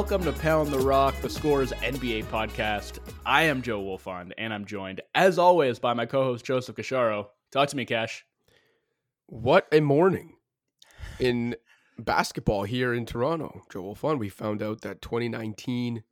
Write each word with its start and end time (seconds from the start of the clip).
Welcome 0.00 0.24
to 0.24 0.32
Pound 0.32 0.70
the 0.70 0.78
Rock, 0.78 1.14
the 1.20 1.28
Scores 1.28 1.72
NBA 1.72 2.24
podcast. 2.24 3.00
I 3.26 3.42
am 3.42 3.60
Joe 3.60 3.82
Wolfond, 3.82 4.32
and 4.38 4.50
I'm 4.50 4.64
joined, 4.64 5.02
as 5.14 5.38
always, 5.38 5.78
by 5.78 5.92
my 5.92 6.06
co-host 6.06 6.42
Joseph 6.42 6.74
Casciaro. 6.74 7.26
Talk 7.50 7.68
to 7.68 7.76
me, 7.76 7.84
Cash. 7.84 8.24
What 9.26 9.68
a 9.70 9.80
morning 9.80 10.36
in 11.18 11.54
basketball 11.98 12.62
here 12.62 12.94
in 12.94 13.04
Toronto. 13.04 13.60
Joe 13.70 13.82
Wolfond, 13.82 14.18
we 14.18 14.30
found 14.30 14.62
out 14.62 14.80
that 14.80 15.02
2019 15.02 16.02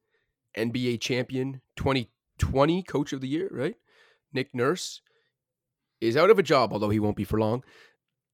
NBA 0.55 1.01
champion, 1.01 1.63
2020 1.77 2.83
Coach 2.83 3.15
of 3.15 3.23
the 3.23 3.29
Year, 3.29 3.49
right? 3.51 3.77
Nick 4.35 4.55
Nurse 4.55 5.01
is 6.03 6.15
out 6.15 6.29
of 6.29 6.39
a 6.39 6.43
job, 6.43 6.75
although 6.75 6.91
he 6.91 7.01
won't 7.01 7.17
be 7.17 7.25
for 7.25 7.41
long. 7.41 7.65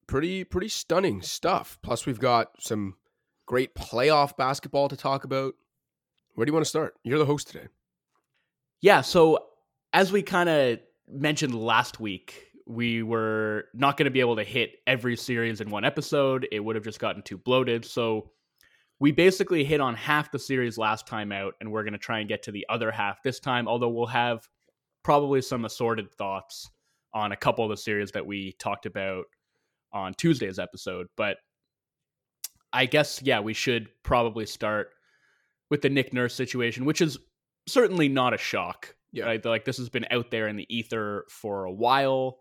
Pretty, 0.09 0.43
pretty 0.43 0.69
stunning 0.69 1.23
stuff. 1.23 1.79
Plus, 1.81 2.07
we've 2.07 2.19
got 2.19 2.61
some 2.61 2.97
great 3.47 3.75
playoff 3.75 4.37
basketball 4.37 4.89
to 4.89 4.97
talk 4.97 5.25
about. 5.25 5.55
Where 6.35 6.45
do 6.45 6.51
you 6.51 6.55
want 6.55 6.65
to 6.65 6.71
start? 6.71 6.95
You're 7.05 7.19
the 7.19 7.27
host 7.27 7.49
today. 7.49 7.69
Yeah, 8.81 9.01
so 9.01 9.47
as 9.93 10.13
we 10.13 10.23
kind 10.23 10.49
of 10.49 10.79
mentioned 11.09 11.55
last 11.55 12.01
week, 12.01 12.49
we 12.67 13.03
were 13.03 13.67
not 13.75 13.97
going 13.97 14.07
to 14.07 14.11
be 14.11 14.21
able 14.21 14.37
to 14.37 14.45
hit 14.45 14.77
every 14.87 15.17
series 15.17 15.61
in 15.61 15.71
one 15.71 15.85
episode. 15.85 16.49
It 16.51 16.61
would 16.61 16.77
have 16.77 16.85
just 16.85 16.99
gotten 16.99 17.23
too 17.23 17.39
bloated. 17.39 17.85
So 17.85 18.31
we 19.01 19.13
basically 19.13 19.65
hit 19.65 19.81
on 19.81 19.95
half 19.95 20.31
the 20.31 20.39
series 20.39 20.79
last 20.79 21.07
time 21.07 21.31
out, 21.31 21.55
and 21.61 21.71
we're 21.71 21.83
going 21.83 21.93
to 21.93 21.99
try 21.99 22.21
and 22.21 22.29
get 22.29 22.43
to 22.45 22.53
the 22.53 22.67
other 22.69 22.91
half 22.91 23.23
this 23.23 23.39
time, 23.39 23.69
although 23.69 23.89
we'll 23.89 24.07
have 24.07 24.49
probably 25.03 25.43
some 25.43 25.65
assorted 25.65 26.11
thoughts 26.13 26.71
on 27.13 27.33
a 27.33 27.37
couple 27.37 27.65
of 27.65 27.71
the 27.71 27.77
series 27.77 28.11
that 28.13 28.27
we 28.27 28.53
talked 28.53 28.87
about 28.87 29.27
on 29.93 30.15
Tuesday's 30.15 30.59
episode. 30.59 31.07
But 31.17 31.37
I 32.75 32.87
guess, 32.87 33.23
yeah, 33.23 33.41
we 33.41 33.55
should 33.55 33.89
probably 34.03 34.47
start 34.47 34.91
with 35.71 35.81
the 35.81 35.89
Nick 35.89 36.13
Nurse 36.13 36.35
situation, 36.35 36.85
which 36.85 37.01
is 37.01 37.19
certainly 37.67 38.09
not 38.09 38.35
a 38.35 38.39
shock. 38.39 38.95
Yeah. 39.13 39.27
Right? 39.27 39.45
Like 39.45 39.65
this 39.65 39.79
has 39.79 39.89
been 39.89 40.07
out 40.11 40.33
there 40.33 40.49
in 40.49 40.57
the 40.57 40.67
ether 40.69 41.25
for 41.31 41.65
a 41.65 41.73
while. 41.73 42.41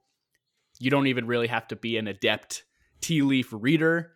You 0.79 0.89
don't 0.89 1.05
even 1.05 1.27
really 1.27 1.47
have 1.47 1.67
to 1.67 1.75
be 1.75 1.97
an 1.97 2.07
adept 2.07 2.63
tea 2.99 3.21
leaf 3.21 3.49
reader 3.51 4.13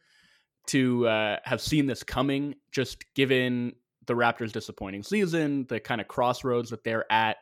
to 0.68 1.08
uh, 1.08 1.38
have 1.44 1.62
seen 1.62 1.86
this 1.86 2.02
coming, 2.02 2.56
just 2.72 3.06
given 3.14 3.74
the 4.08 4.16
Raptors' 4.16 4.52
disappointing 4.52 5.04
season, 5.04 5.66
the 5.70 5.80
kind 5.80 6.02
of 6.02 6.08
crossroads 6.08 6.72
that 6.72 6.84
they're 6.84 7.10
at, 7.12 7.38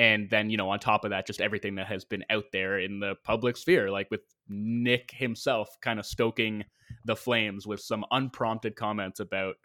and 0.00 0.30
then 0.30 0.48
you 0.48 0.56
know 0.56 0.70
on 0.70 0.78
top 0.78 1.04
of 1.04 1.10
that, 1.10 1.26
just 1.26 1.42
everything 1.42 1.74
that 1.74 1.86
has 1.86 2.06
been 2.06 2.24
out 2.30 2.46
there 2.52 2.78
in 2.78 3.00
the 3.00 3.16
public 3.22 3.58
sphere, 3.58 3.90
like 3.90 4.10
with 4.10 4.22
Nick 4.48 5.10
himself 5.12 5.76
kind 5.82 6.00
of 6.00 6.06
stoking 6.06 6.64
the 7.04 7.14
flames 7.14 7.66
with 7.66 7.80
some 7.80 8.06
unprompted 8.10 8.76
comments 8.76 9.20
about 9.20 9.56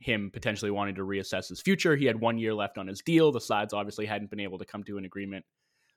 him 0.00 0.30
potentially 0.32 0.70
wanting 0.70 0.94
to 0.94 1.02
reassess 1.02 1.48
his 1.48 1.60
future. 1.60 1.96
He 1.96 2.04
had 2.04 2.20
one 2.20 2.38
year 2.38 2.54
left 2.54 2.78
on 2.78 2.86
his 2.86 3.00
deal. 3.00 3.32
The 3.32 3.40
sides 3.40 3.74
obviously 3.74 4.06
hadn't 4.06 4.30
been 4.30 4.40
able 4.40 4.58
to 4.58 4.64
come 4.64 4.84
to 4.84 4.96
an 4.96 5.04
agreement 5.04 5.44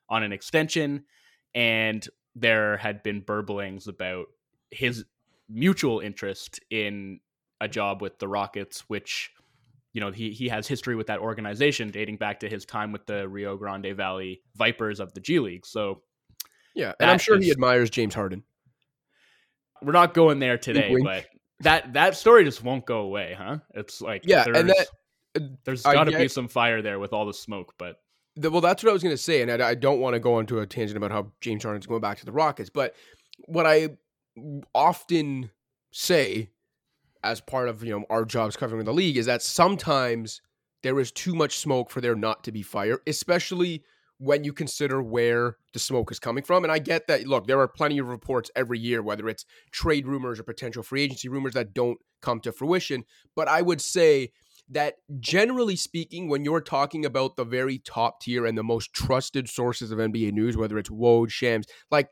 on 0.10 0.24
an 0.24 0.32
extension. 0.32 1.06
And 1.54 2.08
there 2.36 2.78
had 2.78 3.04
been 3.04 3.22
burblings 3.22 3.88
about 3.88 4.26
his 4.72 5.06
mutual 5.48 6.00
interest 6.00 6.60
in 6.72 7.20
a 7.62 7.68
job 7.68 8.02
with 8.02 8.18
the 8.18 8.28
Rockets, 8.28 8.82
which, 8.88 9.32
you 9.98 10.02
know, 10.02 10.12
he, 10.12 10.30
he 10.30 10.48
has 10.50 10.68
history 10.68 10.96
with 10.96 11.08
that 11.08 11.18
organization 11.18 11.90
dating 11.90 12.18
back 12.18 12.42
to 12.42 12.48
his 12.48 12.66
time 12.66 12.92
with 12.92 13.08
the 13.08 13.28
Rio 13.28 13.58
Grande 13.58 13.96
Valley 13.98 14.44
Vipers 14.56 15.00
of 15.00 15.12
the 15.16 15.20
G 15.20 15.40
League. 15.40 15.66
So, 15.66 16.04
yeah, 16.76 16.94
and 17.00 17.10
I'm 17.10 17.18
sure 17.18 17.40
is, 17.40 17.46
he 17.46 17.50
admires 17.50 17.90
James 17.90 18.14
Harden. 18.14 18.44
We're 19.82 19.94
not 19.94 20.14
going 20.14 20.38
there 20.38 20.60
today, 20.60 20.92
wink, 20.92 21.08
wink. 21.08 21.26
but 21.26 21.26
that 21.62 21.94
that 21.94 22.16
story 22.16 22.44
just 22.44 22.64
won't 22.64 22.86
go 22.86 23.00
away, 23.00 23.36
huh? 23.36 23.58
It's 23.74 24.00
like 24.00 24.22
yeah, 24.28 24.46
and 24.46 24.70
that 24.70 24.88
uh, 25.36 25.40
there's 25.66 25.82
got 25.82 26.04
to 26.04 26.16
be 26.16 26.28
some 26.28 26.48
fire 26.48 26.84
there 26.84 27.00
with 27.00 27.12
all 27.12 27.26
the 27.26 27.34
smoke, 27.34 27.74
but 27.80 27.96
the, 28.36 28.52
well, 28.52 28.62
that's 28.62 28.84
what 28.84 28.92
I 28.92 28.94
was 28.94 29.02
going 29.02 29.16
to 29.16 29.22
say, 29.22 29.42
and 29.42 29.52
I, 29.52 29.70
I 29.70 29.74
don't 29.74 30.00
want 30.00 30.14
to 30.14 30.20
go 30.20 30.38
into 30.38 30.60
a 30.60 30.68
tangent 30.68 30.96
about 30.96 31.10
how 31.10 31.32
James 31.42 31.64
Harden's 31.64 31.88
going 31.88 32.02
back 32.02 32.20
to 32.20 32.26
the 32.28 32.32
Rockets, 32.32 32.70
but 32.70 32.94
what 33.48 33.66
I 33.66 33.98
often 34.76 35.50
say 35.92 36.52
as 37.28 37.42
part 37.42 37.70
of 37.70 37.84
you 37.84 37.92
know 37.92 38.06
our 38.10 38.26
jobs 38.26 38.56
covering 38.56 38.86
the 38.86 38.94
league 38.94 39.18
is 39.18 39.26
that 39.26 39.42
sometimes 39.42 40.42
there 40.84 41.00
is 41.00 41.12
too 41.12 41.36
much 41.36 41.58
smoke 41.58 41.90
for 41.90 42.02
there 42.02 42.16
not 42.16 42.44
to 42.46 42.52
be 42.52 42.62
fire, 42.62 43.00
especially 43.08 43.84
when 44.20 44.44
you 44.44 44.52
consider 44.52 45.02
where 45.02 45.58
the 45.74 45.80
smoke 45.80 46.12
is 46.12 46.20
coming 46.20 46.44
from. 46.44 46.64
And 46.64 46.72
I 46.72 46.80
get 46.80 47.08
that, 47.08 47.28
look, 47.28 47.46
there 47.46 47.60
are 47.60 47.68
plenty 47.68 48.00
of 48.00 48.08
reports 48.08 48.50
every 48.56 48.80
year, 48.80 49.04
whether 49.04 49.30
it's 49.30 49.46
trade 49.72 50.08
rumors 50.08 50.40
or 50.40 50.44
potential 50.44 50.82
free 50.82 51.04
agency 51.04 51.30
rumors 51.30 51.54
that 51.54 51.74
don't 51.74 52.00
come 52.22 52.40
to 52.42 52.52
fruition. 52.52 53.04
But 53.36 53.48
I 53.48 53.62
would 53.62 53.82
say 53.82 54.32
that 54.70 54.96
generally 55.20 55.76
speaking, 55.76 56.30
when 56.30 56.44
you're 56.44 56.62
talking 56.62 57.06
about 57.06 57.38
the 57.38 57.46
very 57.46 57.78
top 57.78 58.22
tier 58.22 58.46
and 58.46 58.58
the 58.58 58.64
most 58.64 58.92
trusted 58.92 59.48
sources 59.48 59.92
of 59.92 60.00
NBA 60.00 60.34
news, 60.34 60.58
whether 60.58 60.78
it's 60.78 60.90
Woj, 60.90 61.30
Shams, 61.30 61.68
like 61.92 62.10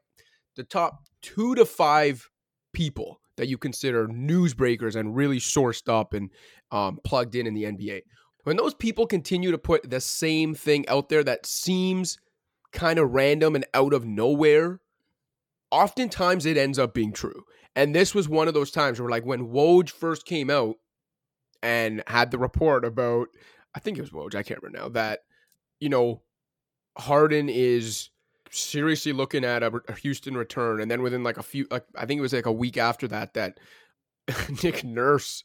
the 0.55 0.63
top 0.63 1.05
two 1.21 1.55
to 1.55 1.65
five 1.65 2.29
people 2.71 3.19
that 3.37 3.47
you 3.47 3.57
consider 3.57 4.07
newsbreakers 4.07 4.95
and 4.95 5.15
really 5.15 5.39
sourced 5.39 5.89
up 5.89 6.13
and 6.13 6.31
um, 6.71 6.99
plugged 7.03 7.35
in 7.35 7.47
in 7.47 7.53
the 7.53 7.63
NBA 7.63 8.01
when 8.45 8.57
those 8.57 8.75
people 8.75 9.07
continue 9.07 9.51
to 9.51 9.57
put 9.57 9.89
the 9.89 9.99
same 9.99 10.53
thing 10.53 10.87
out 10.87 11.09
there 11.09 11.23
that 11.23 11.47
seems 11.47 12.19
kind 12.71 12.99
of 12.99 13.11
random 13.11 13.55
and 13.55 13.65
out 13.73 13.91
of 13.91 14.05
nowhere, 14.05 14.79
oftentimes 15.71 16.45
it 16.45 16.55
ends 16.55 16.77
up 16.77 16.93
being 16.93 17.11
true. 17.11 17.43
And 17.75 17.93
this 17.93 18.13
was 18.13 18.29
one 18.29 18.47
of 18.47 18.53
those 18.53 18.69
times 18.69 19.01
where, 19.01 19.09
like, 19.09 19.25
when 19.25 19.47
Woj 19.47 19.89
first 19.89 20.25
came 20.25 20.51
out 20.51 20.75
and 21.63 22.03
had 22.05 22.29
the 22.29 22.37
report 22.37 22.85
about, 22.85 23.29
I 23.73 23.79
think 23.79 23.97
it 23.97 24.01
was 24.01 24.11
Woj, 24.11 24.35
I 24.35 24.43
can't 24.43 24.61
remember 24.61 24.83
now, 24.83 24.89
that, 24.89 25.21
you 25.79 25.89
know, 25.89 26.21
Harden 26.99 27.49
is 27.49 28.11
seriously 28.55 29.13
looking 29.13 29.43
at 29.43 29.63
a, 29.63 29.81
Houston 30.01 30.35
return. 30.35 30.81
And 30.81 30.89
then 30.89 31.01
within 31.01 31.23
like 31.23 31.37
a 31.37 31.43
few, 31.43 31.67
like, 31.69 31.85
I 31.95 32.05
think 32.05 32.19
it 32.19 32.21
was 32.21 32.33
like 32.33 32.45
a 32.45 32.51
week 32.51 32.77
after 32.77 33.07
that, 33.09 33.33
that 33.33 33.59
Nick 34.63 34.83
Nurse 34.83 35.43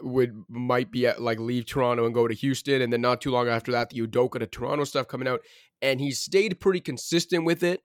would 0.00 0.44
might 0.48 0.90
be 0.90 1.06
at 1.06 1.20
like 1.20 1.38
leave 1.38 1.66
Toronto 1.66 2.04
and 2.04 2.14
go 2.14 2.26
to 2.26 2.34
Houston, 2.34 2.82
and 2.82 2.92
then 2.92 3.00
not 3.00 3.20
too 3.20 3.30
long 3.30 3.48
after 3.48 3.72
that, 3.72 3.90
the 3.90 4.00
Udoka 4.00 4.38
to 4.38 4.46
Toronto 4.46 4.84
stuff 4.84 5.08
coming 5.08 5.28
out, 5.28 5.42
and 5.80 6.00
he 6.00 6.10
stayed 6.10 6.60
pretty 6.60 6.80
consistent 6.80 7.44
with 7.44 7.62
it. 7.62 7.82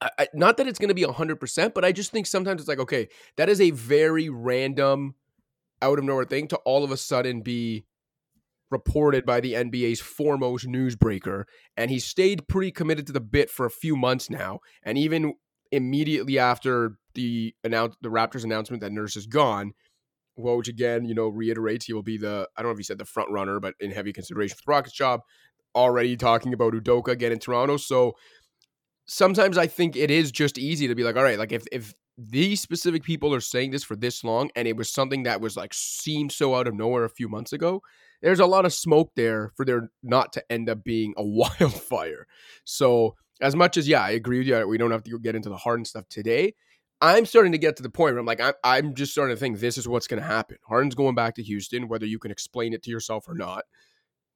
I, 0.00 0.10
I, 0.18 0.28
not 0.34 0.58
that 0.58 0.66
it's 0.66 0.78
going 0.78 0.88
to 0.88 0.94
be 0.94 1.04
hundred 1.04 1.36
percent, 1.36 1.74
but 1.74 1.84
I 1.84 1.92
just 1.92 2.12
think 2.12 2.26
sometimes 2.26 2.60
it's 2.60 2.68
like 2.68 2.78
okay, 2.78 3.08
that 3.36 3.48
is 3.48 3.60
a 3.60 3.70
very 3.70 4.28
random, 4.28 5.14
out 5.80 5.98
of 5.98 6.04
nowhere 6.04 6.24
thing 6.24 6.48
to 6.48 6.56
all 6.58 6.84
of 6.84 6.90
a 6.90 6.96
sudden 6.96 7.40
be 7.40 7.86
reported 8.70 9.24
by 9.24 9.40
the 9.40 9.52
NBA's 9.54 10.00
foremost 10.00 10.66
newsbreaker, 10.66 11.44
and 11.76 11.90
he 11.90 11.98
stayed 11.98 12.48
pretty 12.48 12.70
committed 12.70 13.06
to 13.06 13.12
the 13.12 13.20
bit 13.20 13.50
for 13.50 13.66
a 13.66 13.70
few 13.70 13.96
months 13.96 14.28
now, 14.30 14.60
and 14.82 14.98
even 14.98 15.34
immediately 15.72 16.38
after 16.38 16.98
the 17.14 17.54
announce 17.64 17.96
the 18.02 18.08
Raptors 18.08 18.44
announcement 18.44 18.80
that 18.82 18.92
Nurse 18.92 19.16
is 19.16 19.26
gone 19.26 19.72
Woj 20.38 20.68
again, 20.68 21.04
you 21.04 21.14
know, 21.14 21.28
reiterates 21.28 21.86
he 21.86 21.92
will 21.92 22.02
be 22.02 22.18
the 22.18 22.48
I 22.56 22.62
don't 22.62 22.70
know 22.70 22.72
if 22.72 22.78
he 22.78 22.84
said 22.84 22.98
the 22.98 23.04
front 23.04 23.30
runner, 23.30 23.60
but 23.60 23.74
in 23.80 23.90
heavy 23.90 24.12
consideration 24.12 24.56
for 24.56 24.62
the 24.66 24.70
Rockets 24.70 24.94
job. 24.94 25.20
Already 25.74 26.16
talking 26.16 26.54
about 26.54 26.72
Udoka 26.72 27.08
again 27.08 27.32
in 27.32 27.38
Toronto. 27.38 27.76
So 27.76 28.14
sometimes 29.06 29.58
I 29.58 29.66
think 29.66 29.96
it 29.96 30.10
is 30.10 30.32
just 30.32 30.58
easy 30.58 30.88
to 30.88 30.94
be 30.94 31.04
like, 31.04 31.16
all 31.16 31.22
right, 31.22 31.38
like 31.38 31.52
if 31.52 31.64
if 31.72 31.94
these 32.18 32.60
specific 32.60 33.02
people 33.02 33.34
are 33.34 33.40
saying 33.40 33.70
this 33.70 33.84
for 33.84 33.94
this 33.94 34.24
long 34.24 34.50
and 34.56 34.66
it 34.66 34.76
was 34.76 34.90
something 34.90 35.24
that 35.24 35.40
was 35.40 35.56
like 35.56 35.74
seemed 35.74 36.32
so 36.32 36.54
out 36.54 36.66
of 36.66 36.74
nowhere 36.74 37.04
a 37.04 37.10
few 37.10 37.28
months 37.28 37.52
ago, 37.52 37.82
there's 38.22 38.40
a 38.40 38.46
lot 38.46 38.64
of 38.64 38.72
smoke 38.72 39.12
there 39.16 39.52
for 39.56 39.64
there 39.64 39.90
not 40.02 40.32
to 40.34 40.52
end 40.52 40.68
up 40.68 40.84
being 40.84 41.14
a 41.16 41.24
wildfire. 41.24 42.26
So 42.64 43.16
as 43.40 43.54
much 43.54 43.76
as 43.76 43.88
yeah, 43.88 44.02
I 44.02 44.10
agree 44.10 44.38
with 44.38 44.46
you, 44.46 44.66
we 44.66 44.78
don't 44.78 44.90
have 44.90 45.04
to 45.04 45.18
get 45.18 45.34
into 45.34 45.48
the 45.48 45.56
Harden 45.56 45.84
stuff 45.84 46.08
today. 46.08 46.54
I'm 47.00 47.26
starting 47.26 47.52
to 47.52 47.58
get 47.58 47.76
to 47.76 47.82
the 47.82 47.90
point 47.90 48.14
where 48.14 48.20
I'm 48.20 48.26
like, 48.26 48.40
I'm, 48.64 48.94
just 48.94 49.12
starting 49.12 49.36
to 49.36 49.38
think 49.38 49.58
this 49.58 49.76
is 49.76 49.86
what's 49.86 50.06
going 50.06 50.22
to 50.22 50.26
happen. 50.26 50.56
Harden's 50.66 50.94
going 50.94 51.14
back 51.14 51.34
to 51.34 51.42
Houston, 51.42 51.88
whether 51.88 52.06
you 52.06 52.18
can 52.18 52.30
explain 52.30 52.72
it 52.72 52.82
to 52.84 52.90
yourself 52.90 53.28
or 53.28 53.34
not. 53.34 53.64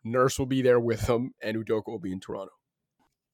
Nurse 0.04 0.38
will 0.38 0.46
be 0.46 0.60
there 0.60 0.80
with 0.80 1.08
him, 1.08 1.32
and 1.42 1.56
Udoka 1.56 1.88
will 1.88 1.98
be 1.98 2.12
in 2.12 2.20
Toronto. 2.20 2.52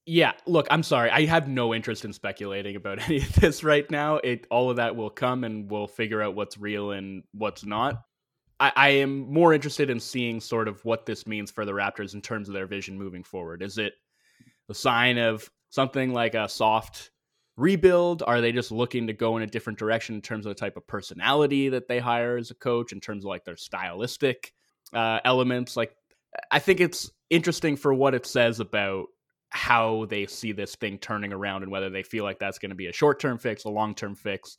Yeah, 0.05 0.31
look, 0.45 0.67
I'm 0.71 0.83
sorry. 0.83 1.11
I 1.11 1.25
have 1.25 1.49
no 1.49 1.73
interest 1.73 2.05
in 2.05 2.13
speculating 2.13 2.77
about 2.77 2.99
any 3.05 3.17
of 3.17 3.33
this 3.33 3.63
right 3.63 3.89
now. 3.91 4.17
It 4.17 4.47
all 4.49 4.69
of 4.69 4.77
that 4.77 4.95
will 4.95 5.09
come, 5.09 5.43
and 5.43 5.69
we'll 5.69 5.87
figure 5.87 6.21
out 6.21 6.33
what's 6.33 6.57
real 6.57 6.91
and 6.91 7.23
what's 7.33 7.65
not. 7.65 8.01
I, 8.59 8.71
I 8.75 8.89
am 8.89 9.31
more 9.31 9.53
interested 9.53 9.89
in 9.89 9.99
seeing 9.99 10.39
sort 10.39 10.67
of 10.67 10.83
what 10.85 11.05
this 11.05 11.27
means 11.27 11.51
for 11.51 11.65
the 11.65 11.73
Raptors 11.73 12.13
in 12.13 12.21
terms 12.21 12.47
of 12.47 12.53
their 12.53 12.67
vision 12.67 12.97
moving 12.97 13.23
forward. 13.23 13.61
Is 13.61 13.77
it 13.77 13.93
a 14.69 14.73
sign 14.73 15.17
of 15.17 15.49
something 15.69 16.13
like 16.13 16.33
a 16.33 16.49
soft 16.49 17.11
rebuild? 17.55 18.23
Are 18.25 18.41
they 18.41 18.51
just 18.51 18.71
looking 18.71 19.07
to 19.07 19.13
go 19.13 19.37
in 19.37 19.43
a 19.43 19.47
different 19.47 19.79
direction 19.79 20.15
in 20.15 20.21
terms 20.21 20.45
of 20.45 20.51
the 20.51 20.59
type 20.59 20.77
of 20.77 20.87
personality 20.87 21.69
that 21.69 21.87
they 21.87 21.99
hire 21.99 22.37
as 22.37 22.51
a 22.51 22.55
coach, 22.55 22.91
in 22.91 22.99
terms 22.99 23.23
of 23.23 23.29
like 23.29 23.45
their 23.45 23.57
stylistic 23.57 24.53
uh, 24.93 25.19
elements? 25.25 25.77
Like, 25.77 25.95
I 26.51 26.59
think 26.59 26.79
it's 26.79 27.09
interesting 27.29 27.75
for 27.75 27.93
what 27.93 28.13
it 28.13 28.25
says 28.25 28.59
about 28.59 29.07
how 29.49 30.05
they 30.09 30.25
see 30.25 30.51
this 30.51 30.75
thing 30.75 30.97
turning 30.97 31.31
around 31.33 31.63
and 31.63 31.71
whether 31.71 31.89
they 31.89 32.03
feel 32.03 32.23
like 32.23 32.37
that's 32.37 32.59
going 32.59 32.69
to 32.69 32.75
be 32.75 32.87
a 32.87 32.93
short 32.93 33.19
term 33.19 33.37
fix, 33.37 33.63
a 33.63 33.69
long 33.69 33.95
term 33.95 34.15
fix. 34.15 34.57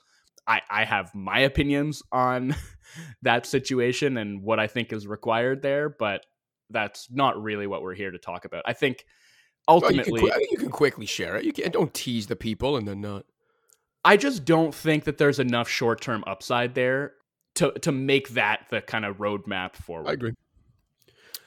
I, 0.48 0.62
I 0.70 0.84
have 0.84 1.14
my 1.14 1.40
opinions 1.40 2.02
on 2.10 2.56
that 3.22 3.46
situation 3.46 4.16
and 4.16 4.42
what 4.42 4.58
I 4.58 4.66
think 4.66 4.92
is 4.92 5.06
required 5.06 5.60
there, 5.62 5.90
but 5.90 6.24
that's 6.70 7.08
not 7.10 7.40
really 7.40 7.66
what 7.66 7.82
we're 7.82 7.94
here 7.94 8.10
to 8.10 8.18
talk 8.18 8.46
about. 8.46 8.62
I 8.66 8.72
think 8.72 9.04
ultimately, 9.68 10.22
you, 10.22 10.30
can, 10.30 10.40
you 10.50 10.56
can 10.56 10.70
quickly 10.70 11.06
share 11.06 11.36
it. 11.36 11.44
You 11.44 11.52
can 11.52 11.70
don't 11.70 11.92
tease 11.92 12.26
the 12.26 12.36
people 12.36 12.76
and 12.76 12.88
then 12.88 13.00
not. 13.00 13.26
I 14.04 14.16
just 14.16 14.44
don't 14.44 14.74
think 14.74 15.04
that 15.04 15.18
there's 15.18 15.38
enough 15.38 15.68
short 15.68 16.00
term 16.00 16.24
upside 16.26 16.74
there 16.74 17.12
to 17.56 17.72
to 17.80 17.92
make 17.92 18.30
that 18.30 18.66
the 18.70 18.80
kind 18.80 19.04
of 19.04 19.18
roadmap 19.18 19.76
forward. 19.76 20.08
I 20.08 20.12
agree. 20.14 20.32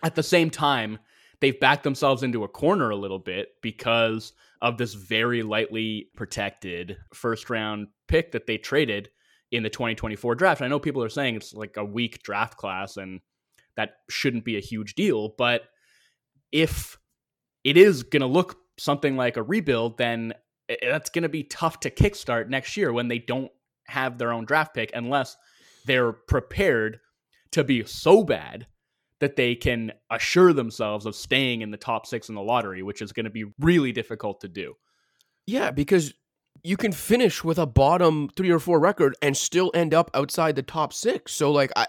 At 0.03 0.15
the 0.15 0.23
same 0.23 0.49
time, 0.49 0.99
they've 1.39 1.59
backed 1.59 1.83
themselves 1.83 2.23
into 2.23 2.43
a 2.43 2.47
corner 2.47 2.89
a 2.89 2.95
little 2.95 3.19
bit 3.19 3.49
because 3.61 4.33
of 4.61 4.77
this 4.77 4.93
very 4.93 5.41
lightly 5.43 6.09
protected 6.15 6.97
first 7.13 7.49
round 7.49 7.87
pick 8.07 8.31
that 8.31 8.45
they 8.45 8.57
traded 8.57 9.09
in 9.51 9.63
the 9.63 9.69
2024 9.69 10.35
draft. 10.35 10.61
I 10.61 10.67
know 10.67 10.79
people 10.79 11.03
are 11.03 11.09
saying 11.09 11.35
it's 11.35 11.53
like 11.53 11.77
a 11.77 11.85
weak 11.85 12.23
draft 12.23 12.57
class 12.57 12.97
and 12.97 13.21
that 13.75 13.95
shouldn't 14.09 14.45
be 14.45 14.57
a 14.57 14.61
huge 14.61 14.95
deal, 14.95 15.33
but 15.37 15.63
if 16.51 16.97
it 17.63 17.77
is 17.77 18.03
going 18.03 18.21
to 18.21 18.27
look 18.27 18.57
something 18.77 19.15
like 19.15 19.37
a 19.37 19.43
rebuild, 19.43 19.97
then 19.97 20.33
that's 20.81 21.09
going 21.09 21.23
to 21.23 21.29
be 21.29 21.43
tough 21.43 21.79
to 21.81 21.89
kickstart 21.89 22.49
next 22.49 22.77
year 22.77 22.93
when 22.93 23.07
they 23.07 23.19
don't 23.19 23.51
have 23.87 24.17
their 24.17 24.31
own 24.31 24.45
draft 24.45 24.73
pick 24.73 24.91
unless 24.93 25.35
they're 25.85 26.13
prepared 26.13 26.99
to 27.51 27.63
be 27.63 27.83
so 27.85 28.23
bad 28.23 28.67
that 29.21 29.37
they 29.37 29.55
can 29.55 29.93
assure 30.09 30.51
themselves 30.51 31.05
of 31.05 31.15
staying 31.15 31.61
in 31.61 31.71
the 31.71 31.77
top 31.77 32.05
six 32.05 32.27
in 32.27 32.35
the 32.35 32.41
lottery, 32.41 32.83
which 32.83 33.01
is 33.01 33.13
going 33.13 33.23
to 33.23 33.29
be 33.29 33.45
really 33.59 33.93
difficult 33.93 34.41
to 34.41 34.49
do. 34.49 34.73
Yeah, 35.47 35.71
because 35.71 36.13
you 36.63 36.75
can 36.75 36.91
finish 36.91 37.43
with 37.43 37.57
a 37.57 37.65
bottom 37.65 38.29
three 38.35 38.49
or 38.49 38.59
four 38.59 38.79
record 38.79 39.15
and 39.21 39.37
still 39.37 39.71
end 39.73 39.93
up 39.93 40.11
outside 40.13 40.55
the 40.55 40.63
top 40.63 40.91
six. 40.91 41.33
So, 41.33 41.51
like, 41.51 41.71
I, 41.75 41.87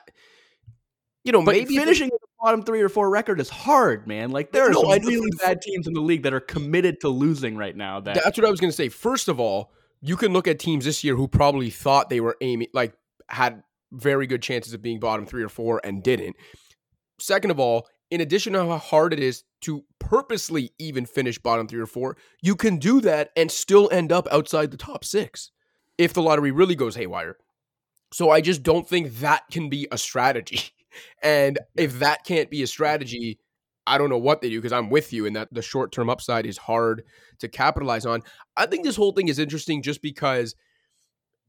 you 1.25 1.33
know, 1.33 1.43
but 1.43 1.55
maybe 1.55 1.77
finishing 1.77 2.11
with 2.13 2.23
a 2.23 2.45
bottom 2.45 2.63
three 2.63 2.83
or 2.83 2.89
four 2.89 3.11
record 3.11 3.41
is 3.41 3.49
hard, 3.49 4.07
man. 4.07 4.31
Like, 4.31 4.53
there 4.53 4.67
are 4.67 4.71
no, 4.71 4.83
some 4.83 5.07
really 5.07 5.31
bad 5.41 5.63
teams 5.63 5.87
in 5.87 5.95
the 5.95 6.01
league 6.01 6.23
that 6.25 6.35
are 6.35 6.41
committed 6.41 7.01
to 7.01 7.09
losing 7.09 7.57
right 7.57 7.77
now. 7.77 8.01
That 8.01 8.21
that's 8.23 8.39
what 8.39 8.47
I 8.47 8.51
was 8.51 8.61
going 8.61 8.71
to 8.71 8.77
say. 8.77 8.89
First 8.89 9.29
of 9.29 9.41
all, 9.41 9.73
you 10.01 10.17
can 10.17 10.33
look 10.33 10.47
at 10.47 10.59
teams 10.59 10.85
this 10.85 11.03
year 11.03 11.17
who 11.17 11.29
probably 11.29 11.71
thought 11.71 12.11
they 12.11 12.21
were 12.21 12.37
aiming, 12.41 12.69
like, 12.75 12.95
had 13.29 13.63
very 13.93 14.27
good 14.27 14.43
chances 14.43 14.73
of 14.73 14.83
being 14.83 14.99
bottom 14.99 15.27
three 15.27 15.43
or 15.43 15.49
four 15.49 15.81
and 15.85 16.03
didn't. 16.03 16.37
Second 17.23 17.53
of 17.53 17.61
all, 17.61 17.87
in 18.11 18.21
addition 18.21 18.53
to 18.53 18.67
how 18.67 18.79
hard 18.79 19.13
it 19.13 19.21
is 19.21 19.45
to 19.61 19.85
purposely 20.01 20.73
even 20.81 21.07
finish 21.07 21.39
bottom 21.39 21.69
three 21.69 21.81
or 21.81 21.87
four, 21.87 22.17
you 22.43 22.57
can 22.57 22.79
do 22.79 23.01
that 23.01 23.31
and 23.37 23.49
still 23.49 23.89
end 23.93 24.11
up 24.11 24.27
outside 24.33 24.73
the 24.73 24.77
top 24.77 25.05
six 25.05 25.53
if 25.99 26.13
the 26.13 26.21
lottery 26.21 26.51
really 26.51 26.75
goes 26.75 26.97
haywire. 26.97 27.37
So 28.13 28.31
I 28.31 28.41
just 28.41 28.65
don't 28.65 28.89
think 28.89 29.21
that 29.21 29.45
can 29.53 29.69
be 29.69 29.87
a 29.91 29.99
strategy. 29.99 30.61
And 31.23 31.59
if 31.75 32.01
that 32.01 32.23
can't 32.23 32.51
be 32.51 32.63
a 32.63 32.67
strategy, 32.67 33.39
I 33.87 33.97
don't 33.97 34.11
know 34.11 34.19
what 34.19 34.43
they 34.43 34.51
do 34.51 34.59
because 34.59 34.75
I'm 34.75 34.91
with 34.91 35.11
you 35.11 35.25
in 35.25 35.33
that 35.33 35.49
the 35.51 35.63
short 35.63 35.91
term 35.91 36.11
upside 36.11 36.45
is 36.45 36.59
hard 36.59 37.05
to 37.39 37.49
capitalize 37.49 38.05
on. 38.05 38.21
I 38.59 38.67
think 38.67 38.85
this 38.85 38.97
whole 38.97 39.13
thing 39.13 39.29
is 39.29 39.39
interesting 39.39 39.81
just 39.81 40.03
because 40.03 40.55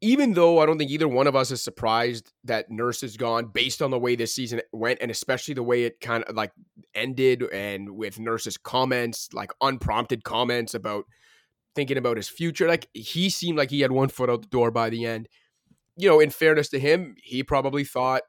even 0.04 0.34
though 0.34 0.60
I 0.60 0.66
don't 0.66 0.78
think 0.78 0.92
either 0.92 1.08
one 1.08 1.28
of 1.28 1.36
us 1.36 1.50
is 1.50 1.62
surprised 1.62 2.34
that 2.44 2.70
Nurse 2.70 3.04
is 3.04 3.16
gone 3.16 3.46
based 3.46 3.82
on 3.82 3.90
the 3.90 3.98
way 3.98 4.18
this 4.18 4.36
season 4.36 4.60
went, 4.74 5.00
and 5.02 5.10
especially 5.10 5.54
the 5.54 5.64
way 5.64 5.84
it 5.86 6.02
kind 6.02 6.26
of 6.26 6.36
like 6.36 6.52
ended, 6.94 7.42
and 7.54 7.92
with 7.92 8.20
Nurse's 8.20 8.58
comments, 8.58 9.30
like 9.32 9.52
unprompted 9.62 10.26
comments 10.26 10.74
about 10.74 11.06
thinking 11.74 11.98
about 11.98 12.18
his 12.18 12.28
future, 12.28 12.68
like 12.68 12.90
he 12.94 13.30
seemed 13.30 13.58
like 13.58 13.72
he 13.72 13.80
had 13.80 13.94
one 13.94 14.10
foot 14.10 14.30
out 14.30 14.42
the 14.42 14.50
door 14.50 14.72
by 14.72 14.90
the 14.90 15.06
end. 15.06 15.30
You 15.96 16.10
know, 16.10 16.20
in 16.20 16.32
fairness 16.32 16.68
to 16.70 16.80
him, 16.80 17.16
he 17.24 17.42
probably 17.42 17.86
thought 17.86 18.24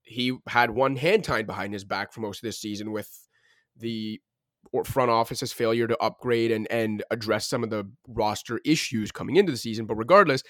he 0.00 0.38
had 0.48 0.70
one 0.70 0.96
hand 0.96 1.24
tied 1.24 1.46
behind 1.46 1.74
his 1.74 1.84
back 1.84 2.14
for 2.14 2.22
most 2.22 2.38
of 2.38 2.48
this 2.48 2.58
season 2.58 2.90
with 2.90 3.28
the 3.76 4.18
front 4.86 5.10
office's 5.10 5.52
failure 5.52 5.86
to 5.86 5.98
upgrade 5.98 6.50
and 6.50 6.70
and 6.70 7.02
address 7.10 7.46
some 7.46 7.64
of 7.64 7.70
the 7.70 7.84
roster 8.06 8.60
issues 8.64 9.12
coming 9.12 9.36
into 9.36 9.52
the 9.52 9.58
season. 9.58 9.86
But 9.86 9.96
regardless, 9.96 10.42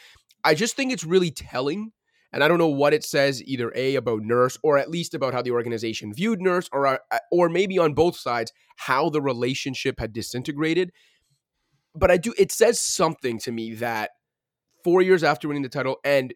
I 0.44 0.54
just 0.54 0.76
think 0.76 0.92
it's 0.92 1.04
really 1.04 1.30
telling. 1.30 1.92
And 2.32 2.42
I 2.42 2.48
don't 2.48 2.58
know 2.58 2.68
what 2.68 2.94
it 2.94 3.04
says 3.04 3.42
either 3.42 3.72
A 3.74 3.94
about 3.96 4.22
Nurse 4.22 4.58
or 4.62 4.78
at 4.78 4.90
least 4.90 5.12
about 5.12 5.34
how 5.34 5.42
the 5.42 5.50
organization 5.50 6.14
viewed 6.14 6.40
Nurse 6.40 6.68
or 6.72 6.86
uh, 6.86 6.98
or 7.30 7.48
maybe 7.48 7.78
on 7.78 7.92
both 7.92 8.16
sides 8.16 8.52
how 8.76 9.10
the 9.10 9.20
relationship 9.20 10.00
had 10.00 10.12
disintegrated. 10.12 10.92
But 11.94 12.10
I 12.10 12.16
do 12.16 12.32
it 12.38 12.50
says 12.50 12.80
something 12.80 13.38
to 13.40 13.52
me 13.52 13.74
that 13.74 14.12
4 14.82 15.02
years 15.02 15.22
after 15.22 15.46
winning 15.46 15.62
the 15.62 15.68
title 15.68 15.98
and 16.04 16.32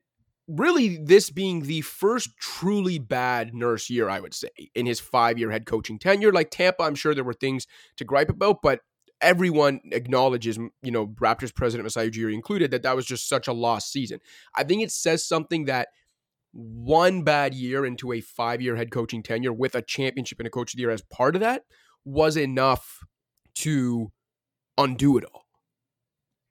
really 0.47 0.99
this 0.99 1.31
being 1.31 1.63
the 1.63 1.81
first 1.81 2.31
truly 2.39 2.99
bad 2.99 3.55
Nurse 3.55 3.89
year 3.89 4.11
I 4.11 4.21
would 4.21 4.35
say 4.35 4.51
in 4.75 4.85
his 4.85 5.01
5-year 5.01 5.51
head 5.51 5.65
coaching 5.67 5.99
tenure 5.99 6.31
like 6.31 6.51
Tampa 6.51 6.85
I'm 6.85 6.95
sure 6.95 7.15
there 7.15 7.25
were 7.25 7.33
things 7.33 7.67
to 7.97 8.05
gripe 8.05 8.29
about 8.29 8.59
but 8.63 8.81
everyone 9.21 9.81
acknowledges, 9.93 10.59
you 10.83 10.91
know, 10.91 11.07
Raptors 11.07 11.55
president 11.55 11.85
Masai 11.85 12.11
Ujiri 12.11 12.35
included, 12.35 12.71
that 12.71 12.83
that 12.83 12.97
was 12.97 13.07
just 13.07 13.29
such 13.29 13.49
a 13.49 13.53
lost 13.53 13.91
season. 13.91 14.21
I 14.55 14.65
think 14.65 14.83
it 14.83 14.91
says 14.91 15.27
something 15.27 15.67
that 15.67 15.89
one 16.53 17.23
bad 17.23 17.55
year 17.55 17.85
into 17.85 18.13
a 18.13 18.21
five 18.21 18.63
year 18.63 18.77
head 18.77 18.91
coaching 18.91 19.23
tenure 19.23 19.53
with 19.53 19.75
a 19.75 19.83
championship 19.83 20.39
and 20.41 20.47
a 20.47 20.51
coach 20.51 20.73
of 20.73 20.79
the 20.79 20.83
year 20.83 20.91
as 20.91 21.03
part 21.03 21.35
of 21.35 21.41
that 21.41 21.63
was 22.05 22.37
enough 22.37 23.05
to 23.57 24.13
undo 24.79 25.19
it 25.19 25.25
all. 25.25 25.45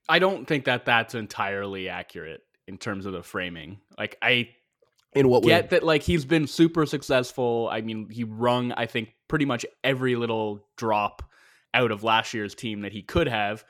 I 0.07 0.19
don't 0.19 0.45
think 0.45 0.65
that 0.65 0.85
that's 0.85 1.15
entirely 1.15 1.89
accurate 1.89 2.41
in 2.67 2.77
terms 2.77 3.05
of 3.05 3.13
the 3.13 3.23
framing. 3.23 3.79
Like 3.97 4.17
I 4.21 4.49
in 5.13 5.29
what 5.29 5.43
get 5.43 5.63
way? 5.63 5.67
that 5.69 5.83
like 5.83 6.03
he's 6.03 6.25
been 6.25 6.45
super 6.45 6.85
successful. 6.85 7.69
I 7.71 7.81
mean, 7.81 8.09
he 8.09 8.23
rung 8.23 8.73
I 8.73 8.85
think 8.85 9.09
pretty 9.27 9.45
much 9.45 9.65
every 9.83 10.15
little 10.15 10.63
drop 10.77 11.23
out 11.75 11.91
of 11.91 12.03
last 12.03 12.33
year's 12.33 12.55
team 12.55 12.81
that 12.81 12.93
he 12.93 13.03
could 13.03 13.27
have. 13.27 13.63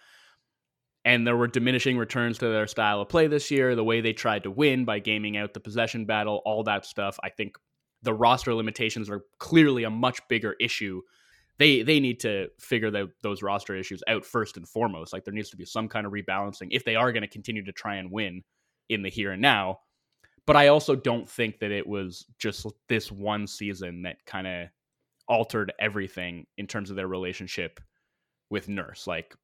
And 1.03 1.27
there 1.27 1.35
were 1.35 1.47
diminishing 1.47 1.97
returns 1.97 2.37
to 2.39 2.47
their 2.47 2.67
style 2.67 3.01
of 3.01 3.09
play 3.09 3.27
this 3.27 3.51
year, 3.51 3.75
the 3.75 3.83
way 3.83 4.01
they 4.01 4.13
tried 4.13 4.43
to 4.43 4.51
win 4.51 4.85
by 4.85 4.99
gaming 4.99 5.37
out 5.37 5.53
the 5.53 5.59
possession 5.59 6.05
battle, 6.05 6.41
all 6.45 6.63
that 6.63 6.85
stuff. 6.85 7.19
I 7.21 7.29
think 7.29 7.57
the 8.01 8.13
roster 8.13 8.53
limitations 8.53 9.09
are 9.09 9.25
clearly 9.39 9.83
a 9.83 9.89
much 9.89 10.19
bigger 10.29 10.55
issue. 10.59 11.01
They 11.57 11.83
they 11.83 11.99
need 11.99 12.21
to 12.21 12.47
figure 12.59 12.91
the, 12.91 13.11
those 13.21 13.43
roster 13.43 13.75
issues 13.75 14.01
out 14.07 14.25
first 14.25 14.57
and 14.57 14.67
foremost. 14.67 15.13
Like 15.13 15.25
there 15.25 15.33
needs 15.33 15.51
to 15.51 15.57
be 15.57 15.65
some 15.65 15.89
kind 15.89 16.05
of 16.05 16.13
rebalancing 16.13 16.69
if 16.71 16.85
they 16.85 16.95
are 16.95 17.11
going 17.11 17.21
to 17.21 17.27
continue 17.27 17.65
to 17.65 17.71
try 17.71 17.95
and 17.95 18.11
win 18.11 18.43
in 18.89 19.03
the 19.03 19.09
here 19.09 19.31
and 19.31 19.41
now. 19.41 19.79
But 20.47 20.55
I 20.55 20.67
also 20.67 20.95
don't 20.95 21.29
think 21.29 21.59
that 21.59 21.71
it 21.71 21.87
was 21.87 22.25
just 22.37 22.65
this 22.87 23.11
one 23.11 23.47
season 23.47 24.03
that 24.03 24.25
kind 24.25 24.47
of 24.47 24.67
altered 25.27 25.73
everything 25.79 26.45
in 26.57 26.67
terms 26.67 26.89
of 26.89 26.95
their 26.95 27.07
relationship 27.07 27.79
with 28.49 28.69
Nurse. 28.69 29.07
Like, 29.07 29.35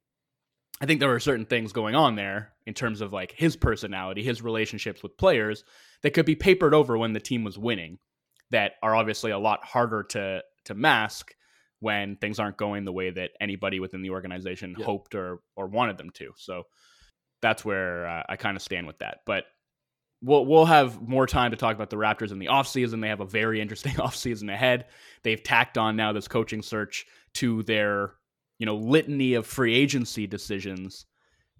I 0.80 0.86
think 0.86 1.00
there 1.00 1.08
were 1.08 1.20
certain 1.20 1.46
things 1.46 1.72
going 1.72 1.94
on 1.94 2.16
there 2.16 2.52
in 2.66 2.74
terms 2.74 3.00
of 3.00 3.12
like 3.12 3.32
his 3.32 3.56
personality, 3.56 4.22
his 4.22 4.42
relationships 4.42 5.02
with 5.02 5.16
players 5.16 5.64
that 6.02 6.12
could 6.12 6.26
be 6.26 6.34
papered 6.34 6.74
over 6.74 6.98
when 6.98 7.12
the 7.12 7.20
team 7.20 7.44
was 7.44 7.58
winning, 7.58 7.98
that 8.50 8.72
are 8.82 8.94
obviously 8.94 9.30
a 9.30 9.38
lot 9.38 9.64
harder 9.64 10.02
to 10.02 10.42
to 10.64 10.74
mask 10.74 11.34
when 11.80 12.16
things 12.16 12.38
aren't 12.38 12.56
going 12.56 12.84
the 12.84 12.92
way 12.92 13.10
that 13.10 13.32
anybody 13.40 13.80
within 13.80 14.02
the 14.02 14.10
organization 14.10 14.74
yep. 14.78 14.86
hoped 14.86 15.14
or 15.14 15.40
or 15.56 15.66
wanted 15.66 15.98
them 15.98 16.10
to. 16.10 16.32
So 16.36 16.64
that's 17.40 17.64
where 17.64 18.06
uh, 18.06 18.22
I 18.28 18.36
kind 18.36 18.56
of 18.56 18.62
stand 18.62 18.86
with 18.86 18.98
that. 18.98 19.18
But 19.26 19.44
we'll 20.22 20.46
we'll 20.46 20.64
have 20.64 21.00
more 21.00 21.26
time 21.26 21.50
to 21.50 21.56
talk 21.56 21.74
about 21.74 21.90
the 21.90 21.96
Raptors 21.96 22.30
in 22.30 22.38
the 22.38 22.46
offseason. 22.46 23.00
They 23.00 23.08
have 23.08 23.20
a 23.20 23.26
very 23.26 23.60
interesting 23.60 23.92
offseason 23.96 24.52
ahead. 24.52 24.86
They've 25.22 25.42
tacked 25.42 25.76
on 25.76 25.96
now 25.96 26.12
this 26.12 26.28
coaching 26.28 26.62
search 26.62 27.06
to 27.34 27.62
their 27.64 28.12
you 28.62 28.66
know 28.66 28.76
litany 28.76 29.34
of 29.34 29.44
free 29.44 29.74
agency 29.74 30.28
decisions. 30.28 31.06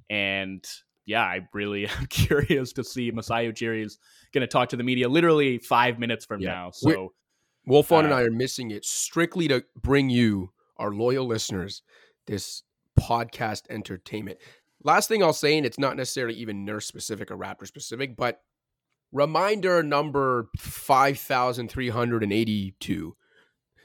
And 0.08 0.64
yeah 1.04 1.22
i 1.22 1.40
really 1.52 1.84
am 1.88 2.06
curious 2.06 2.72
to 2.72 2.84
see 2.84 3.10
masai 3.10 3.50
ujiri 3.50 3.84
is 3.84 3.98
going 4.32 4.42
to 4.42 4.46
talk 4.46 4.68
to 4.68 4.76
the 4.76 4.84
media 4.84 5.08
literally 5.08 5.58
five 5.58 5.98
minutes 5.98 6.24
from 6.24 6.40
yeah. 6.40 6.50
now. 6.50 6.70
So 6.70 7.12
Wolfond 7.68 8.02
uh, 8.02 8.04
and 8.04 8.14
i 8.14 8.22
are 8.22 8.30
missing 8.30 8.70
it 8.70 8.84
strictly 8.84 9.48
to 9.48 9.64
bring 9.74 10.10
you 10.10 10.52
our 10.76 10.92
loyal 10.92 11.26
listeners 11.26 11.82
this 12.28 12.62
podcast 13.00 13.62
entertainment. 13.68 14.38
Last 14.84 15.08
thing 15.08 15.24
i'll 15.24 15.32
say 15.32 15.56
and 15.56 15.66
it's 15.66 15.80
not 15.80 15.96
necessarily 15.96 16.36
even 16.36 16.64
nurse 16.64 16.86
specific 16.86 17.32
or 17.32 17.36
raptor 17.36 17.66
specific 17.66 18.16
but 18.16 18.42
reminder 19.10 19.82
number 19.82 20.50
5382 20.56 23.16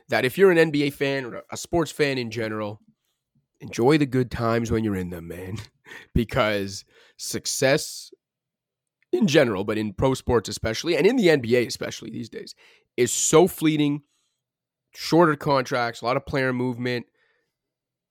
that 0.09 0.23
if 0.23 0.37
you're 0.37 0.51
an 0.51 0.71
nba 0.71 0.93
fan 0.93 1.25
or 1.25 1.41
a 1.51 1.57
sports 1.57 1.91
fan 1.91 2.19
in 2.19 2.29
general 2.29 2.79
enjoy 3.61 3.97
the 3.97 4.05
good 4.05 4.31
times 4.31 4.71
when 4.71 4.83
you're 4.83 4.95
in 4.95 5.09
them, 5.09 5.27
man, 5.27 5.57
because 6.13 6.85
success 7.17 8.11
in 9.11 9.27
general, 9.27 9.63
but 9.63 9.77
in 9.77 9.93
pro 9.93 10.13
sports 10.13 10.49
especially, 10.49 10.95
and 10.95 11.07
in 11.07 11.15
the 11.15 11.27
NBA 11.27 11.67
especially 11.67 12.09
these 12.09 12.29
days, 12.29 12.55
is 12.95 13.11
so 13.11 13.47
fleeting. 13.47 14.01
Shorter 14.95 15.35
contracts, 15.35 16.01
a 16.01 16.05
lot 16.05 16.17
of 16.17 16.25
player 16.25 16.51
movement, 16.51 17.05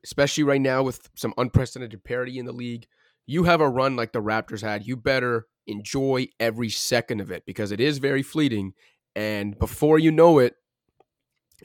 especially 0.04 0.44
right 0.44 0.60
now 0.60 0.82
with 0.82 1.08
some 1.16 1.34
unprecedented 1.36 2.04
parity 2.04 2.38
in 2.38 2.46
the 2.46 2.52
league. 2.52 2.86
You 3.26 3.44
have 3.44 3.60
a 3.60 3.68
run 3.68 3.96
like 3.96 4.12
the 4.12 4.22
Raptors 4.22 4.62
had, 4.62 4.86
you 4.86 4.96
better 4.96 5.46
enjoy 5.66 6.28
every 6.38 6.68
second 6.70 7.20
of 7.20 7.32
it 7.32 7.44
because 7.44 7.72
it 7.72 7.80
is 7.80 7.98
very 7.98 8.22
fleeting. 8.22 8.72
And 9.16 9.58
before 9.58 9.98
you 9.98 10.12
know 10.12 10.38
it, 10.38 10.54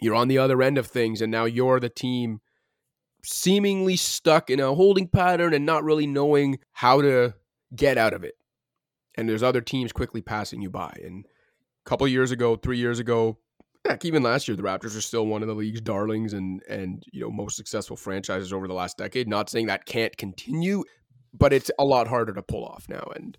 you're 0.02 0.16
on 0.16 0.28
the 0.28 0.40
other 0.40 0.62
end 0.64 0.80
of 0.80 0.88
things, 0.88 1.22
and 1.22 1.32
now 1.32 1.46
you're 1.46 1.80
the 1.80 1.90
team 1.90 2.40
seemingly 3.24 3.96
stuck 3.96 4.50
in 4.50 4.60
a 4.60 4.74
holding 4.74 5.08
pattern 5.08 5.54
and 5.54 5.66
not 5.66 5.84
really 5.84 6.08
knowing 6.08 6.60
how 6.72 7.02
to 7.02 7.34
get 7.76 7.98
out 7.98 8.14
of 8.14 8.24
it. 8.24 8.36
And 9.16 9.28
there's 9.28 9.44
other 9.44 9.62
teams 9.62 9.92
quickly 9.92 10.22
passing 10.22 10.62
you 10.62 10.70
by. 10.70 10.96
And 11.04 11.26
a 11.86 11.90
couple 11.90 12.08
years 12.08 12.32
ago, 12.32 12.56
three 12.56 12.78
years 12.78 13.00
ago, 13.00 13.38
heck, 13.86 14.06
even 14.06 14.24
last 14.24 14.48
year, 14.48 14.56
the 14.56 14.64
Raptors 14.64 14.98
are 14.98 15.02
still 15.02 15.26
one 15.26 15.42
of 15.42 15.48
the 15.48 15.56
league's 15.56 15.82
darlings 15.82 16.34
and 16.34 16.62
and 16.70 17.04
you 17.12 17.22
know 17.22 17.32
most 17.32 17.56
successful 17.56 17.96
franchises 17.96 18.54
over 18.54 18.68
the 18.68 18.74
last 18.74 18.98
decade. 18.98 19.28
Not 19.28 19.50
saying 19.50 19.68
that 19.68 19.86
can't 19.86 20.16
continue, 20.18 20.84
but 21.34 21.54
it's 21.54 21.72
a 21.80 21.86
lot 21.86 22.08
harder 22.08 22.34
to 22.34 22.42
pull 22.42 22.66
off 22.66 22.88
now. 22.88 23.12
And 23.16 23.38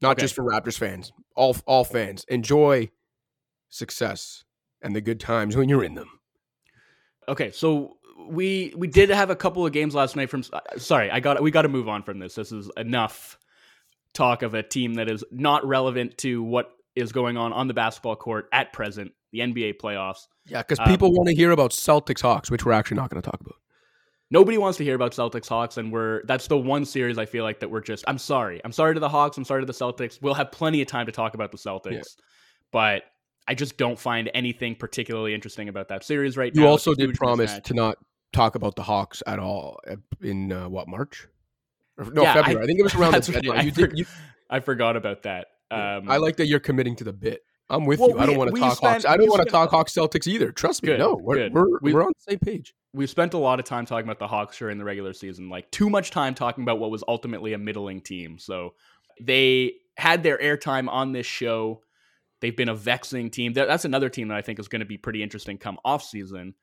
not 0.00 0.12
okay. 0.12 0.22
just 0.22 0.34
for 0.34 0.44
Raptors 0.44 0.78
fans, 0.78 1.12
all 1.36 1.56
all 1.66 1.84
fans 1.84 2.24
enjoy 2.28 2.90
success 3.68 4.44
and 4.82 4.96
the 4.96 5.00
good 5.00 5.20
times 5.20 5.56
when 5.56 5.68
you're 5.68 5.84
in 5.84 5.94
them. 5.94 6.08
Okay, 7.28 7.50
so 7.52 7.98
we 8.28 8.72
we 8.76 8.86
did 8.88 9.10
have 9.10 9.30
a 9.30 9.36
couple 9.36 9.64
of 9.64 9.72
games 9.72 9.94
last 9.94 10.16
night 10.16 10.30
from 10.30 10.44
uh, 10.52 10.60
sorry, 10.76 11.10
I 11.10 11.20
got 11.20 11.42
we 11.42 11.50
got 11.50 11.62
to 11.62 11.68
move 11.68 11.88
on 11.88 12.02
from 12.02 12.18
this. 12.18 12.34
This 12.34 12.52
is 12.52 12.70
enough 12.76 13.38
talk 14.12 14.42
of 14.42 14.54
a 14.54 14.62
team 14.62 14.94
that 14.94 15.08
is 15.08 15.24
not 15.30 15.64
relevant 15.66 16.18
to 16.18 16.42
what 16.42 16.72
is 16.96 17.12
going 17.12 17.36
on 17.36 17.52
on 17.52 17.68
the 17.68 17.74
basketball 17.74 18.16
court 18.16 18.48
at 18.52 18.72
present, 18.72 19.12
the 19.32 19.40
NBA 19.40 19.78
playoffs. 19.80 20.26
Yeah, 20.46 20.62
cuz 20.62 20.78
people 20.86 21.08
um, 21.08 21.14
want 21.14 21.28
to 21.28 21.34
hear 21.34 21.50
about 21.50 21.70
Celtics 21.70 22.22
Hawks, 22.22 22.50
which 22.50 22.64
we're 22.64 22.72
actually 22.72 22.96
not 22.96 23.10
going 23.10 23.22
to 23.22 23.30
talk 23.30 23.40
about. 23.40 23.56
Nobody 24.32 24.58
wants 24.58 24.78
to 24.78 24.84
hear 24.84 24.94
about 24.94 25.12
Celtics 25.12 25.48
Hawks 25.48 25.76
and 25.76 25.92
we're 25.92 26.22
that's 26.24 26.46
the 26.46 26.56
one 26.56 26.84
series 26.84 27.18
I 27.18 27.26
feel 27.26 27.44
like 27.44 27.60
that 27.60 27.70
we're 27.70 27.80
just 27.80 28.04
I'm 28.06 28.18
sorry. 28.18 28.60
I'm 28.64 28.72
sorry 28.72 28.94
to 28.94 29.00
the 29.00 29.08
Hawks, 29.08 29.36
I'm 29.36 29.44
sorry 29.44 29.62
to 29.62 29.66
the 29.66 29.72
Celtics. 29.72 30.22
We'll 30.22 30.34
have 30.34 30.52
plenty 30.52 30.80
of 30.82 30.88
time 30.88 31.06
to 31.06 31.12
talk 31.12 31.34
about 31.34 31.50
the 31.50 31.58
Celtics. 31.58 31.92
Yeah. 31.92 32.02
But 32.72 33.02
I 33.48 33.54
just 33.54 33.76
don't 33.76 33.98
find 33.98 34.30
anything 34.32 34.76
particularly 34.76 35.34
interesting 35.34 35.68
about 35.68 35.88
that 35.88 36.04
series 36.04 36.36
right 36.36 36.54
you 36.54 36.60
now. 36.60 36.66
You 36.66 36.70
also 36.70 36.94
did 36.94 37.14
promise 37.14 37.52
mismatch. 37.52 37.64
to 37.64 37.74
not 37.74 37.98
talk 38.32 38.54
about 38.54 38.76
the 38.76 38.82
Hawks 38.82 39.22
at 39.26 39.38
all 39.38 39.80
uh, 39.88 39.96
in 40.20 40.52
uh, 40.52 40.68
what 40.68 40.88
March? 40.88 41.26
no, 41.98 42.22
yeah, 42.22 42.34
February. 42.34 42.60
I, 42.60 42.62
I, 42.62 42.66
think 42.66 42.78
it 42.78 42.82
was 42.82 42.94
around 42.94 43.12
the 43.12 43.32
deadline. 43.32 43.64
You 43.64 43.70
did, 43.70 43.98
you, 43.98 44.06
I 44.48 44.60
forgot 44.60 44.96
about 44.96 45.22
that. 45.24 45.48
Um, 45.70 46.10
I 46.10 46.16
like 46.16 46.36
that 46.36 46.46
you're 46.46 46.60
committing 46.60 46.96
to 46.96 47.04
the 47.04 47.12
bit. 47.12 47.42
I'm 47.68 47.86
with 47.86 48.00
well, 48.00 48.10
you. 48.10 48.18
I 48.18 48.26
don't 48.26 48.36
want 48.36 48.52
to 48.52 48.60
talk 48.60 48.76
spent, 48.76 48.92
Hawks. 48.92 49.04
I 49.04 49.16
don't 49.16 49.28
want 49.28 49.42
to 49.42 49.48
talk 49.48 49.70
Hawks 49.70 49.92
Celtics 49.92 50.26
either. 50.26 50.50
Trust 50.50 50.82
me. 50.82 50.88
Good, 50.88 50.98
no, 50.98 51.14
we're, 51.14 51.48
we're, 51.50 51.78
we, 51.80 51.94
we're 51.94 52.02
on 52.02 52.12
the 52.16 52.32
same 52.32 52.40
page. 52.40 52.74
We've 52.92 53.08
spent 53.08 53.34
a 53.34 53.38
lot 53.38 53.60
of 53.60 53.66
time 53.66 53.86
talking 53.86 54.04
about 54.04 54.18
the 54.18 54.26
Hawks 54.26 54.58
during 54.58 54.78
the 54.78 54.84
regular 54.84 55.12
season, 55.12 55.48
like 55.48 55.70
too 55.70 55.88
much 55.88 56.10
time 56.10 56.34
talking 56.34 56.62
about 56.64 56.80
what 56.80 56.90
was 56.90 57.04
ultimately 57.06 57.52
a 57.52 57.58
middling 57.58 58.00
team. 58.00 58.38
So 58.38 58.74
they 59.20 59.74
had 59.96 60.24
their 60.24 60.38
airtime 60.38 60.88
on 60.88 61.12
this 61.12 61.26
show. 61.26 61.82
They've 62.40 62.56
been 62.56 62.70
a 62.70 62.74
vexing 62.74 63.30
team. 63.30 63.52
That's 63.52 63.84
another 63.84 64.08
team 64.08 64.28
that 64.28 64.36
I 64.36 64.42
think 64.42 64.58
is 64.58 64.66
going 64.66 64.80
to 64.80 64.86
be 64.86 64.96
pretty 64.96 65.22
interesting 65.22 65.56
come 65.56 65.78
off 65.84 66.02
season. 66.02 66.54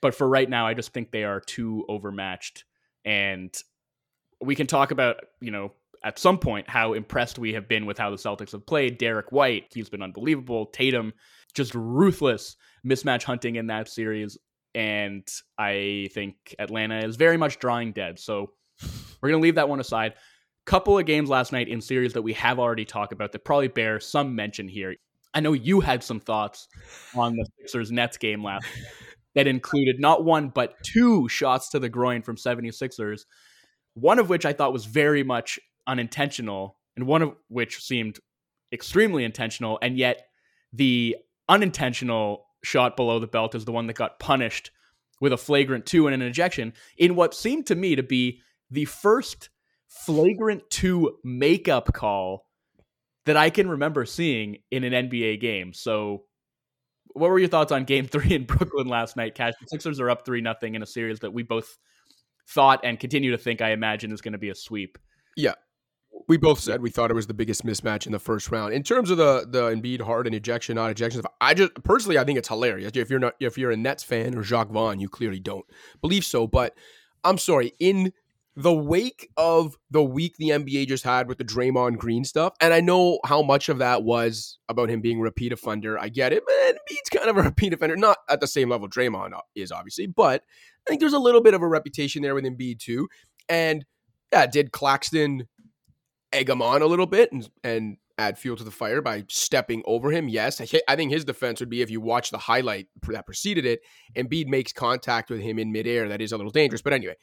But 0.00 0.14
for 0.14 0.28
right 0.28 0.48
now, 0.48 0.66
I 0.66 0.74
just 0.74 0.92
think 0.92 1.10
they 1.10 1.24
are 1.24 1.40
too 1.40 1.84
overmatched. 1.88 2.64
And 3.04 3.54
we 4.40 4.54
can 4.54 4.66
talk 4.66 4.90
about, 4.90 5.16
you 5.40 5.50
know, 5.50 5.72
at 6.04 6.18
some 6.18 6.38
point 6.38 6.68
how 6.68 6.92
impressed 6.92 7.38
we 7.38 7.54
have 7.54 7.68
been 7.68 7.86
with 7.86 7.98
how 7.98 8.10
the 8.10 8.16
Celtics 8.16 8.52
have 8.52 8.66
played. 8.66 8.98
Derrick 8.98 9.32
White, 9.32 9.72
he's 9.74 9.88
been 9.88 10.02
unbelievable. 10.02 10.66
Tatum, 10.66 11.12
just 11.54 11.74
ruthless 11.74 12.56
mismatch 12.86 13.24
hunting 13.24 13.56
in 13.56 13.68
that 13.68 13.88
series. 13.88 14.38
And 14.74 15.26
I 15.58 16.08
think 16.12 16.54
Atlanta 16.58 16.98
is 16.98 17.16
very 17.16 17.36
much 17.36 17.58
drawing 17.58 17.92
dead. 17.92 18.18
So 18.18 18.50
we're 19.20 19.30
going 19.30 19.40
to 19.40 19.42
leave 19.42 19.54
that 19.54 19.68
one 19.68 19.80
aside. 19.80 20.14
Couple 20.66 20.98
of 20.98 21.06
games 21.06 21.28
last 21.30 21.52
night 21.52 21.68
in 21.68 21.80
series 21.80 22.12
that 22.12 22.22
we 22.22 22.34
have 22.34 22.58
already 22.58 22.84
talked 22.84 23.12
about 23.12 23.32
that 23.32 23.44
probably 23.44 23.68
bear 23.68 24.00
some 24.00 24.34
mention 24.34 24.68
here. 24.68 24.96
I 25.32 25.40
know 25.40 25.52
you 25.52 25.80
had 25.80 26.02
some 26.02 26.20
thoughts 26.20 26.68
on 27.14 27.36
the 27.36 27.46
Sixers 27.58 27.92
Nets 27.92 28.16
game 28.16 28.42
last 28.42 28.66
that 29.36 29.46
included 29.46 30.00
not 30.00 30.24
one 30.24 30.48
but 30.48 30.74
two 30.82 31.28
shots 31.28 31.68
to 31.68 31.78
the 31.78 31.88
groin 31.88 32.22
from 32.22 32.36
76ers, 32.36 33.26
one 33.94 34.18
of 34.18 34.28
which 34.28 34.44
I 34.44 34.52
thought 34.52 34.72
was 34.72 34.86
very 34.86 35.22
much 35.22 35.60
unintentional 35.86 36.78
and 36.96 37.06
one 37.06 37.22
of 37.22 37.36
which 37.48 37.80
seemed 37.80 38.18
extremely 38.72 39.22
intentional 39.22 39.78
and 39.80 39.96
yet 39.96 40.26
the 40.72 41.16
unintentional 41.48 42.46
shot 42.64 42.96
below 42.96 43.20
the 43.20 43.26
belt 43.28 43.54
is 43.54 43.64
the 43.64 43.72
one 43.72 43.86
that 43.86 43.94
got 43.94 44.18
punished 44.18 44.72
with 45.20 45.32
a 45.32 45.36
flagrant 45.36 45.86
2 45.86 46.08
and 46.08 46.14
an 46.14 46.22
ejection 46.22 46.72
in 46.98 47.14
what 47.14 47.34
seemed 47.34 47.66
to 47.66 47.74
me 47.74 47.94
to 47.94 48.02
be 48.02 48.40
the 48.70 48.86
first 48.86 49.50
flagrant 49.86 50.62
2 50.70 51.18
makeup 51.22 51.92
call 51.92 52.46
that 53.26 53.36
I 53.36 53.50
can 53.50 53.68
remember 53.68 54.04
seeing 54.06 54.58
in 54.70 54.82
an 54.82 55.08
NBA 55.08 55.40
game. 55.40 55.72
So, 55.72 56.24
what 57.16 57.30
were 57.30 57.38
your 57.38 57.48
thoughts 57.48 57.72
on 57.72 57.84
Game 57.84 58.06
Three 58.08 58.34
in 58.34 58.44
Brooklyn 58.44 58.88
last 58.88 59.16
night? 59.16 59.34
Cash, 59.34 59.54
the 59.60 59.66
Sixers 59.68 60.00
are 60.00 60.10
up 60.10 60.24
three 60.24 60.40
nothing 60.40 60.74
in 60.74 60.82
a 60.82 60.86
series 60.86 61.20
that 61.20 61.32
we 61.32 61.42
both 61.42 61.76
thought 62.48 62.80
and 62.84 63.00
continue 63.00 63.30
to 63.30 63.38
think. 63.38 63.60
I 63.60 63.70
imagine 63.70 64.12
is 64.12 64.20
going 64.20 64.32
to 64.32 64.38
be 64.38 64.50
a 64.50 64.54
sweep. 64.54 64.98
Yeah, 65.36 65.54
we 66.28 66.36
both 66.36 66.60
said 66.60 66.82
we 66.82 66.90
thought 66.90 67.10
it 67.10 67.14
was 67.14 67.26
the 67.26 67.34
biggest 67.34 67.64
mismatch 67.64 68.06
in 68.06 68.12
the 68.12 68.18
first 68.18 68.50
round. 68.50 68.74
In 68.74 68.82
terms 68.82 69.10
of 69.10 69.16
the 69.16 69.46
the 69.48 69.70
Embiid 69.70 70.02
hard 70.02 70.26
and 70.26 70.34
ejection, 70.34 70.76
not 70.76 70.90
ejection, 70.90 71.22
I 71.40 71.54
just 71.54 71.74
personally 71.82 72.18
I 72.18 72.24
think 72.24 72.38
it's 72.38 72.48
hilarious. 72.48 72.92
If 72.94 73.10
you're 73.10 73.18
not 73.18 73.34
if 73.40 73.56
you're 73.58 73.70
a 73.70 73.76
Nets 73.76 74.04
fan 74.04 74.36
or 74.36 74.42
Jacques 74.42 74.70
Vaughn, 74.70 75.00
you 75.00 75.08
clearly 75.08 75.40
don't 75.40 75.64
believe 76.00 76.24
so. 76.24 76.46
But 76.46 76.74
I'm 77.24 77.38
sorry, 77.38 77.72
in 77.80 78.12
the 78.58 78.72
wake 78.72 79.28
of 79.36 79.76
the 79.90 80.02
week 80.02 80.36
the 80.38 80.48
NBA 80.48 80.88
just 80.88 81.04
had 81.04 81.28
with 81.28 81.36
the 81.36 81.44
Draymond 81.44 81.98
Green 81.98 82.24
stuff, 82.24 82.54
and 82.60 82.72
I 82.72 82.80
know 82.80 83.18
how 83.24 83.42
much 83.42 83.68
of 83.68 83.78
that 83.78 84.02
was 84.02 84.58
about 84.70 84.88
him 84.88 85.02
being 85.02 85.18
a 85.18 85.22
repeat 85.22 85.52
offender. 85.52 85.98
I 85.98 86.08
get 86.08 86.32
it, 86.32 86.42
but 86.46 86.54
Embiid's 86.54 87.10
kind 87.10 87.28
of 87.28 87.36
a 87.36 87.42
repeat 87.50 87.74
offender, 87.74 87.96
not 87.96 88.16
at 88.30 88.40
the 88.40 88.46
same 88.46 88.70
level 88.70 88.88
Draymond 88.88 89.34
uh, 89.34 89.42
is 89.54 89.70
obviously, 89.70 90.06
but 90.06 90.42
I 90.86 90.90
think 90.90 91.00
there's 91.00 91.12
a 91.12 91.18
little 91.18 91.42
bit 91.42 91.52
of 91.52 91.60
a 91.60 91.68
reputation 91.68 92.22
there 92.22 92.34
with 92.34 92.44
Embiid 92.44 92.78
too. 92.78 93.08
And 93.46 93.84
yeah, 94.32 94.46
did 94.46 94.72
Claxton 94.72 95.46
egg 96.32 96.48
him 96.48 96.62
on 96.62 96.80
a 96.80 96.86
little 96.86 97.06
bit 97.06 97.30
and 97.32 97.48
and 97.62 97.98
add 98.18 98.38
fuel 98.38 98.56
to 98.56 98.64
the 98.64 98.70
fire 98.70 99.02
by 99.02 99.24
stepping 99.28 99.82
over 99.84 100.10
him? 100.10 100.30
Yes, 100.30 100.62
I 100.88 100.96
think 100.96 101.12
his 101.12 101.26
defense 101.26 101.60
would 101.60 101.68
be 101.68 101.82
if 101.82 101.90
you 101.90 102.00
watch 102.00 102.30
the 102.30 102.38
highlight 102.38 102.88
that 103.08 103.26
preceded 103.26 103.66
it, 103.66 103.80
Embiid 104.16 104.46
makes 104.46 104.72
contact 104.72 105.28
with 105.28 105.40
him 105.42 105.58
in 105.58 105.72
midair. 105.72 106.08
That 106.08 106.22
is 106.22 106.32
a 106.32 106.38
little 106.38 106.50
dangerous, 106.50 106.80
but 106.80 106.94
anyway 106.94 107.16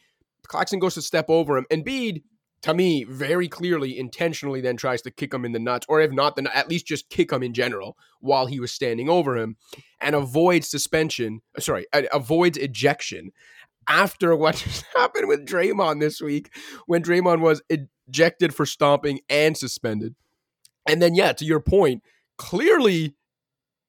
Claxton 0.48 0.80
goes 0.80 0.96
to 0.96 1.02
step 1.02 1.26
over 1.30 1.58
him. 1.58 1.66
Embiid, 1.72 2.24
to 2.64 2.74
me, 2.74 3.04
very 3.04 3.48
clearly, 3.48 3.98
intentionally 3.98 4.62
then 4.62 4.78
tries 4.78 5.02
to 5.02 5.12
kick 5.12 5.34
him 5.34 5.46
in 5.46 5.52
the 5.52 5.60
nuts, 5.60 5.86
or 5.90 6.00
if 6.00 6.12
not, 6.12 6.36
then 6.36 6.48
at 6.48 6.70
least 6.70 6.88
just 6.88 7.10
kick 7.10 7.32
him 7.32 7.44
in 7.44 7.54
general 7.54 7.98
while 8.20 8.46
he 8.46 8.60
was 8.60 8.72
standing 8.72 9.10
over 9.10 9.38
him 9.38 9.58
and 10.00 10.16
avoids 10.16 10.70
suspension. 10.70 11.42
Uh, 11.58 11.62
sorry, 11.62 11.86
avoids 11.94 12.58
ejection 12.58 13.32
after 13.88 14.36
what 14.36 14.56
just 14.64 14.86
happened 14.96 15.28
with 15.28 15.46
Draymond 15.46 16.00
this 16.00 16.22
week 16.22 16.54
when 16.86 17.04
Draymond 17.04 17.42
was 17.42 17.62
ejected 17.70 18.56
for 18.56 18.66
stomping 18.66 19.20
and 19.30 19.58
suspended. 19.58 20.16
And 20.88 21.02
then, 21.02 21.16
yeah, 21.16 21.34
to 21.34 21.46
your 21.46 21.62
point, 21.62 22.04
clearly, 22.38 23.16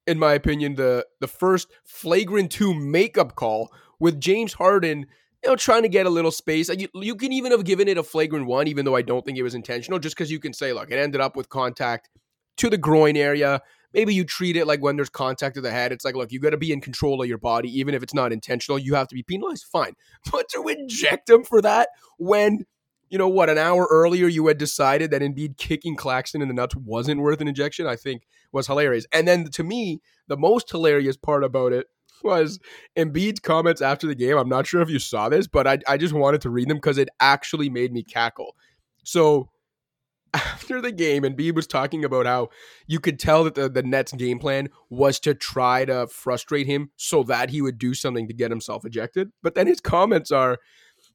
in 0.06 0.18
my 0.18 0.34
opinion, 0.34 0.74
the 0.74 1.06
the 1.20 1.26
first 1.26 1.68
flagrant 1.84 2.50
two 2.52 2.74
makeup 2.74 3.34
call 3.34 3.72
with 3.98 4.20
James 4.20 4.54
Harden 4.54 5.06
you 5.44 5.50
know, 5.50 5.56
trying 5.56 5.82
to 5.82 5.88
get 5.88 6.06
a 6.06 6.10
little 6.10 6.30
space. 6.30 6.70
You, 6.70 6.88
you 6.94 7.14
can 7.14 7.32
even 7.32 7.52
have 7.52 7.64
given 7.64 7.86
it 7.86 7.98
a 7.98 8.02
flagrant 8.02 8.46
one, 8.46 8.66
even 8.66 8.86
though 8.86 8.96
I 8.96 9.02
don't 9.02 9.24
think 9.24 9.36
it 9.36 9.42
was 9.42 9.54
intentional, 9.54 9.98
just 9.98 10.16
because 10.16 10.30
you 10.30 10.40
can 10.40 10.54
say, 10.54 10.72
look, 10.72 10.90
it 10.90 10.98
ended 10.98 11.20
up 11.20 11.36
with 11.36 11.50
contact 11.50 12.08
to 12.56 12.70
the 12.70 12.78
groin 12.78 13.16
area. 13.16 13.60
Maybe 13.92 14.14
you 14.14 14.24
treat 14.24 14.56
it 14.56 14.66
like 14.66 14.82
when 14.82 14.96
there's 14.96 15.10
contact 15.10 15.56
to 15.56 15.60
the 15.60 15.70
head. 15.70 15.92
It's 15.92 16.04
like, 16.04 16.16
look, 16.16 16.32
you 16.32 16.40
got 16.40 16.50
to 16.50 16.56
be 16.56 16.72
in 16.72 16.80
control 16.80 17.20
of 17.20 17.28
your 17.28 17.38
body, 17.38 17.68
even 17.78 17.94
if 17.94 18.02
it's 18.02 18.14
not 18.14 18.32
intentional. 18.32 18.78
You 18.78 18.94
have 18.94 19.06
to 19.08 19.14
be 19.14 19.22
penalized. 19.22 19.66
Fine. 19.70 19.94
But 20.32 20.48
to 20.50 20.66
inject 20.66 21.28
him 21.28 21.44
for 21.44 21.60
that 21.60 21.90
when, 22.18 22.64
you 23.10 23.18
know, 23.18 23.28
what, 23.28 23.50
an 23.50 23.58
hour 23.58 23.86
earlier 23.90 24.26
you 24.26 24.46
had 24.46 24.56
decided 24.56 25.10
that 25.10 25.20
Embiid 25.20 25.58
kicking 25.58 25.94
Claxton 25.94 26.40
in 26.40 26.48
the 26.48 26.54
nuts 26.54 26.74
wasn't 26.74 27.20
worth 27.20 27.42
an 27.42 27.48
injection, 27.48 27.86
I 27.86 27.96
think 27.96 28.22
was 28.50 28.66
hilarious. 28.66 29.06
And 29.12 29.28
then 29.28 29.50
to 29.50 29.62
me, 29.62 30.00
the 30.26 30.38
most 30.38 30.70
hilarious 30.70 31.18
part 31.18 31.44
about 31.44 31.74
it 31.74 31.86
was 32.24 32.58
Embiid's 32.96 33.40
comments 33.40 33.82
after 33.82 34.06
the 34.06 34.14
game. 34.14 34.36
I'm 34.36 34.48
not 34.48 34.66
sure 34.66 34.80
if 34.80 34.90
you 34.90 34.98
saw 34.98 35.28
this, 35.28 35.46
but 35.46 35.66
I, 35.66 35.78
I 35.86 35.96
just 35.96 36.14
wanted 36.14 36.40
to 36.42 36.50
read 36.50 36.68
them 36.68 36.78
because 36.78 36.98
it 36.98 37.08
actually 37.20 37.68
made 37.68 37.92
me 37.92 38.02
cackle. 38.02 38.56
So 39.04 39.50
after 40.34 40.80
the 40.80 40.90
game, 40.90 41.22
Embiid 41.22 41.54
was 41.54 41.66
talking 41.66 42.04
about 42.04 42.26
how 42.26 42.48
you 42.86 42.98
could 42.98 43.20
tell 43.20 43.44
that 43.44 43.54
the, 43.54 43.68
the 43.68 43.82
Nets 43.82 44.12
game 44.12 44.38
plan 44.38 44.68
was 44.90 45.20
to 45.20 45.34
try 45.34 45.84
to 45.84 46.08
frustrate 46.08 46.66
him 46.66 46.90
so 46.96 47.22
that 47.24 47.50
he 47.50 47.62
would 47.62 47.78
do 47.78 47.94
something 47.94 48.26
to 48.26 48.34
get 48.34 48.50
himself 48.50 48.84
ejected. 48.84 49.30
But 49.42 49.54
then 49.54 49.68
his 49.68 49.80
comments 49.80 50.32
are, 50.32 50.58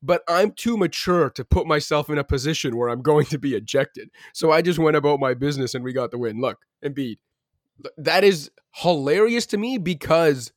but 0.01 0.23
I'm 0.29 0.51
too 0.51 0.77
mature 0.77 1.29
to 1.31 1.43
put 1.43 1.67
myself 1.67 2.09
in 2.09 2.17
a 2.17 2.23
position 2.23 2.77
where 2.77 2.89
I'm 2.89 3.01
going 3.01 3.25
to 3.25 3.37
be 3.37 3.55
ejected. 3.55 4.09
So 4.33 4.51
I 4.51 4.61
just 4.61 4.79
went 4.79 4.95
about 4.95 5.19
my 5.19 5.33
business 5.33 5.75
and 5.75 5.83
we 5.83 5.91
got 5.91 6.11
the 6.11 6.17
win. 6.17 6.39
Look, 6.39 6.59
Embiid, 6.83 7.17
that 7.97 8.23
is 8.23 8.51
hilarious 8.75 9.45
to 9.47 9.57
me 9.57 9.77
because 9.77 10.53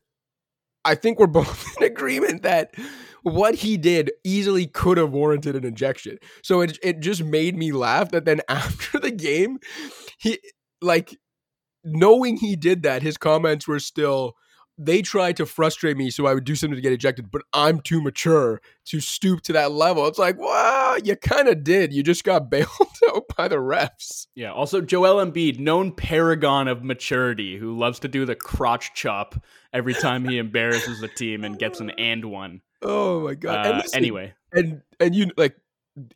I 0.84 0.94
think 0.94 1.18
we're 1.18 1.26
both 1.28 1.66
in 1.76 1.86
agreement 1.86 2.42
that 2.42 2.74
what 3.22 3.54
he 3.56 3.76
did 3.76 4.10
easily 4.24 4.66
could 4.66 4.98
have 4.98 5.12
warranted 5.12 5.56
an 5.56 5.64
injection. 5.64 6.18
So 6.42 6.60
it 6.60 6.78
it 6.82 7.00
just 7.00 7.22
made 7.22 7.56
me 7.56 7.72
laugh 7.72 8.10
that 8.10 8.24
then 8.24 8.40
after 8.48 8.98
the 8.98 9.10
game, 9.10 9.58
he 10.18 10.38
like 10.80 11.16
knowing 11.84 12.36
he 12.36 12.56
did 12.56 12.82
that, 12.82 13.02
his 13.02 13.16
comments 13.16 13.66
were 13.66 13.80
still 13.80 14.34
they 14.78 15.02
tried 15.02 15.36
to 15.36 15.46
frustrate 15.46 15.96
me 15.96 16.10
so 16.10 16.26
I 16.26 16.34
would 16.34 16.44
do 16.44 16.56
something 16.56 16.76
to 16.76 16.80
get 16.80 16.92
ejected, 16.92 17.30
but 17.30 17.42
I'm 17.52 17.80
too 17.80 18.00
mature 18.00 18.60
to 18.86 19.00
stoop 19.00 19.42
to 19.42 19.52
that 19.52 19.70
level. 19.70 20.06
It's 20.06 20.18
like, 20.18 20.38
wow, 20.38 20.96
you 21.02 21.14
kind 21.16 21.48
of 21.48 21.62
did. 21.62 21.92
You 21.92 22.02
just 22.02 22.24
got 22.24 22.50
bailed 22.50 22.68
out 23.32 23.36
by 23.36 23.48
the 23.48 23.56
refs. 23.56 24.26
Yeah. 24.34 24.52
Also, 24.52 24.80
Joel 24.80 25.24
Embiid, 25.24 25.58
known 25.58 25.92
paragon 25.92 26.68
of 26.68 26.82
maturity, 26.82 27.56
who 27.56 27.76
loves 27.76 27.98
to 28.00 28.08
do 28.08 28.24
the 28.24 28.34
crotch 28.34 28.92
chop 28.94 29.34
every 29.72 29.94
time 29.94 30.24
he 30.28 30.38
embarrasses 30.38 31.00
the 31.00 31.08
team 31.08 31.44
and 31.44 31.58
gets 31.58 31.80
an 31.80 31.90
and 31.90 32.24
one. 32.24 32.60
Oh 32.82 33.20
my 33.20 33.34
god. 33.34 33.66
Uh, 33.66 33.70
and 33.70 33.78
listen, 33.78 33.96
anyway, 33.96 34.34
and 34.52 34.82
and 35.00 35.14
you 35.14 35.30
like 35.36 35.56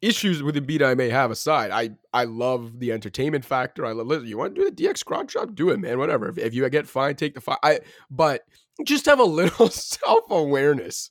issues 0.01 0.43
with 0.43 0.57
Embiid 0.57 0.83
I 0.83 0.95
may 0.95 1.11
have 1.11 1.31
aside, 1.31 1.71
I 1.71 1.91
I 2.13 2.25
love 2.25 2.79
the 2.81 2.93
entertainment 2.93 3.45
factor. 3.45 3.87
I 3.87 3.93
love 3.93 4.07
listen, 4.07 4.27
you 4.27 4.39
want 4.39 4.55
to 4.55 4.63
do 4.63 4.71
the 4.71 4.89
DX 4.89 5.05
crotch 5.05 5.33
chop, 5.33 5.55
do 5.55 5.71
it, 5.71 5.79
man. 5.79 5.99
Whatever. 5.99 6.29
If, 6.29 6.39
if 6.39 6.55
you 6.55 6.69
get 6.69 6.87
fined, 6.87 7.19
take 7.19 7.35
the 7.35 7.41
fine. 7.41 7.59
I 7.63 7.81
but 8.11 8.43
just 8.85 9.07
have 9.07 9.21
a 9.21 9.25
little 9.25 9.69
self 9.71 10.31
awareness. 10.31 11.11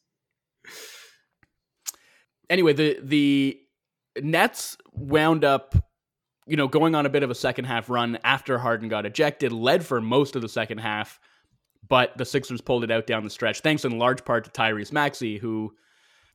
anyway, 2.49 2.73
the 2.73 2.99
the 3.01 3.59
Nets 4.21 4.77
wound 4.93 5.43
up, 5.43 5.75
you 6.45 6.57
know, 6.57 6.67
going 6.67 6.95
on 6.95 7.05
a 7.05 7.09
bit 7.09 7.23
of 7.23 7.31
a 7.31 7.35
second 7.35 7.65
half 7.65 7.89
run 7.89 8.17
after 8.23 8.57
Harden 8.57 8.89
got 8.89 9.05
ejected, 9.05 9.51
led 9.51 9.85
for 9.85 9.99
most 9.99 10.35
of 10.35 10.41
the 10.41 10.49
second 10.49 10.79
half, 10.79 11.19
but 11.87 12.17
the 12.17 12.25
Sixers 12.25 12.61
pulled 12.61 12.83
it 12.83 12.91
out 12.91 13.07
down 13.07 13.23
the 13.23 13.29
stretch, 13.29 13.61
thanks 13.61 13.85
in 13.85 13.97
large 13.97 14.23
part 14.25 14.43
to 14.45 14.51
Tyrese 14.51 14.91
Maxey, 14.91 15.37
who 15.37 15.73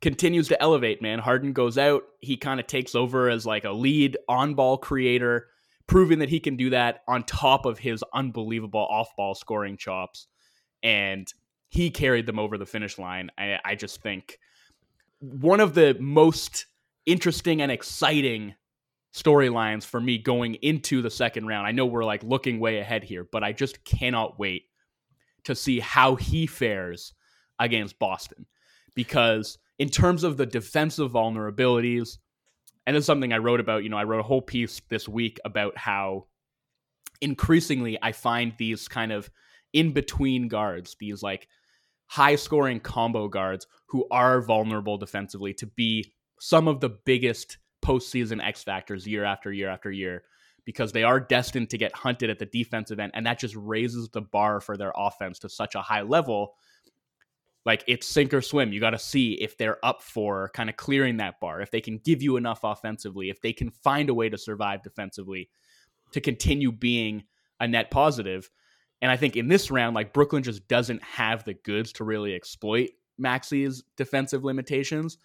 continues 0.01 0.49
to 0.49 0.61
elevate, 0.63 1.03
man. 1.03 1.19
Harden 1.19 1.53
goes 1.53 1.79
out, 1.79 2.03
he 2.21 2.37
kind 2.37 2.59
of 2.59 2.67
takes 2.67 2.95
over 2.95 3.29
as 3.29 3.47
like 3.47 3.65
a 3.65 3.73
lead 3.73 4.17
on 4.29 4.55
ball 4.55 4.79
creator, 4.79 5.49
proving 5.87 6.21
that 6.21 6.29
he 6.29 6.41
can 6.41 6.57
do 6.57 6.71
that 6.71 7.03
on 7.07 7.23
top 7.25 7.67
of 7.67 7.79
his 7.79 8.03
unbelievable 8.15 8.87
off 8.91 9.15
ball 9.17 9.35
scoring 9.35 9.77
chops. 9.77 10.27
And 10.83 11.27
he 11.69 11.91
carried 11.91 12.27
them 12.27 12.39
over 12.39 12.59
the 12.59 12.67
finish 12.67 12.99
line. 12.99 13.31
I, 13.39 13.59
I 13.65 13.75
just 13.75 14.03
think 14.03 14.39
one 15.21 15.61
of 15.61 15.75
the 15.75 15.97
most 16.01 16.67
interesting 17.07 17.61
and 17.61 17.71
exciting 17.71 18.55
storylines 19.15 19.85
for 19.85 20.01
me 20.01 20.19
going 20.19 20.55
into 20.57 21.03
the 21.03 21.11
second 21.11 21.47
round. 21.47 21.67
I 21.67 21.73
know 21.73 21.87
we're 21.87 22.05
like 22.05 22.23
looking 22.23 22.61
way 22.61 22.79
ahead 22.79 23.03
here, 23.03 23.27
but 23.31 23.43
I 23.43 23.53
just 23.53 23.85
cannot 23.85 24.39
wait 24.39 24.65
to 25.45 25.55
see 25.55 25.81
how 25.81 26.17
he 26.17 26.47
fares 26.47 27.13
against 27.59 27.99
Boston 27.99 28.47
because 28.95 29.59
in 29.79 29.89
terms 29.89 30.25
of 30.25 30.37
the 30.37 30.47
defensive 30.47 31.13
vulnerabilities, 31.13 32.19
and 32.87 32.97
it's 32.97 33.07
something 33.07 33.33
I 33.33 33.39
wrote 33.39 33.61
about, 33.61 33.83
you 33.83 33.89
know, 33.89 33.97
I 33.97 34.05
wrote 34.05 34.21
a 34.21 34.25
whole 34.25 34.43
piece 34.43 34.81
this 34.89 35.09
week 35.09 35.39
about 35.45 35.77
how 35.77 36.27
increasingly 37.21 37.99
I 38.01 38.13
find 38.13 38.53
these 38.59 38.89
kind 38.89 39.13
of 39.13 39.31
in 39.73 39.93
between 39.93 40.49
guards, 40.49 40.97
these 40.99 41.23
like 41.23 41.49
high 42.07 42.37
scoring 42.37 42.81
combo 42.81 43.29
guards 43.29 43.67
who 43.89 44.07
are 44.11 44.41
vulnerable 44.41 44.99
defensively 44.99 45.55
to 45.55 45.67
be 45.67 46.13
some 46.41 46.69
of 46.69 46.81
the 46.81 46.89
biggest 46.89 47.59
postseason 47.83 48.45
X 48.45 48.63
factors 48.63 49.07
year 49.07 49.25
after 49.25 49.53
year 49.53 49.69
after 49.69 49.91
year 49.91 50.23
because 50.65 50.93
they 50.93 51.03
are 51.03 51.21
destined 51.21 51.71
to 51.71 51.79
get 51.79 51.95
hunted 51.95 52.31
at 52.31 52.39
the 52.39 52.47
defensive 52.47 52.99
end. 52.99 53.13
And 53.15 53.27
that 53.27 53.39
just 53.39 53.57
raises 53.57 54.09
the 54.11 54.21
bar 54.21 54.61
for 54.61 54.77
their 54.77 54.93
offense 54.97 55.39
to 55.41 55.49
such 55.49 55.75
a 55.75 55.83
high 55.83 56.03
level. 56.03 56.55
Like 57.65 57.85
it's 57.87 58.07
sink 58.07 58.33
or 58.33 58.41
swim. 58.41 58.73
You 58.73 58.81
got 58.81 58.91
to 58.91 58.99
see 58.99 59.35
if 59.35 59.57
they're 59.57 59.85
up 59.85 60.03
for 60.03 60.51
kind 60.55 60.71
of 60.71 60.77
clearing 60.77 61.19
that 61.19 61.41
bar, 61.41 61.61
if 61.61 61.71
they 61.71 61.81
can 61.81 61.99
give 61.99 62.23
you 62.23 62.37
enough 62.37 62.61
offensively, 62.63 63.31
if 63.31 63.41
they 63.41 63.53
can 63.53 63.71
find 63.71 64.09
a 64.09 64.15
way 64.15 64.29
to 64.29 64.39
survive 64.39 64.83
defensively 64.83 65.51
to 66.13 66.21
continue 66.21 66.73
being 66.73 67.25
a 67.59 67.69
net 67.69 67.91
positive. 67.91 68.51
And 69.03 69.11
I 69.11 69.17
think 69.17 69.37
in 69.37 69.49
this 69.49 69.71
round, 69.71 69.95
like 69.95 70.13
Brooklyn 70.13 70.43
just 70.43 70.69
doesn't 70.69 71.03
have 71.03 71.45
the 71.45 71.55
goods 71.55 71.93
to 71.95 72.05
really 72.05 72.35
exploit 72.35 72.91
Maxey's 73.19 73.83
defensive 73.97 74.45
limitations. 74.45 75.19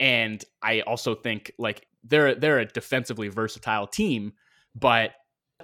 And 0.00 0.44
I 0.62 0.80
also 0.82 1.14
think 1.14 1.52
like 1.58 1.86
they're 2.04 2.34
they're 2.34 2.60
a 2.60 2.66
defensively 2.66 3.28
versatile 3.28 3.86
team, 3.86 4.32
but 4.74 5.12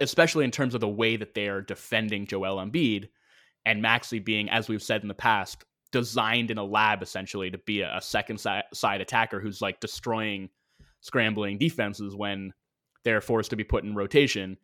especially 0.01 0.45
in 0.45 0.51
terms 0.51 0.75
of 0.75 0.81
the 0.81 0.89
way 0.89 1.17
that 1.17 1.35
they 1.35 1.49
are 1.49 1.61
defending 1.61 2.27
Joel 2.27 2.57
Embiid 2.57 3.09
and 3.65 3.81
Maxey 3.81 4.19
being, 4.19 4.51
as 4.51 4.69
we've 4.69 4.83
said 4.83 5.03
in 5.03 5.09
the 5.09 5.15
past, 5.15 5.65
designed 5.93 6.51
in 6.51 6.59
a 6.59 6.65
lab 6.65 7.03
essentially 7.03 7.51
to 7.51 7.59
be 7.59 7.83
a, 7.83 7.97
a 7.97 8.03
second 8.03 8.39
side, 8.39 8.65
side 8.73 9.01
attacker 9.01 9.41
who's 9.41 9.63
like 9.63 9.79
destroying 9.81 10.49
scrambling 11.01 11.59
defenses 11.59 12.17
when 12.17 12.53
they're 13.05 13.21
forced 13.21 13.51
to 13.51 13.57
be 13.57 13.65
put 13.65 13.85
in 13.85 13.95
rotation. 13.95 14.57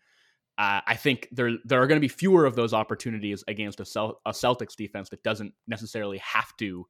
Uh, 0.58 0.80
I 0.86 0.96
think 0.96 1.28
there 1.30 1.52
there 1.64 1.80
are 1.80 1.86
going 1.86 1.96
to 1.96 2.06
be 2.06 2.08
fewer 2.08 2.44
of 2.44 2.56
those 2.56 2.74
opportunities 2.74 3.44
against 3.46 3.80
a, 3.80 3.84
Cel- 3.84 4.20
a 4.26 4.32
Celtics 4.32 4.74
defense 4.74 5.08
that 5.10 5.22
doesn't 5.22 5.54
necessarily 5.68 6.18
have 6.18 6.54
to 6.58 6.86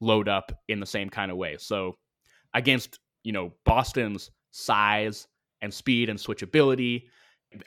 load 0.00 0.28
up 0.28 0.52
in 0.68 0.80
the 0.80 0.86
same 0.86 1.10
kind 1.10 1.30
of 1.30 1.36
way. 1.36 1.56
So 1.58 1.96
against 2.54 2.98
you 3.22 3.32
know 3.32 3.52
Boston's 3.64 4.30
size 4.50 5.26
and 5.62 5.72
speed 5.72 6.08
and 6.08 6.18
switchability, 6.18 7.04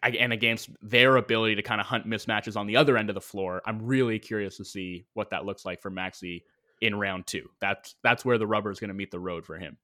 and 0.02 0.34
against 0.34 0.70
their 0.82 1.18
ability 1.18 1.56
to 1.56 1.62
kind 1.62 1.82
of 1.82 1.88
hunt 1.88 2.08
mismatches 2.08 2.56
on 2.56 2.68
the 2.68 2.78
other 2.78 2.98
end 2.98 3.10
of 3.10 3.16
the 3.16 3.22
floor, 3.22 3.62
I'm 3.66 3.86
really 3.86 4.20
curious 4.20 4.58
to 4.58 4.66
see 4.66 5.06
what 5.14 5.30
that 5.32 5.46
looks 5.46 5.66
like 5.66 5.82
for 5.82 5.90
Maxey 5.90 6.46
in 6.82 6.96
round 6.96 7.28
two. 7.28 7.50
That's 7.62 7.96
that's 8.04 8.26
where 8.26 8.38
the 8.38 8.48
rubber 8.48 8.72
is 8.72 8.80
going 8.80 8.90
to 8.90 8.94
meet 8.94 9.12
the 9.12 9.20
road 9.20 9.46
for 9.46 9.58
him. 9.58 9.78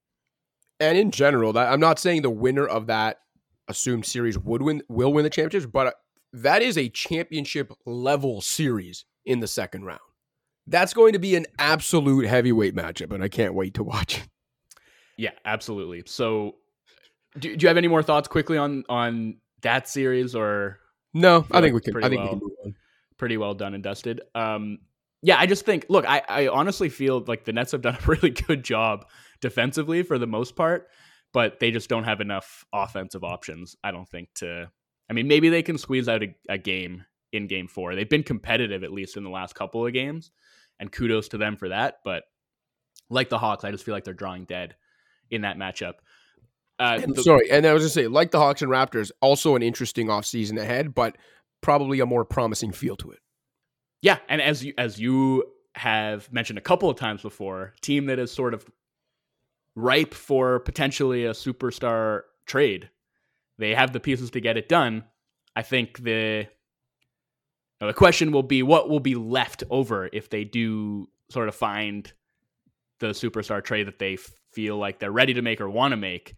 And 0.79 0.97
in 0.97 1.11
general, 1.11 1.57
I'm 1.57 1.79
not 1.79 1.99
saying 1.99 2.21
the 2.21 2.29
winner 2.29 2.65
of 2.65 2.87
that 2.87 3.17
assumed 3.67 4.05
series 4.05 4.37
would 4.39 4.61
win 4.61 4.81
will 4.87 5.13
win 5.13 5.23
the 5.23 5.29
championship, 5.29 5.71
but 5.71 5.87
uh, 5.87 5.91
that 6.33 6.61
is 6.61 6.77
a 6.77 6.89
championship 6.89 7.71
level 7.85 8.41
series 8.41 9.05
in 9.25 9.39
the 9.39 9.47
second 9.47 9.83
round. 9.83 9.99
That's 10.69 10.93
going 10.93 11.13
to 11.13 11.19
be 11.19 11.35
an 11.35 11.45
absolute 11.57 12.25
heavyweight 12.25 12.75
matchup, 12.75 13.11
and 13.13 13.23
I 13.23 13.27
can't 13.27 13.53
wait 13.53 13.73
to 13.75 13.83
watch 13.83 14.19
it. 14.19 14.27
Yeah, 15.17 15.31
absolutely. 15.43 16.03
So, 16.05 16.55
do, 17.37 17.55
do 17.55 17.63
you 17.63 17.67
have 17.67 17.77
any 17.77 17.87
more 17.87 18.03
thoughts 18.03 18.27
quickly 18.27 18.57
on 18.57 18.83
on 18.87 19.37
that 19.61 19.87
series, 19.87 20.35
or 20.35 20.79
no? 21.13 21.45
I 21.51 21.61
think 21.61 21.73
we 21.73 21.81
can. 21.81 22.03
I 22.03 22.09
think 22.09 22.21
well, 22.21 22.25
we 22.25 22.29
can 22.29 22.39
move 22.39 22.57
on. 22.65 22.75
Pretty 23.17 23.37
well 23.37 23.53
done 23.53 23.73
and 23.73 23.83
dusted. 23.83 24.21
Um, 24.35 24.79
yeah, 25.21 25.37
I 25.37 25.45
just 25.45 25.65
think. 25.65 25.85
Look, 25.89 26.05
I 26.07 26.21
I 26.29 26.47
honestly 26.47 26.89
feel 26.89 27.23
like 27.27 27.45
the 27.45 27.53
Nets 27.53 27.73
have 27.73 27.81
done 27.81 27.97
a 28.01 28.05
really 28.05 28.29
good 28.29 28.63
job 28.63 29.05
defensively 29.41 30.03
for 30.03 30.17
the 30.17 30.27
most 30.27 30.55
part 30.55 30.87
but 31.33 31.59
they 31.59 31.71
just 31.71 31.89
don't 31.89 32.03
have 32.03 32.21
enough 32.21 32.65
offensive 32.73 33.23
options. 33.23 33.75
I 33.83 33.91
don't 33.91 34.07
think 34.07 34.33
to. 34.35 34.69
I 35.09 35.13
mean, 35.13 35.27
maybe 35.27 35.49
they 35.49 35.63
can 35.63 35.77
squeeze 35.77 36.07
out 36.07 36.23
a, 36.23 36.35
a 36.49 36.57
game 36.57 37.03
in 37.31 37.47
Game 37.47 37.67
Four. 37.67 37.95
They've 37.95 38.09
been 38.09 38.23
competitive 38.23 38.83
at 38.83 38.91
least 38.91 39.17
in 39.17 39.23
the 39.23 39.29
last 39.29 39.55
couple 39.55 39.85
of 39.85 39.93
games, 39.93 40.31
and 40.79 40.91
kudos 40.91 41.29
to 41.29 41.37
them 41.37 41.55
for 41.55 41.69
that. 41.69 41.99
But 42.03 42.23
like 43.09 43.29
the 43.29 43.37
Hawks, 43.37 43.63
I 43.63 43.71
just 43.71 43.83
feel 43.83 43.93
like 43.93 44.03
they're 44.03 44.13
drawing 44.13 44.45
dead 44.45 44.75
in 45.29 45.41
that 45.41 45.57
matchup. 45.57 45.95
Uh, 46.77 46.99
the, 47.05 47.21
sorry, 47.21 47.51
and 47.51 47.65
I 47.65 47.73
was 47.73 47.83
gonna 47.83 47.89
say, 47.89 48.07
like 48.07 48.31
the 48.31 48.39
Hawks 48.39 48.61
and 48.61 48.71
Raptors, 48.71 49.11
also 49.21 49.55
an 49.55 49.61
interesting 49.61 50.07
offseason 50.07 50.57
ahead, 50.57 50.93
but 50.93 51.17
probably 51.61 51.99
a 51.99 52.05
more 52.05 52.23
promising 52.23 52.71
feel 52.71 52.95
to 52.97 53.11
it. 53.11 53.19
Yeah, 54.01 54.19
and 54.29 54.41
as 54.41 54.63
you 54.63 54.73
as 54.77 54.99
you 54.99 55.43
have 55.75 56.31
mentioned 56.31 56.57
a 56.57 56.61
couple 56.61 56.89
of 56.89 56.97
times 56.97 57.21
before, 57.21 57.73
team 57.81 58.05
that 58.05 58.17
is 58.17 58.31
sort 58.31 58.53
of 58.53 58.65
ripe 59.75 60.13
for 60.13 60.59
potentially 60.59 61.25
a 61.25 61.31
superstar 61.31 62.21
trade. 62.45 62.89
They 63.57 63.75
have 63.75 63.91
the 63.91 63.99
pieces 63.99 64.31
to 64.31 64.41
get 64.41 64.57
it 64.57 64.69
done. 64.69 65.03
I 65.55 65.63
think 65.63 66.01
the 66.01 66.47
the 67.87 67.93
question 67.93 68.31
will 68.31 68.43
be 68.43 68.63
what 68.63 68.89
will 68.89 68.99
be 68.99 69.15
left 69.15 69.63
over 69.69 70.09
if 70.11 70.29
they 70.29 70.43
do 70.43 71.07
sort 71.29 71.47
of 71.47 71.55
find 71.55 72.11
the 72.99 73.07
superstar 73.07 73.63
trade 73.63 73.87
that 73.87 73.99
they 73.99 74.17
feel 74.51 74.77
like 74.77 74.99
they're 74.99 75.11
ready 75.11 75.33
to 75.33 75.41
make 75.41 75.61
or 75.61 75.69
want 75.69 75.91
to 75.93 75.97
make. 75.97 76.35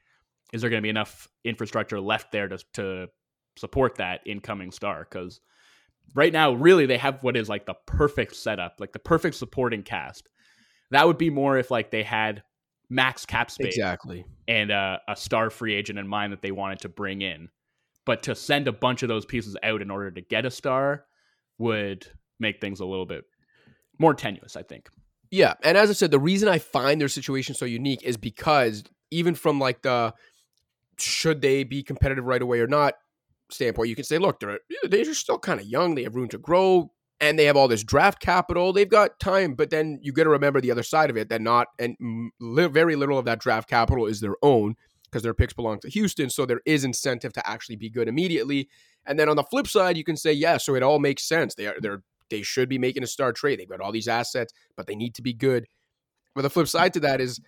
Is 0.54 0.62
there 0.62 0.70
going 0.70 0.82
to 0.82 0.84
be 0.84 0.90
enough 0.90 1.28
infrastructure 1.44 2.00
left 2.00 2.32
there 2.32 2.48
to 2.48 2.58
to 2.74 3.08
support 3.58 3.96
that 3.96 4.22
incoming 4.26 4.72
star? 4.72 5.08
Because 5.10 5.40
right 6.14 6.32
now, 6.32 6.54
really, 6.54 6.86
they 6.86 6.98
have 6.98 7.24
what 7.24 7.38
is 7.38 7.50
like 7.50 7.66
the 7.66 7.76
perfect 7.86 8.36
setup, 8.36 8.76
like 8.80 8.92
the 8.92 9.00
perfect 9.00 9.36
supporting 9.36 9.84
cast. 9.84 10.28
That 10.92 11.08
would 11.08 11.18
be 11.18 11.30
more 11.30 11.58
if 11.58 11.72
like 11.72 11.90
they 11.90 12.04
had 12.04 12.44
max 12.92 13.26
cap 13.26 13.50
space 13.50 13.68
exactly 13.68 14.26
and 14.50 14.70
uh, 14.70 14.98
a 15.08 15.16
star 15.16 15.50
free 15.50 15.74
agent 15.74 15.98
in 15.98 16.06
mind 16.06 16.34
that 16.34 16.42
they 16.42 16.52
wanted 16.52 16.80
to 16.80 16.90
bring 16.90 17.22
in 17.22 17.48
but 18.06 18.24
to 18.24 18.36
send 18.36 18.68
a 18.68 18.72
bunch 18.74 19.02
of 19.02 19.08
those 19.08 19.26
pieces 19.26 19.56
out 19.64 19.82
in 19.82 19.90
order 19.90 20.12
to 20.12 20.20
get 20.20 20.46
a 20.46 20.52
star 20.52 21.06
would 21.62 22.08
make 22.40 22.60
things 22.60 22.80
a 22.80 22.86
little 22.86 23.06
bit 23.06 23.24
more 24.00 24.14
tenuous 24.14 24.56
i 24.56 24.64
think 24.64 24.90
yeah 25.30 25.54
and 25.64 25.78
as 25.78 25.90
i 25.90 25.94
said 25.94 26.12
the 26.12 26.20
reason 26.20 26.50
i 26.50 26.60
find 26.60 27.00
their 27.00 27.08
situation 27.08 27.56
so 27.56 27.66
unique 27.66 28.04
is 28.04 28.18
because 28.18 28.84
even 29.12 29.36
from 29.36 29.60
like 29.60 29.82
the 29.82 30.14
should 30.98 31.42
they 31.42 31.64
be 31.64 31.84
competitive 31.84 32.26
right 32.26 32.42
away 32.42 32.60
or 32.60 32.68
not 32.68 32.96
standpoint 33.50 33.90
you 33.90 33.96
can 33.96 34.04
say 34.04 34.18
look 34.18 34.40
they're 34.40 34.60
they're 34.90 35.14
still 35.14 35.40
kind 35.40 35.60
of 35.60 35.66
young 35.66 35.96
they 35.96 36.04
have 36.04 36.16
room 36.16 36.28
to 36.28 36.38
grow 36.38 36.92
and 37.22 37.38
they 37.38 37.46
have 37.46 37.56
all 37.56 37.68
this 37.68 37.84
draft 37.84 38.20
capital. 38.20 38.74
They've 38.74 38.90
got 38.90 39.20
time, 39.20 39.54
but 39.54 39.70
then 39.70 40.00
you 40.02 40.12
got 40.12 40.24
to 40.24 40.30
remember 40.30 40.60
the 40.60 40.72
other 40.72 40.84
side 40.84 41.12
of 41.12 41.16
it 41.16 41.30
that 41.30 41.40
not 41.40 41.68
and 41.78 41.96
li- 42.42 42.66
very 42.66 42.96
little 42.96 43.18
of 43.18 43.26
that 43.26 43.40
draft 43.40 43.70
capital 43.70 44.08
is 44.08 44.20
their 44.20 44.36
own 44.42 44.76
because 45.04 45.22
their 45.22 45.36
picks 45.36 45.54
belong 45.54 45.80
to 45.82 45.90
Houston. 45.90 46.30
So 46.30 46.46
there 46.46 46.62
is 46.66 46.84
incentive 46.84 47.32
to 47.34 47.48
actually 47.48 47.76
be 47.76 47.90
good 47.90 48.08
immediately. 48.08 48.70
And 49.06 49.18
then 49.18 49.30
on 49.30 49.36
the 49.36 49.44
flip 49.44 49.68
side, 49.68 49.98
you 49.98 50.04
can 50.04 50.18
say, 50.18 50.32
yeah, 50.32 50.58
so 50.58 50.76
it 50.76 50.84
all 50.84 51.00
makes 51.00 51.28
sense. 51.28 51.56
They 51.56 51.68
are 51.68 51.76
they're 51.80 52.04
they 52.30 52.42
should 52.42 52.70
be 52.70 52.78
making 52.78 53.04
a 53.04 53.08
star 53.08 53.34
trade. 53.34 53.60
They've 53.60 53.70
got 53.70 53.82
all 53.82 53.92
these 53.92 54.08
assets, 54.08 54.54
but 54.78 54.88
they 54.88 54.96
need 54.96 55.16
to 55.16 55.22
be 55.22 55.34
good. 55.34 55.66
But 56.34 56.44
the 56.44 56.50
flip 56.50 56.68
side 56.68 56.94
to 56.94 57.00
that 57.02 57.20
is 57.20 57.40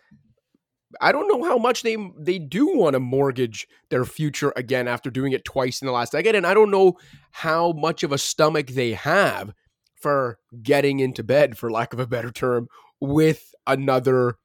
I 1.02 1.12
don't 1.12 1.28
know 1.28 1.44
how 1.44 1.58
much 1.58 1.84
they 1.84 1.98
they 2.20 2.39
do 2.39 2.78
want 2.78 2.94
to 2.94 3.00
mortgage 3.00 3.68
their 3.89 4.06
future 4.06 4.54
again 4.56 4.88
after 4.88 5.10
doing 5.10 5.32
it 5.32 5.46
twice 5.46 5.82
in 5.82 5.86
the 5.86 5.92
last 5.92 6.12
decade, 6.12 6.36
and 6.36 6.46
I 6.46 6.54
don't 6.54 6.72
know 6.72 6.98
how 7.32 7.72
much 7.72 8.04
of 8.04 8.12
a 8.12 8.18
stomach 8.18 8.68
they 8.68 8.94
have 8.94 9.54
for 9.96 10.38
getting 10.62 11.00
into 11.00 11.24
bed, 11.24 11.58
for 11.58 11.72
lack 11.72 11.94
of 11.94 12.00
a 12.00 12.08
better 12.08 12.32
term, 12.32 12.68
with 13.00 13.54
another 13.66 14.36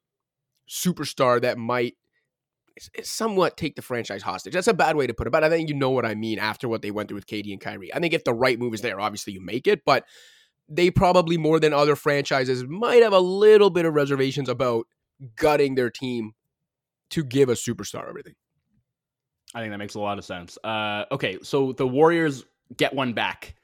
superstar 0.68 1.40
that 1.40 1.58
might 1.58 1.96
somewhat 3.02 3.56
take 3.56 3.76
the 3.76 3.82
franchise 3.82 4.22
hostage. 4.22 4.52
That's 4.52 4.68
a 4.68 4.74
bad 4.74 4.96
way 4.96 5.06
to 5.06 5.14
put 5.14 5.26
it, 5.26 5.30
but 5.30 5.44
I 5.44 5.48
think 5.48 5.68
you 5.68 5.74
know 5.74 5.90
what 5.90 6.06
I 6.06 6.14
mean 6.14 6.38
after 6.38 6.68
what 6.68 6.82
they 6.82 6.90
went 6.90 7.08
through 7.08 7.16
with 7.16 7.26
KD 7.26 7.52
and 7.52 7.60
Kyrie. 7.60 7.92
I 7.94 8.00
think 8.00 8.14
if 8.14 8.24
the 8.24 8.34
right 8.34 8.58
move 8.58 8.74
is 8.74 8.80
there, 8.80 9.00
obviously 9.00 9.32
you 9.32 9.40
make 9.40 9.66
it, 9.66 9.84
but 9.84 10.04
they 10.68 10.90
probably 10.90 11.38
more 11.38 11.58
than 11.60 11.72
other 11.72 11.96
franchises 11.96 12.64
might 12.64 13.02
have 13.02 13.12
a 13.12 13.20
little 13.20 13.70
bit 13.70 13.86
of 13.86 13.94
reservations 13.94 14.48
about 14.48 14.86
gutting 15.36 15.74
their 15.74 15.90
team 15.90 16.32
to 17.10 17.24
give 17.24 17.48
a 17.48 17.54
superstar 17.54 18.08
everything. 18.08 18.34
I 19.54 19.60
think 19.60 19.72
that 19.72 19.78
makes 19.78 19.94
a 19.94 20.00
lot 20.00 20.18
of 20.18 20.24
sense. 20.24 20.58
Uh, 20.62 21.04
okay, 21.10 21.38
so 21.42 21.72
the 21.72 21.86
Warriors 21.86 22.44
get 22.76 22.92
one 22.92 23.14
back 23.14 23.54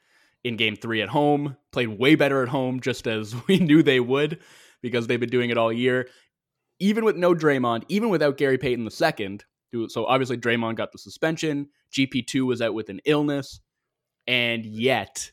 in 0.43 0.57
game 0.57 0.75
three 0.75 1.01
at 1.01 1.09
home, 1.09 1.57
played 1.71 1.89
way 1.89 2.15
better 2.15 2.41
at 2.41 2.49
home, 2.49 2.79
just 2.79 3.07
as 3.07 3.35
we 3.47 3.59
knew 3.59 3.83
they 3.83 3.99
would 3.99 4.39
because 4.81 5.07
they've 5.07 5.19
been 5.19 5.29
doing 5.29 5.49
it 5.49 5.57
all 5.57 5.71
year. 5.71 6.07
Even 6.79 7.05
with 7.05 7.15
no 7.15 7.33
Draymond, 7.33 7.83
even 7.87 8.09
without 8.09 8.37
Gary 8.37 8.57
Payton 8.57 8.85
the 8.85 8.91
second, 8.91 9.45
so 9.87 10.05
obviously 10.05 10.37
Draymond 10.37 10.75
got 10.75 10.91
the 10.91 10.97
suspension, 10.97 11.69
GP2 11.91 12.45
was 12.45 12.61
out 12.61 12.73
with 12.73 12.89
an 12.89 13.01
illness, 13.05 13.59
and 14.27 14.65
yet 14.65 15.31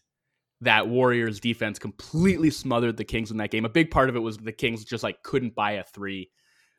that 0.60 0.88
Warriors 0.88 1.40
defense 1.40 1.78
completely 1.78 2.50
smothered 2.50 2.96
the 2.96 3.04
Kings 3.04 3.30
in 3.30 3.36
that 3.38 3.50
game. 3.50 3.64
A 3.64 3.68
big 3.68 3.90
part 3.90 4.08
of 4.08 4.16
it 4.16 4.20
was 4.20 4.38
the 4.38 4.52
Kings 4.52 4.84
just 4.84 5.02
like 5.02 5.22
couldn't 5.22 5.54
buy 5.54 5.72
a 5.72 5.84
three 5.84 6.30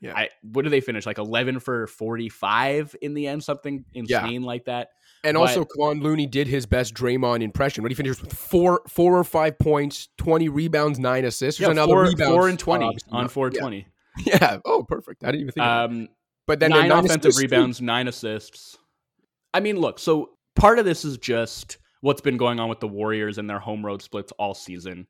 yeah. 0.03 0.13
I, 0.17 0.29
what 0.41 0.63
did 0.63 0.73
they 0.73 0.81
finish? 0.81 1.05
Like 1.05 1.17
11 1.17 1.61
for 1.61 1.87
45 1.87 2.95
in 3.01 3.13
the 3.13 3.25
end, 3.25 3.41
something 3.41 3.85
insane 3.93 4.41
yeah. 4.41 4.47
like 4.47 4.65
that. 4.65 4.89
And 5.23 5.35
but, 5.35 5.41
also, 5.41 5.63
Kevon 5.63 6.01
Looney 6.01 6.27
did 6.27 6.47
his 6.47 6.65
best 6.65 6.93
Draymond 6.93 7.41
impression. 7.41 7.83
What 7.83 7.91
he 7.91 7.95
finished 7.95 8.21
with 8.21 8.33
four, 8.33 8.81
four 8.89 9.17
or 9.17 9.23
five 9.23 9.57
points, 9.57 10.09
20 10.17 10.49
rebounds, 10.49 10.99
nine 10.99 11.23
assists. 11.23 11.57
There's 11.57 11.69
yeah, 11.69 11.71
another 11.71 11.93
four, 11.93 12.03
rebounds. 12.03 12.35
Four 12.35 12.49
and 12.49 12.59
20 12.59 12.85
uh, 12.85 12.89
on 13.11 13.29
420. 13.29 13.77
Yeah. 13.77 13.83
yeah. 14.25 14.59
Oh, 14.65 14.83
perfect. 14.83 15.23
I 15.23 15.27
didn't 15.27 15.41
even 15.41 15.51
think. 15.53 15.65
Um, 15.65 16.07
but 16.45 16.59
then 16.59 16.71
nine, 16.71 16.89
nine 16.89 17.05
offensive 17.05 17.37
rebounds, 17.37 17.79
too. 17.79 17.85
nine 17.85 18.07
assists. 18.07 18.77
I 19.53 19.59
mean, 19.59 19.77
look. 19.77 19.99
So 19.99 20.31
part 20.55 20.79
of 20.79 20.85
this 20.85 21.05
is 21.05 21.17
just 21.17 21.77
what's 22.01 22.21
been 22.21 22.37
going 22.37 22.59
on 22.59 22.69
with 22.69 22.79
the 22.79 22.87
Warriors 22.87 23.37
and 23.37 23.49
their 23.49 23.59
home 23.59 23.85
road 23.85 24.01
splits 24.01 24.31
all 24.33 24.53
season 24.53 25.07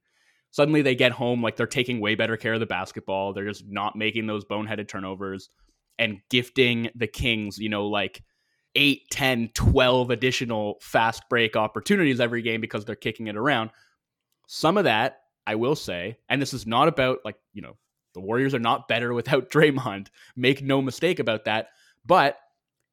suddenly 0.54 0.84
they 0.84 0.96
get 0.96 1.12
home 1.12 1.42
like 1.42 1.58
they're 1.58 1.68
taking 1.68 2.00
way 2.00 2.14
better 2.14 2.38
care 2.38 2.54
of 2.54 2.60
the 2.60 2.66
basketball. 2.66 3.34
They're 3.34 3.48
just 3.48 3.66
not 3.68 3.96
making 3.96 4.28
those 4.28 4.46
boneheaded 4.46 4.88
turnovers 4.88 5.50
and 5.98 6.22
gifting 6.30 6.90
the 6.96 7.08
Kings, 7.08 7.58
you 7.58 7.70
know, 7.70 7.88
like 7.88 8.24
8, 8.76 9.02
10, 9.10 9.50
12 9.56 10.12
additional 10.12 10.78
fast 10.80 11.24
break 11.28 11.56
opportunities 11.56 12.20
every 12.20 12.44
game 12.44 12.62
because 12.62 12.86
they're 12.86 12.96
kicking 12.96 13.28
it 13.28 13.36
around. 13.36 13.72
Some 14.48 14.78
of 14.78 14.84
that, 14.84 15.22
I 15.46 15.56
will 15.56 15.76
say, 15.76 16.18
and 16.30 16.40
this 16.40 16.54
is 16.54 16.68
not 16.68 16.88
about 16.88 17.20
like, 17.26 17.36
you 17.54 17.64
know, 17.64 17.76
the 18.14 18.22
Warriors 18.22 18.54
are 18.54 18.60
not 18.60 18.88
better 18.88 19.14
without 19.14 19.50
Draymond. 19.52 20.08
Make 20.36 20.62
no 20.64 20.82
mistake 20.82 21.20
about 21.20 21.46
that. 21.46 21.68
But 22.06 22.38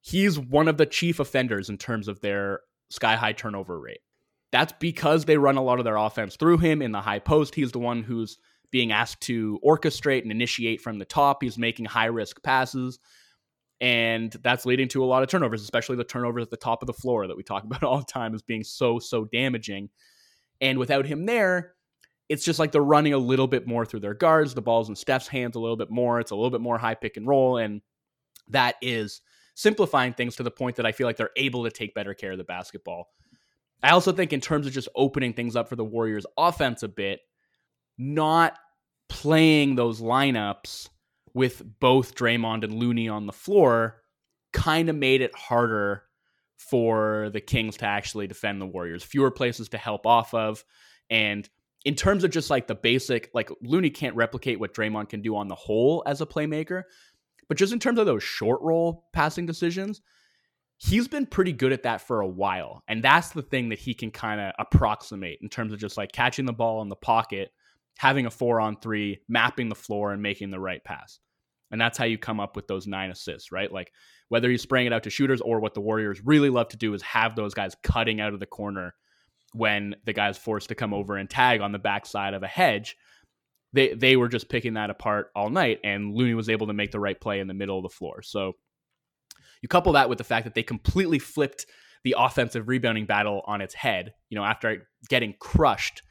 he's 0.00 0.38
one 0.38 0.68
of 0.68 0.76
the 0.76 0.86
chief 0.86 1.20
offenders 1.20 1.68
in 1.68 1.78
terms 1.78 2.08
of 2.08 2.20
their 2.20 2.60
sky 2.90 3.16
high 3.16 3.32
turnover 3.32 3.78
rate. 3.78 4.00
That's 4.52 4.72
because 4.80 5.24
they 5.24 5.36
run 5.36 5.56
a 5.56 5.62
lot 5.62 5.78
of 5.78 5.84
their 5.84 5.96
offense 5.96 6.36
through 6.36 6.58
him 6.58 6.82
in 6.82 6.92
the 6.92 7.00
high 7.00 7.20
post. 7.20 7.54
He's 7.54 7.72
the 7.72 7.78
one 7.78 8.02
who's 8.02 8.38
being 8.70 8.92
asked 8.92 9.20
to 9.22 9.60
orchestrate 9.64 10.22
and 10.22 10.30
initiate 10.30 10.80
from 10.80 10.98
the 10.98 11.04
top. 11.04 11.42
He's 11.42 11.58
making 11.58 11.86
high 11.86 12.06
risk 12.06 12.42
passes. 12.42 12.98
And 13.80 14.30
that's 14.42 14.66
leading 14.66 14.88
to 14.88 15.02
a 15.02 15.06
lot 15.06 15.22
of 15.22 15.28
turnovers, 15.28 15.62
especially 15.62 15.96
the 15.96 16.04
turnovers 16.04 16.42
at 16.42 16.50
the 16.50 16.56
top 16.56 16.82
of 16.82 16.86
the 16.86 16.92
floor 16.92 17.26
that 17.26 17.36
we 17.36 17.42
talk 17.42 17.64
about 17.64 17.82
all 17.82 17.98
the 17.98 18.04
time 18.04 18.34
as 18.34 18.42
being 18.42 18.64
so, 18.64 18.98
so 18.98 19.24
damaging. 19.24 19.90
And 20.60 20.78
without 20.78 21.06
him 21.06 21.26
there, 21.26 21.74
it's 22.30 22.44
just 22.44 22.60
like 22.60 22.70
they're 22.70 22.80
running 22.80 23.12
a 23.12 23.18
little 23.18 23.48
bit 23.48 23.66
more 23.66 23.84
through 23.84 23.98
their 23.98 24.14
guards. 24.14 24.54
The 24.54 24.62
ball's 24.62 24.88
in 24.88 24.94
Steph's 24.94 25.26
hands 25.26 25.56
a 25.56 25.58
little 25.58 25.76
bit 25.76 25.90
more. 25.90 26.20
It's 26.20 26.30
a 26.30 26.36
little 26.36 26.50
bit 26.50 26.60
more 26.60 26.78
high 26.78 26.94
pick 26.94 27.16
and 27.16 27.26
roll. 27.26 27.56
And 27.56 27.82
that 28.48 28.76
is 28.80 29.20
simplifying 29.56 30.12
things 30.12 30.36
to 30.36 30.44
the 30.44 30.50
point 30.50 30.76
that 30.76 30.86
I 30.86 30.92
feel 30.92 31.08
like 31.08 31.16
they're 31.16 31.30
able 31.36 31.64
to 31.64 31.72
take 31.72 31.92
better 31.92 32.14
care 32.14 32.30
of 32.30 32.38
the 32.38 32.44
basketball. 32.44 33.08
I 33.82 33.90
also 33.90 34.12
think 34.12 34.32
in 34.32 34.40
terms 34.40 34.68
of 34.68 34.72
just 34.72 34.88
opening 34.94 35.32
things 35.32 35.56
up 35.56 35.68
for 35.68 35.74
the 35.74 35.84
Warriors 35.84 36.24
offense 36.36 36.84
a 36.84 36.88
bit, 36.88 37.18
not 37.98 38.56
playing 39.08 39.74
those 39.74 40.00
lineups 40.00 40.88
with 41.34 41.62
both 41.80 42.14
Draymond 42.14 42.62
and 42.62 42.74
Looney 42.74 43.08
on 43.08 43.26
the 43.26 43.32
floor 43.32 44.02
kind 44.52 44.88
of 44.88 44.94
made 44.94 45.20
it 45.20 45.34
harder 45.34 46.04
for 46.56 47.28
the 47.32 47.40
Kings 47.40 47.76
to 47.78 47.86
actually 47.86 48.28
defend 48.28 48.60
the 48.60 48.66
Warriors. 48.66 49.02
Fewer 49.02 49.32
places 49.32 49.68
to 49.70 49.78
help 49.78 50.06
off 50.06 50.32
of. 50.32 50.64
And 51.08 51.48
in 51.84 51.94
terms 51.94 52.24
of 52.24 52.30
just 52.30 52.50
like 52.50 52.66
the 52.66 52.74
basic, 52.74 53.30
like 53.32 53.50
Looney 53.62 53.90
can't 53.90 54.16
replicate 54.16 54.60
what 54.60 54.74
Draymond 54.74 55.08
can 55.08 55.22
do 55.22 55.36
on 55.36 55.48
the 55.48 55.54
whole 55.54 56.02
as 56.06 56.20
a 56.20 56.26
playmaker. 56.26 56.82
But 57.48 57.58
just 57.58 57.72
in 57.72 57.78
terms 57.78 57.98
of 57.98 58.06
those 58.06 58.22
short 58.22 58.60
roll 58.60 59.08
passing 59.12 59.46
decisions, 59.46 60.02
he's 60.76 61.08
been 61.08 61.26
pretty 61.26 61.52
good 61.52 61.72
at 61.72 61.82
that 61.82 62.00
for 62.00 62.20
a 62.20 62.28
while. 62.28 62.82
And 62.88 63.02
that's 63.02 63.30
the 63.30 63.42
thing 63.42 63.70
that 63.70 63.78
he 63.78 63.94
can 63.94 64.10
kind 64.10 64.40
of 64.40 64.52
approximate 64.58 65.38
in 65.42 65.48
terms 65.48 65.72
of 65.72 65.78
just 65.78 65.96
like 65.96 66.12
catching 66.12 66.46
the 66.46 66.52
ball 66.52 66.82
in 66.82 66.88
the 66.88 66.96
pocket, 66.96 67.50
having 67.98 68.26
a 68.26 68.30
four 68.30 68.60
on 68.60 68.76
three, 68.76 69.20
mapping 69.28 69.68
the 69.68 69.74
floor, 69.74 70.12
and 70.12 70.22
making 70.22 70.50
the 70.50 70.60
right 70.60 70.82
pass. 70.84 71.18
And 71.70 71.80
that's 71.80 71.98
how 71.98 72.04
you 72.04 72.18
come 72.18 72.40
up 72.40 72.56
with 72.56 72.66
those 72.66 72.86
nine 72.86 73.10
assists, 73.10 73.52
right? 73.52 73.70
Like 73.70 73.92
whether 74.28 74.50
he's 74.50 74.62
spraying 74.62 74.86
it 74.86 74.92
out 74.92 75.02
to 75.04 75.10
shooters 75.10 75.40
or 75.40 75.60
what 75.60 75.74
the 75.74 75.80
Warriors 75.80 76.24
really 76.24 76.50
love 76.50 76.68
to 76.68 76.76
do 76.76 76.94
is 76.94 77.02
have 77.02 77.36
those 77.36 77.54
guys 77.54 77.76
cutting 77.82 78.20
out 78.20 78.32
of 78.32 78.40
the 78.40 78.46
corner 78.46 78.94
when 79.52 79.96
the 80.04 80.12
guy's 80.12 80.38
forced 80.38 80.68
to 80.68 80.74
come 80.74 80.94
over 80.94 81.16
and 81.16 81.28
tag 81.28 81.60
on 81.60 81.72
the 81.72 81.78
backside 81.78 82.34
of 82.34 82.42
a 82.42 82.48
hedge. 82.48 82.96
They 83.72 83.94
they 83.94 84.16
were 84.16 84.28
just 84.28 84.48
picking 84.48 84.74
that 84.74 84.90
apart 84.90 85.30
all 85.34 85.50
night, 85.50 85.80
and 85.84 86.14
Looney 86.14 86.34
was 86.34 86.48
able 86.48 86.66
to 86.66 86.72
make 86.72 86.90
the 86.90 87.00
right 87.00 87.20
play 87.20 87.40
in 87.40 87.46
the 87.46 87.54
middle 87.54 87.76
of 87.76 87.82
the 87.82 87.88
floor. 87.88 88.22
So 88.22 88.54
you 89.62 89.68
couple 89.68 89.92
that 89.92 90.08
with 90.08 90.18
the 90.18 90.24
fact 90.24 90.44
that 90.44 90.54
they 90.54 90.62
completely 90.62 91.18
flipped 91.18 91.66
the 92.02 92.16
offensive 92.18 92.68
rebounding 92.68 93.06
battle 93.06 93.42
on 93.46 93.60
its 93.60 93.74
head. 93.74 94.14
You 94.28 94.38
know, 94.38 94.44
after 94.44 94.88
getting 95.08 95.34
crushed 95.38 96.02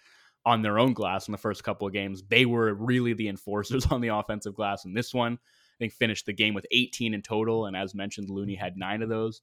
on 0.46 0.62
their 0.62 0.80
own 0.80 0.94
glass 0.94 1.28
in 1.28 1.32
the 1.32 1.38
first 1.38 1.64
couple 1.64 1.88
of 1.88 1.94
games, 1.94 2.24
they 2.30 2.46
were 2.46 2.74
really 2.74 3.14
the 3.14 3.28
enforcers 3.28 3.86
on 3.92 4.02
the 4.02 4.10
offensive 4.10 4.56
glass. 4.56 4.86
And 4.86 4.96
this 4.96 5.14
one, 5.14 5.34
I 5.34 5.78
think, 5.80 5.94
finished 5.94 6.26
the 6.26 6.34
game 6.34 6.54
with 6.54 6.66
18 6.72 7.14
in 7.14 7.22
total. 7.22 7.66
And 7.66 7.76
as 7.76 7.96
mentioned, 7.96 8.30
Looney 8.30 8.56
had 8.56 8.78
nine 8.78 9.02
of 9.02 9.10
those. 9.10 9.42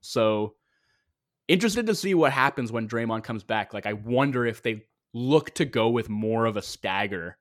So 0.00 0.54
interested 1.48 1.86
to 1.86 1.94
see 1.94 2.14
what 2.14 2.32
happens 2.32 2.72
when 2.72 2.88
Draymond 2.88 3.24
comes 3.24 3.44
back. 3.44 3.74
Like, 3.74 3.86
I 3.86 3.92
wonder 3.92 4.46
if 4.46 4.62
they 4.62 4.84
look 5.12 5.54
to 5.54 5.64
go 5.64 5.88
with 5.88 6.08
more 6.08 6.46
of 6.46 6.56
a 6.56 6.62
stagger 6.62 7.36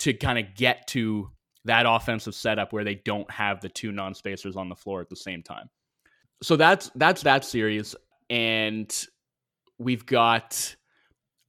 to 0.00 0.12
kind 0.14 0.38
of 0.38 0.54
get 0.54 0.86
to 0.88 1.30
that 1.64 1.86
offensive 1.86 2.34
setup 2.34 2.72
where 2.72 2.84
they 2.84 2.94
don't 2.94 3.30
have 3.30 3.60
the 3.60 3.68
two 3.68 3.92
non-spacers 3.92 4.56
on 4.56 4.68
the 4.68 4.74
floor 4.74 5.00
at 5.00 5.08
the 5.08 5.16
same 5.16 5.42
time. 5.42 5.68
So 6.42 6.56
that's 6.56 6.90
that's 6.94 7.22
that 7.22 7.44
series 7.44 7.96
and 8.30 9.06
we've 9.78 10.06
got 10.06 10.76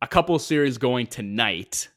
a 0.01 0.07
couple 0.07 0.37
series 0.39 0.77
going 0.77 1.07
tonight. 1.07 1.89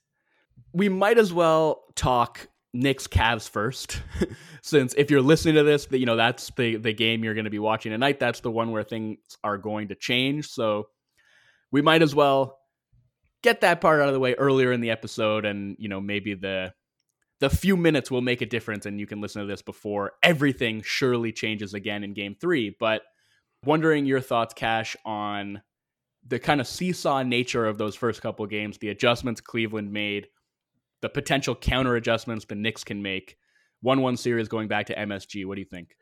We 0.73 0.89
might 0.89 1.19
as 1.19 1.33
well 1.33 1.85
talk 1.95 2.49
Knicks 2.75 3.07
Cavs 3.07 3.49
first, 3.49 4.01
since 4.63 4.95
if 4.95 5.11
you're 5.11 5.23
listening 5.23 5.57
to 5.57 5.63
this, 5.63 5.87
you 5.91 6.07
know 6.07 6.17
that's 6.17 6.51
the 6.57 6.77
the 6.77 6.93
game 6.93 7.23
you're 7.23 7.35
going 7.35 7.45
to 7.45 7.51
be 7.51 7.59
watching 7.59 7.93
tonight. 7.93 8.19
That's 8.19 8.41
the 8.41 8.51
one 8.51 8.71
where 8.71 8.83
things 8.83 9.19
are 9.45 9.59
going 9.59 9.89
to 9.89 9.95
change. 9.95 10.49
So 10.49 10.89
we 11.71 11.83
might 11.83 12.03
as 12.03 12.15
well 12.15 12.59
get 13.43 13.61
that 13.61 13.81
part 13.81 14.01
out 14.01 14.09
of 14.09 14.15
the 14.15 14.21
way 14.21 14.35
earlier 14.35 14.73
in 14.73 14.81
the 14.81 14.91
episode, 14.91 15.45
and 15.45 15.77
you 15.79 15.89
know 15.89 16.01
maybe 16.01 16.35
the 16.35 16.73
the 17.43 17.51
few 17.51 17.77
minutes 17.77 18.09
will 18.09 18.21
make 18.21 18.41
a 18.41 18.47
difference 18.47 18.87
and 18.87 19.01
you 19.01 19.07
can 19.07 19.21
listen 19.21 19.43
to 19.43 19.49
this 19.49 19.63
before 19.63 20.13
everything 20.23 20.81
surely 20.81 21.33
changes 21.33 21.75
again 21.75 22.05
in 22.05 22.15
game 22.15 22.37
three. 22.41 22.77
But 22.79 23.03
wondering 23.65 24.07
your 24.07 24.21
thoughts, 24.21 24.55
Cash, 24.55 24.97
on 25.05 25.61
the 26.25 26.39
kind 26.39 26.61
of 26.61 26.69
seesaw 26.69 27.25
nature 27.25 27.67
of 27.67 27.79
those 27.79 27.97
first 27.97 28.23
couple 28.23 28.47
games, 28.47 28.79
the 28.79 28.91
adjustments 28.91 29.41
Cleveland 29.41 29.93
made, 29.93 30.29
the 31.03 31.09
potential 31.09 31.55
counter 31.55 31.97
adjustments 31.97 32.47
the 32.47 32.55
Knicks 32.55 32.85
can 32.85 33.03
make. 33.03 33.37
1 33.83 34.01
1 34.01 34.17
series 34.17 34.49
going 34.49 34.69
back 34.69 34.87
to 34.87 34.95
MSG. 34.95 35.45
What 35.45 35.57
do 35.57 35.61
you 35.61 35.67
think? 35.67 35.97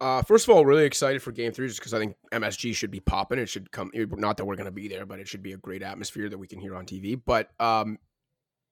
Uh, 0.00 0.22
first 0.22 0.48
of 0.48 0.54
all, 0.54 0.64
really 0.64 0.84
excited 0.84 1.22
for 1.22 1.30
Game 1.30 1.52
Three, 1.52 1.68
just 1.68 1.78
because 1.78 1.94
I 1.94 1.98
think 1.98 2.16
MSG 2.32 2.74
should 2.74 2.90
be 2.90 3.00
popping. 3.00 3.38
It 3.38 3.48
should 3.48 3.70
come. 3.70 3.90
Not 3.94 4.36
that 4.38 4.46
we're 4.46 4.56
going 4.56 4.66
to 4.66 4.72
be 4.72 4.88
there, 4.88 5.06
but 5.06 5.20
it 5.20 5.28
should 5.28 5.42
be 5.42 5.52
a 5.52 5.58
great 5.58 5.82
atmosphere 5.82 6.28
that 6.28 6.38
we 6.38 6.48
can 6.48 6.58
hear 6.58 6.74
on 6.74 6.86
TV. 6.86 7.20
But 7.22 7.50
um, 7.60 7.98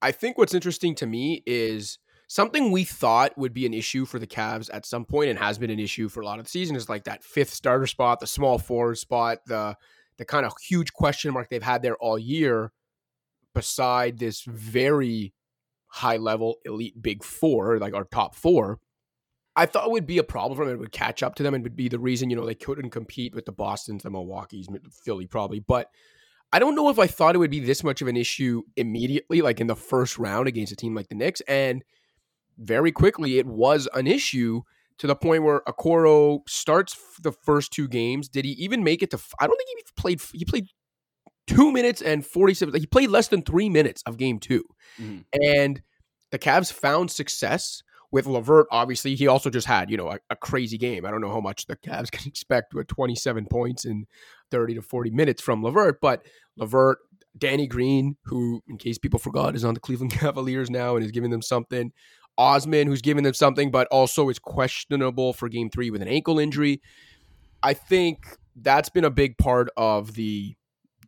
I 0.00 0.10
think 0.10 0.38
what's 0.38 0.54
interesting 0.54 0.94
to 0.96 1.06
me 1.06 1.42
is 1.46 1.98
something 2.28 2.70
we 2.70 2.84
thought 2.84 3.36
would 3.36 3.52
be 3.52 3.66
an 3.66 3.74
issue 3.74 4.06
for 4.06 4.18
the 4.18 4.26
Cavs 4.26 4.70
at 4.72 4.86
some 4.86 5.04
point, 5.04 5.28
and 5.28 5.38
has 5.38 5.58
been 5.58 5.70
an 5.70 5.78
issue 5.78 6.08
for 6.08 6.22
a 6.22 6.24
lot 6.24 6.38
of 6.38 6.46
the 6.46 6.50
season, 6.50 6.76
is 6.76 6.88
like 6.88 7.04
that 7.04 7.22
fifth 7.22 7.50
starter 7.50 7.86
spot, 7.86 8.20
the 8.20 8.26
small 8.26 8.58
forward 8.58 8.96
spot, 8.96 9.38
the 9.46 9.76
the 10.16 10.24
kind 10.24 10.46
of 10.46 10.54
huge 10.60 10.92
question 10.94 11.32
mark 11.32 11.50
they've 11.50 11.62
had 11.62 11.82
there 11.82 11.96
all 11.98 12.18
year. 12.18 12.72
Beside 13.54 14.18
this 14.18 14.42
very 14.42 15.34
high 15.88 16.16
level 16.16 16.56
elite 16.64 17.00
big 17.00 17.24
four, 17.24 17.78
like 17.78 17.94
our 17.94 18.04
top 18.04 18.34
four, 18.34 18.78
I 19.56 19.66
thought 19.66 19.86
it 19.86 19.92
would 19.92 20.06
be 20.06 20.18
a 20.18 20.24
problem 20.24 20.56
for 20.56 20.64
them. 20.64 20.74
It 20.74 20.78
would 20.78 20.92
catch 20.92 21.22
up 21.22 21.34
to 21.36 21.42
them 21.42 21.54
and 21.54 21.64
would 21.64 21.76
be 21.76 21.88
the 21.88 21.98
reason, 21.98 22.30
you 22.30 22.36
know, 22.36 22.46
they 22.46 22.54
couldn't 22.54 22.90
compete 22.90 23.34
with 23.34 23.44
the 23.44 23.52
Boston's, 23.52 24.04
the 24.04 24.10
Milwaukee's, 24.10 24.68
Philly 25.04 25.26
probably. 25.26 25.58
But 25.58 25.88
I 26.52 26.58
don't 26.58 26.76
know 26.76 26.88
if 26.88 26.98
I 26.98 27.06
thought 27.06 27.34
it 27.34 27.38
would 27.38 27.50
be 27.50 27.60
this 27.60 27.82
much 27.82 28.00
of 28.00 28.08
an 28.08 28.16
issue 28.16 28.62
immediately, 28.76 29.42
like 29.42 29.60
in 29.60 29.66
the 29.66 29.76
first 29.76 30.18
round 30.18 30.48
against 30.48 30.72
a 30.72 30.76
team 30.76 30.94
like 30.94 31.08
the 31.08 31.14
Knicks. 31.14 31.40
And 31.42 31.82
very 32.56 32.92
quickly, 32.92 33.38
it 33.38 33.46
was 33.46 33.88
an 33.94 34.06
issue 34.06 34.62
to 34.98 35.06
the 35.06 35.16
point 35.16 35.42
where 35.42 35.62
Okoro 35.68 36.40
starts 36.48 36.96
the 37.22 37.32
first 37.32 37.72
two 37.72 37.88
games. 37.88 38.28
Did 38.28 38.44
he 38.44 38.52
even 38.52 38.84
make 38.84 39.02
it 39.02 39.10
to? 39.10 39.18
I 39.40 39.46
don't 39.46 39.56
think 39.56 39.68
he 39.76 39.84
played. 39.96 40.20
He 40.32 40.44
played 40.44 40.66
two 41.48 41.72
minutes 41.72 42.02
and 42.02 42.24
forty-seven. 42.24 42.78
He 42.78 42.86
played 42.86 43.10
less 43.10 43.28
than 43.28 43.42
three 43.42 43.68
minutes 43.68 44.02
of 44.06 44.16
game 44.16 44.38
2 44.38 44.62
mm-hmm. 45.00 45.18
and 45.32 45.82
the 46.30 46.38
Cavs 46.38 46.72
found 46.72 47.10
success 47.10 47.82
with 48.10 48.26
LeVert. 48.26 48.66
obviously, 48.70 49.14
he 49.14 49.26
also 49.26 49.50
just 49.50 49.66
had, 49.66 49.90
you 49.90 49.96
know, 49.96 50.10
a, 50.10 50.18
a, 50.30 50.36
crazy 50.36 50.78
game. 50.78 51.04
I 51.04 51.10
don't 51.10 51.20
know 51.20 51.30
how 51.30 51.40
much 51.40 51.66
the 51.66 51.76
Cavs 51.76 52.10
can 52.10 52.26
expect 52.26 52.74
with 52.74 52.86
27 52.86 53.46
points 53.46 53.84
in 53.84 54.06
30 54.50 54.74
to 54.74 54.82
40 54.82 55.10
minutes 55.10 55.42
from 55.42 55.62
LeVert, 55.62 56.00
but 56.00 56.24
LeVert, 56.56 56.98
Danny 57.36 57.66
Green, 57.66 58.16
who, 58.24 58.62
in 58.68 58.78
case 58.78 58.98
people 58.98 59.18
forgot, 59.18 59.54
is 59.54 59.64
on 59.64 59.74
the 59.74 59.80
Cleveland 59.80 60.12
Cavaliers 60.18 60.70
now 60.70 60.96
and 60.96 61.04
is 61.04 61.12
giving 61.12 61.30
them 61.30 61.42
something. 61.42 61.92
Osman, 62.36 62.86
who's 62.86 63.02
giving 63.02 63.24
them 63.24 63.34
something, 63.34 63.70
but 63.70 63.88
also 63.88 64.28
is 64.28 64.38
questionable 64.38 65.32
for 65.32 65.48
game 65.48 65.68
three 65.70 65.90
with 65.90 66.02
an 66.02 66.08
ankle 66.08 66.38
injury. 66.38 66.80
I 67.62 67.74
think 67.74 68.24
that's 68.54 68.88
been 68.88 69.04
a 69.04 69.10
big 69.10 69.36
part 69.38 69.68
of 69.76 70.14
the 70.14 70.54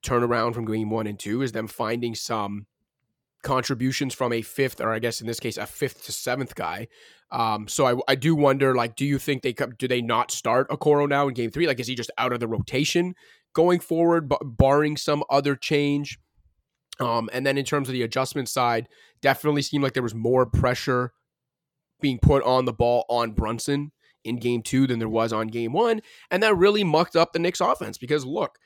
turnaround 0.02 0.54
from 0.54 0.64
game 0.64 0.90
one 0.90 1.06
and 1.06 1.18
two 1.18 1.42
is 1.42 1.52
them 1.52 1.66
finding 1.66 2.14
some 2.14 2.66
contributions 3.42 4.14
from 4.14 4.32
a 4.32 4.42
fifth, 4.42 4.80
or 4.80 4.92
I 4.92 4.98
guess 4.98 5.20
in 5.20 5.26
this 5.26 5.40
case, 5.40 5.56
a 5.56 5.66
fifth 5.66 6.04
to 6.06 6.12
seventh 6.12 6.54
guy. 6.54 6.88
Um, 7.30 7.68
so 7.68 7.86
I, 7.86 8.12
I 8.12 8.14
do 8.14 8.34
wonder, 8.34 8.74
like, 8.74 8.96
do 8.96 9.04
you 9.04 9.18
think 9.18 9.42
they 9.42 9.52
do 9.52 9.86
they 9.88 10.02
not 10.02 10.30
start 10.30 10.68
Okoro 10.68 11.08
now 11.08 11.28
in 11.28 11.34
game 11.34 11.50
three? 11.50 11.66
Like, 11.66 11.80
is 11.80 11.86
he 11.86 11.94
just 11.94 12.10
out 12.18 12.32
of 12.32 12.40
the 12.40 12.48
rotation 12.48 13.14
going 13.52 13.80
forward, 13.80 14.28
b- 14.28 14.36
barring 14.42 14.96
some 14.96 15.22
other 15.30 15.54
change? 15.54 16.18
Um, 16.98 17.30
and 17.32 17.46
then 17.46 17.56
in 17.56 17.64
terms 17.64 17.88
of 17.88 17.94
the 17.94 18.02
adjustment 18.02 18.48
side, 18.48 18.88
definitely 19.22 19.62
seemed 19.62 19.82
like 19.82 19.94
there 19.94 20.02
was 20.02 20.14
more 20.14 20.44
pressure 20.44 21.12
being 22.00 22.18
put 22.18 22.42
on 22.42 22.64
the 22.64 22.72
ball 22.72 23.04
on 23.08 23.32
Brunson 23.32 23.92
in 24.24 24.36
game 24.36 24.62
two 24.62 24.86
than 24.86 24.98
there 24.98 25.08
was 25.08 25.32
on 25.32 25.48
game 25.48 25.72
one. 25.72 26.02
And 26.30 26.42
that 26.42 26.56
really 26.56 26.84
mucked 26.84 27.16
up 27.16 27.32
the 27.32 27.38
Knicks 27.38 27.60
offense 27.60 27.96
because 27.96 28.26
look, 28.26 28.58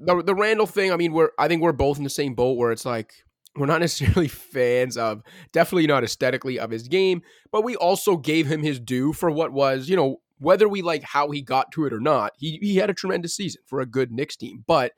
the, 0.00 0.22
the 0.22 0.34
Randle 0.34 0.66
thing, 0.66 0.92
I 0.92 0.96
mean, 0.96 1.12
we're 1.12 1.30
I 1.38 1.48
think 1.48 1.62
we're 1.62 1.72
both 1.72 1.98
in 1.98 2.04
the 2.04 2.10
same 2.10 2.34
boat 2.34 2.56
where 2.56 2.72
it's 2.72 2.86
like 2.86 3.12
we're 3.56 3.66
not 3.66 3.80
necessarily 3.80 4.28
fans 4.28 4.96
of, 4.96 5.22
definitely 5.52 5.86
not 5.86 6.04
aesthetically 6.04 6.58
of 6.58 6.70
his 6.70 6.88
game, 6.88 7.22
but 7.52 7.64
we 7.64 7.76
also 7.76 8.16
gave 8.16 8.46
him 8.46 8.62
his 8.62 8.80
due 8.80 9.12
for 9.12 9.30
what 9.30 9.52
was, 9.52 9.88
you 9.88 9.96
know, 9.96 10.16
whether 10.38 10.68
we 10.68 10.80
like 10.80 11.02
how 11.02 11.30
he 11.30 11.42
got 11.42 11.70
to 11.72 11.84
it 11.84 11.92
or 11.92 12.00
not, 12.00 12.32
he, 12.38 12.58
he 12.62 12.76
had 12.76 12.88
a 12.88 12.94
tremendous 12.94 13.36
season 13.36 13.60
for 13.66 13.80
a 13.80 13.86
good 13.86 14.10
Knicks 14.10 14.36
team. 14.36 14.64
But 14.66 14.92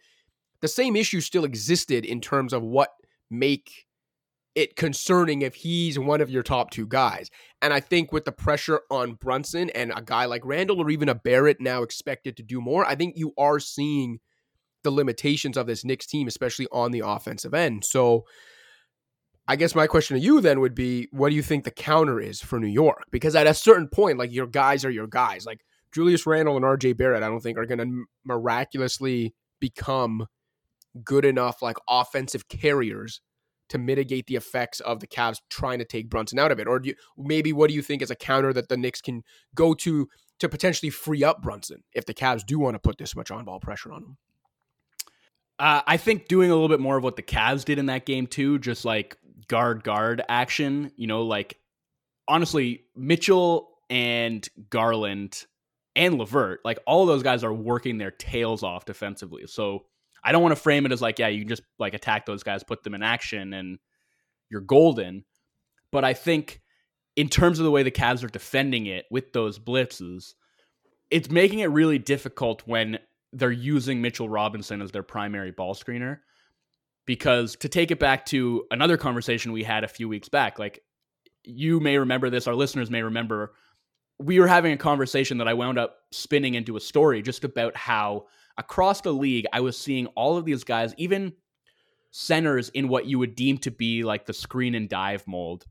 the 0.60 0.68
same 0.68 0.94
issue 0.94 1.20
still 1.20 1.44
existed 1.44 2.04
in 2.04 2.20
terms 2.20 2.52
of 2.52 2.62
what 2.62 2.90
make 3.28 3.86
it 4.54 4.76
concerning 4.76 5.42
if 5.42 5.56
he's 5.56 5.98
one 5.98 6.20
of 6.20 6.30
your 6.30 6.44
top 6.44 6.70
two 6.70 6.86
guys. 6.86 7.28
And 7.60 7.72
I 7.72 7.80
think 7.80 8.12
with 8.12 8.24
the 8.24 8.30
pressure 8.30 8.82
on 8.88 9.14
Brunson 9.14 9.70
and 9.70 9.92
a 9.96 10.02
guy 10.02 10.26
like 10.26 10.44
Randle 10.44 10.80
or 10.80 10.90
even 10.90 11.08
a 11.08 11.14
Barrett 11.14 11.60
now 11.60 11.82
expected 11.82 12.36
to 12.36 12.44
do 12.44 12.60
more, 12.60 12.84
I 12.84 12.94
think 12.94 13.14
you 13.16 13.32
are 13.36 13.58
seeing– 13.58 14.20
the 14.82 14.90
limitations 14.90 15.56
of 15.56 15.66
this 15.66 15.84
Knicks 15.84 16.06
team, 16.06 16.28
especially 16.28 16.66
on 16.72 16.90
the 16.90 17.02
offensive 17.04 17.54
end. 17.54 17.84
So 17.84 18.24
I 19.46 19.56
guess 19.56 19.74
my 19.74 19.86
question 19.86 20.16
to 20.16 20.22
you 20.22 20.40
then 20.40 20.60
would 20.60 20.74
be 20.74 21.08
what 21.10 21.30
do 21.30 21.34
you 21.34 21.42
think 21.42 21.64
the 21.64 21.70
counter 21.70 22.20
is 22.20 22.40
for 22.40 22.60
New 22.60 22.68
York? 22.68 23.04
Because 23.10 23.34
at 23.34 23.46
a 23.46 23.54
certain 23.54 23.88
point, 23.88 24.18
like 24.18 24.32
your 24.32 24.46
guys 24.46 24.84
are 24.84 24.90
your 24.90 25.08
guys. 25.08 25.44
Like 25.46 25.60
Julius 25.92 26.26
Randle 26.26 26.56
and 26.56 26.64
RJ 26.64 26.96
Barrett, 26.96 27.22
I 27.22 27.28
don't 27.28 27.40
think 27.40 27.58
are 27.58 27.66
going 27.66 27.78
to 27.78 28.04
miraculously 28.24 29.34
become 29.60 30.26
good 31.04 31.24
enough 31.24 31.62
like 31.62 31.76
offensive 31.88 32.48
carriers 32.48 33.20
to 33.72 33.78
mitigate 33.78 34.26
the 34.26 34.36
effects 34.36 34.80
of 34.80 35.00
the 35.00 35.06
Cavs 35.06 35.38
trying 35.48 35.78
to 35.78 35.84
take 35.84 36.10
Brunson 36.10 36.38
out 36.38 36.52
of 36.52 36.60
it? 36.60 36.68
Or 36.68 36.78
do 36.78 36.90
you, 36.90 36.94
maybe 37.16 37.54
what 37.54 37.68
do 37.68 37.74
you 37.74 37.80
think 37.82 38.02
is 38.02 38.10
a 38.10 38.14
counter 38.14 38.52
that 38.52 38.68
the 38.68 38.76
Knicks 38.76 39.00
can 39.00 39.22
go 39.54 39.72
to 39.74 40.08
to 40.40 40.48
potentially 40.48 40.90
free 40.90 41.24
up 41.24 41.40
Brunson 41.40 41.82
if 41.94 42.04
the 42.04 42.12
Cavs 42.14 42.44
do 42.44 42.58
want 42.58 42.74
to 42.74 42.78
put 42.78 42.98
this 42.98 43.16
much 43.16 43.30
on 43.30 43.44
ball 43.44 43.60
pressure 43.60 43.90
on 43.90 44.02
him? 44.02 44.16
Uh, 45.62 45.80
I 45.86 45.96
think 45.96 46.26
doing 46.26 46.50
a 46.50 46.54
little 46.54 46.68
bit 46.68 46.80
more 46.80 46.96
of 46.96 47.04
what 47.04 47.14
the 47.14 47.22
Cavs 47.22 47.64
did 47.64 47.78
in 47.78 47.86
that 47.86 48.04
game 48.04 48.26
too, 48.26 48.58
just 48.58 48.84
like 48.84 49.16
guard 49.46 49.84
guard 49.84 50.20
action. 50.28 50.90
You 50.96 51.06
know, 51.06 51.22
like 51.22 51.56
honestly, 52.26 52.82
Mitchell 52.96 53.68
and 53.88 54.46
Garland 54.70 55.46
and 55.94 56.18
LeVert, 56.18 56.62
like 56.64 56.80
all 56.84 57.06
those 57.06 57.22
guys 57.22 57.44
are 57.44 57.52
working 57.52 57.96
their 57.96 58.10
tails 58.10 58.64
off 58.64 58.86
defensively. 58.86 59.46
So 59.46 59.84
I 60.24 60.32
don't 60.32 60.42
want 60.42 60.50
to 60.50 60.60
frame 60.60 60.84
it 60.84 60.90
as 60.90 61.00
like, 61.00 61.20
yeah, 61.20 61.28
you 61.28 61.42
can 61.42 61.48
just 61.48 61.62
like 61.78 61.94
attack 61.94 62.26
those 62.26 62.42
guys, 62.42 62.64
put 62.64 62.82
them 62.82 62.94
in 62.94 63.04
action, 63.04 63.52
and 63.52 63.78
you're 64.50 64.62
golden. 64.62 65.24
But 65.92 66.04
I 66.04 66.14
think 66.14 66.60
in 67.14 67.28
terms 67.28 67.60
of 67.60 67.64
the 67.64 67.70
way 67.70 67.84
the 67.84 67.92
Cavs 67.92 68.24
are 68.24 68.28
defending 68.28 68.86
it 68.86 69.04
with 69.12 69.32
those 69.32 69.60
blitzes, 69.60 70.34
it's 71.08 71.30
making 71.30 71.60
it 71.60 71.66
really 71.66 72.00
difficult 72.00 72.66
when 72.66 72.98
they're 73.32 73.50
using 73.50 74.02
Mitchell 74.02 74.28
Robinson 74.28 74.82
as 74.82 74.92
their 74.92 75.02
primary 75.02 75.50
ball 75.50 75.74
screener. 75.74 76.18
Because 77.04 77.56
to 77.56 77.68
take 77.68 77.90
it 77.90 77.98
back 77.98 78.26
to 78.26 78.64
another 78.70 78.96
conversation 78.96 79.52
we 79.52 79.64
had 79.64 79.82
a 79.82 79.88
few 79.88 80.08
weeks 80.08 80.28
back, 80.28 80.58
like 80.58 80.82
you 81.42 81.80
may 81.80 81.98
remember 81.98 82.30
this, 82.30 82.46
our 82.46 82.54
listeners 82.54 82.90
may 82.90 83.02
remember, 83.02 83.54
we 84.20 84.38
were 84.38 84.46
having 84.46 84.72
a 84.72 84.76
conversation 84.76 85.38
that 85.38 85.48
I 85.48 85.54
wound 85.54 85.78
up 85.78 85.96
spinning 86.12 86.54
into 86.54 86.76
a 86.76 86.80
story 86.80 87.20
just 87.20 87.42
about 87.42 87.76
how 87.76 88.26
across 88.56 89.00
the 89.00 89.12
league, 89.12 89.46
I 89.52 89.60
was 89.60 89.76
seeing 89.76 90.06
all 90.08 90.36
of 90.36 90.44
these 90.44 90.62
guys, 90.62 90.94
even 90.96 91.32
centers 92.12 92.68
in 92.68 92.88
what 92.88 93.06
you 93.06 93.18
would 93.18 93.34
deem 93.34 93.58
to 93.58 93.70
be 93.72 94.04
like 94.04 94.26
the 94.26 94.32
screen 94.32 94.76
and 94.76 94.88
dive 94.88 95.26
mold, 95.26 95.64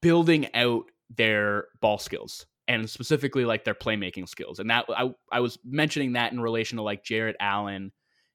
building 0.00 0.52
out 0.54 0.90
their 1.14 1.66
ball 1.80 1.98
skills 1.98 2.46
and 2.68 2.88
specifically 2.88 3.44
like 3.44 3.64
their 3.64 3.74
playmaking 3.74 4.28
skills. 4.28 4.58
And 4.58 4.70
that 4.70 4.86
I, 4.88 5.10
I 5.30 5.40
was 5.40 5.58
mentioning 5.64 6.14
that 6.14 6.32
in 6.32 6.40
relation 6.40 6.76
to 6.76 6.82
like 6.82 7.04
Jarrett 7.04 7.36
Allen 7.40 7.92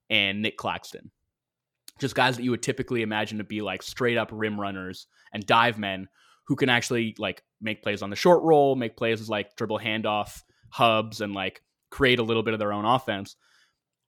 and 0.09 0.41
Nick 0.41 0.57
Claxton. 0.57 1.11
Just 1.99 2.15
guys 2.15 2.37
that 2.37 2.43
you 2.43 2.51
would 2.51 2.63
typically 2.63 3.01
imagine 3.01 3.37
to 3.37 3.43
be 3.43 3.61
like 3.61 3.83
straight 3.83 4.17
up 4.17 4.29
rim 4.31 4.59
runners 4.59 5.07
and 5.33 5.45
dive 5.45 5.77
men 5.77 6.07
who 6.45 6.55
can 6.55 6.69
actually 6.69 7.15
like 7.17 7.43
make 7.61 7.83
plays 7.83 8.01
on 8.01 8.09
the 8.09 8.15
short 8.15 8.41
roll, 8.43 8.75
make 8.75 8.97
plays 8.97 9.29
like 9.29 9.55
dribble 9.55 9.79
handoff 9.79 10.41
hubs 10.69 11.21
and 11.21 11.33
like 11.33 11.61
create 11.91 12.19
a 12.19 12.23
little 12.23 12.43
bit 12.43 12.53
of 12.53 12.59
their 12.59 12.73
own 12.73 12.85
offense. 12.85 13.35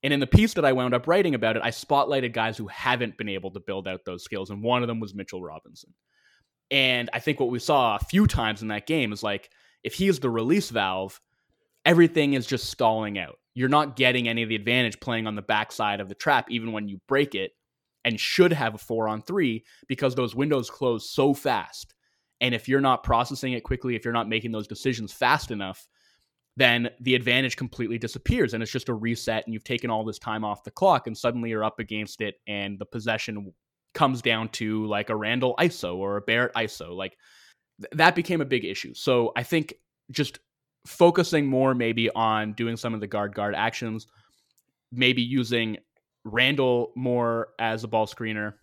And 0.02 0.12
in 0.12 0.20
the 0.20 0.26
piece 0.26 0.54
that 0.54 0.64
I 0.64 0.72
wound 0.72 0.92
up 0.92 1.06
writing 1.06 1.34
about 1.34 1.56
it, 1.56 1.62
I 1.62 1.70
spotlighted 1.70 2.32
guys 2.32 2.58
who 2.58 2.66
haven't 2.66 3.16
been 3.16 3.28
able 3.28 3.50
to 3.52 3.60
build 3.60 3.88
out 3.88 4.04
those 4.04 4.24
skills. 4.24 4.50
And 4.50 4.62
one 4.62 4.82
of 4.82 4.88
them 4.88 5.00
was 5.00 5.14
Mitchell 5.14 5.42
Robinson. 5.42 5.94
And 6.70 7.08
I 7.12 7.20
think 7.20 7.40
what 7.40 7.50
we 7.50 7.58
saw 7.58 7.96
a 7.96 8.04
few 8.04 8.26
times 8.26 8.60
in 8.60 8.68
that 8.68 8.86
game 8.86 9.12
is 9.12 9.22
like 9.22 9.50
if 9.84 9.94
he 9.94 10.08
is 10.08 10.18
the 10.18 10.30
release 10.30 10.70
valve, 10.70 11.20
everything 11.84 12.34
is 12.34 12.46
just 12.46 12.70
stalling 12.70 13.18
out. 13.18 13.38
You're 13.54 13.68
not 13.68 13.96
getting 13.96 14.26
any 14.26 14.42
of 14.42 14.48
the 14.48 14.56
advantage 14.56 14.98
playing 14.98 15.26
on 15.26 15.36
the 15.36 15.42
backside 15.42 16.00
of 16.00 16.08
the 16.08 16.14
trap, 16.14 16.50
even 16.50 16.72
when 16.72 16.88
you 16.88 16.98
break 17.06 17.34
it, 17.34 17.52
and 18.04 18.18
should 18.18 18.52
have 18.52 18.74
a 18.74 18.78
four 18.78 19.08
on 19.08 19.22
three 19.22 19.64
because 19.86 20.14
those 20.14 20.34
windows 20.34 20.70
close 20.70 21.10
so 21.10 21.32
fast. 21.34 21.94
And 22.40 22.54
if 22.54 22.68
you're 22.68 22.80
not 22.80 23.04
processing 23.04 23.52
it 23.52 23.62
quickly, 23.62 23.94
if 23.94 24.04
you're 24.04 24.12
not 24.12 24.28
making 24.28 24.50
those 24.50 24.66
decisions 24.66 25.12
fast 25.12 25.50
enough, 25.50 25.86
then 26.56 26.90
the 27.00 27.14
advantage 27.14 27.56
completely 27.56 27.98
disappears 27.98 28.54
and 28.54 28.62
it's 28.62 28.70
just 28.70 28.88
a 28.88 28.94
reset 28.94 29.44
and 29.44 29.52
you've 29.52 29.64
taken 29.64 29.90
all 29.90 30.04
this 30.04 30.18
time 30.18 30.44
off 30.44 30.62
the 30.62 30.70
clock 30.70 31.06
and 31.06 31.16
suddenly 31.16 31.50
you're 31.50 31.64
up 31.64 31.80
against 31.80 32.20
it 32.20 32.36
and 32.46 32.78
the 32.78 32.86
possession 32.86 33.52
comes 33.92 34.22
down 34.22 34.48
to 34.50 34.86
like 34.86 35.10
a 35.10 35.16
Randle 35.16 35.54
ISO 35.58 35.96
or 35.96 36.16
a 36.16 36.20
Barrett 36.20 36.54
ISO. 36.54 36.94
Like 36.94 37.16
th- 37.80 37.90
that 37.92 38.14
became 38.14 38.40
a 38.40 38.46
big 38.46 38.64
issue. 38.64 38.94
So 38.94 39.32
I 39.36 39.42
think 39.42 39.74
just 40.10 40.38
focusing 40.86 41.46
more 41.46 41.74
maybe 41.74 42.10
on 42.10 42.52
doing 42.52 42.76
some 42.76 42.94
of 42.94 43.00
the 43.00 43.06
guard 43.06 43.34
guard 43.34 43.54
actions, 43.54 44.06
maybe 44.92 45.22
using 45.22 45.78
Randle 46.24 46.92
more 46.96 47.48
as 47.58 47.84
a 47.84 47.88
ball 47.88 48.06
screener, 48.06 48.54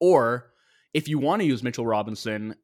or 0.00 0.50
if 0.92 1.08
you 1.08 1.18
want 1.18 1.40
to 1.40 1.46
use 1.46 1.62
Mitchell 1.62 1.86
Robinson, 1.86 2.54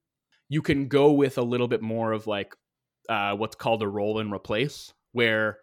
you 0.49 0.63
can 0.63 0.89
go 0.89 1.13
with 1.13 1.39
a 1.39 1.43
little 1.43 1.69
bit 1.69 1.83
more 1.83 2.13
of 2.13 2.27
like 2.27 2.55
uh, 3.09 3.35
what's 3.35 3.57
called 3.57 3.83
a 3.83 3.89
roll 3.89 4.19
and 4.19 4.33
replace, 4.33 4.93
where 5.13 5.59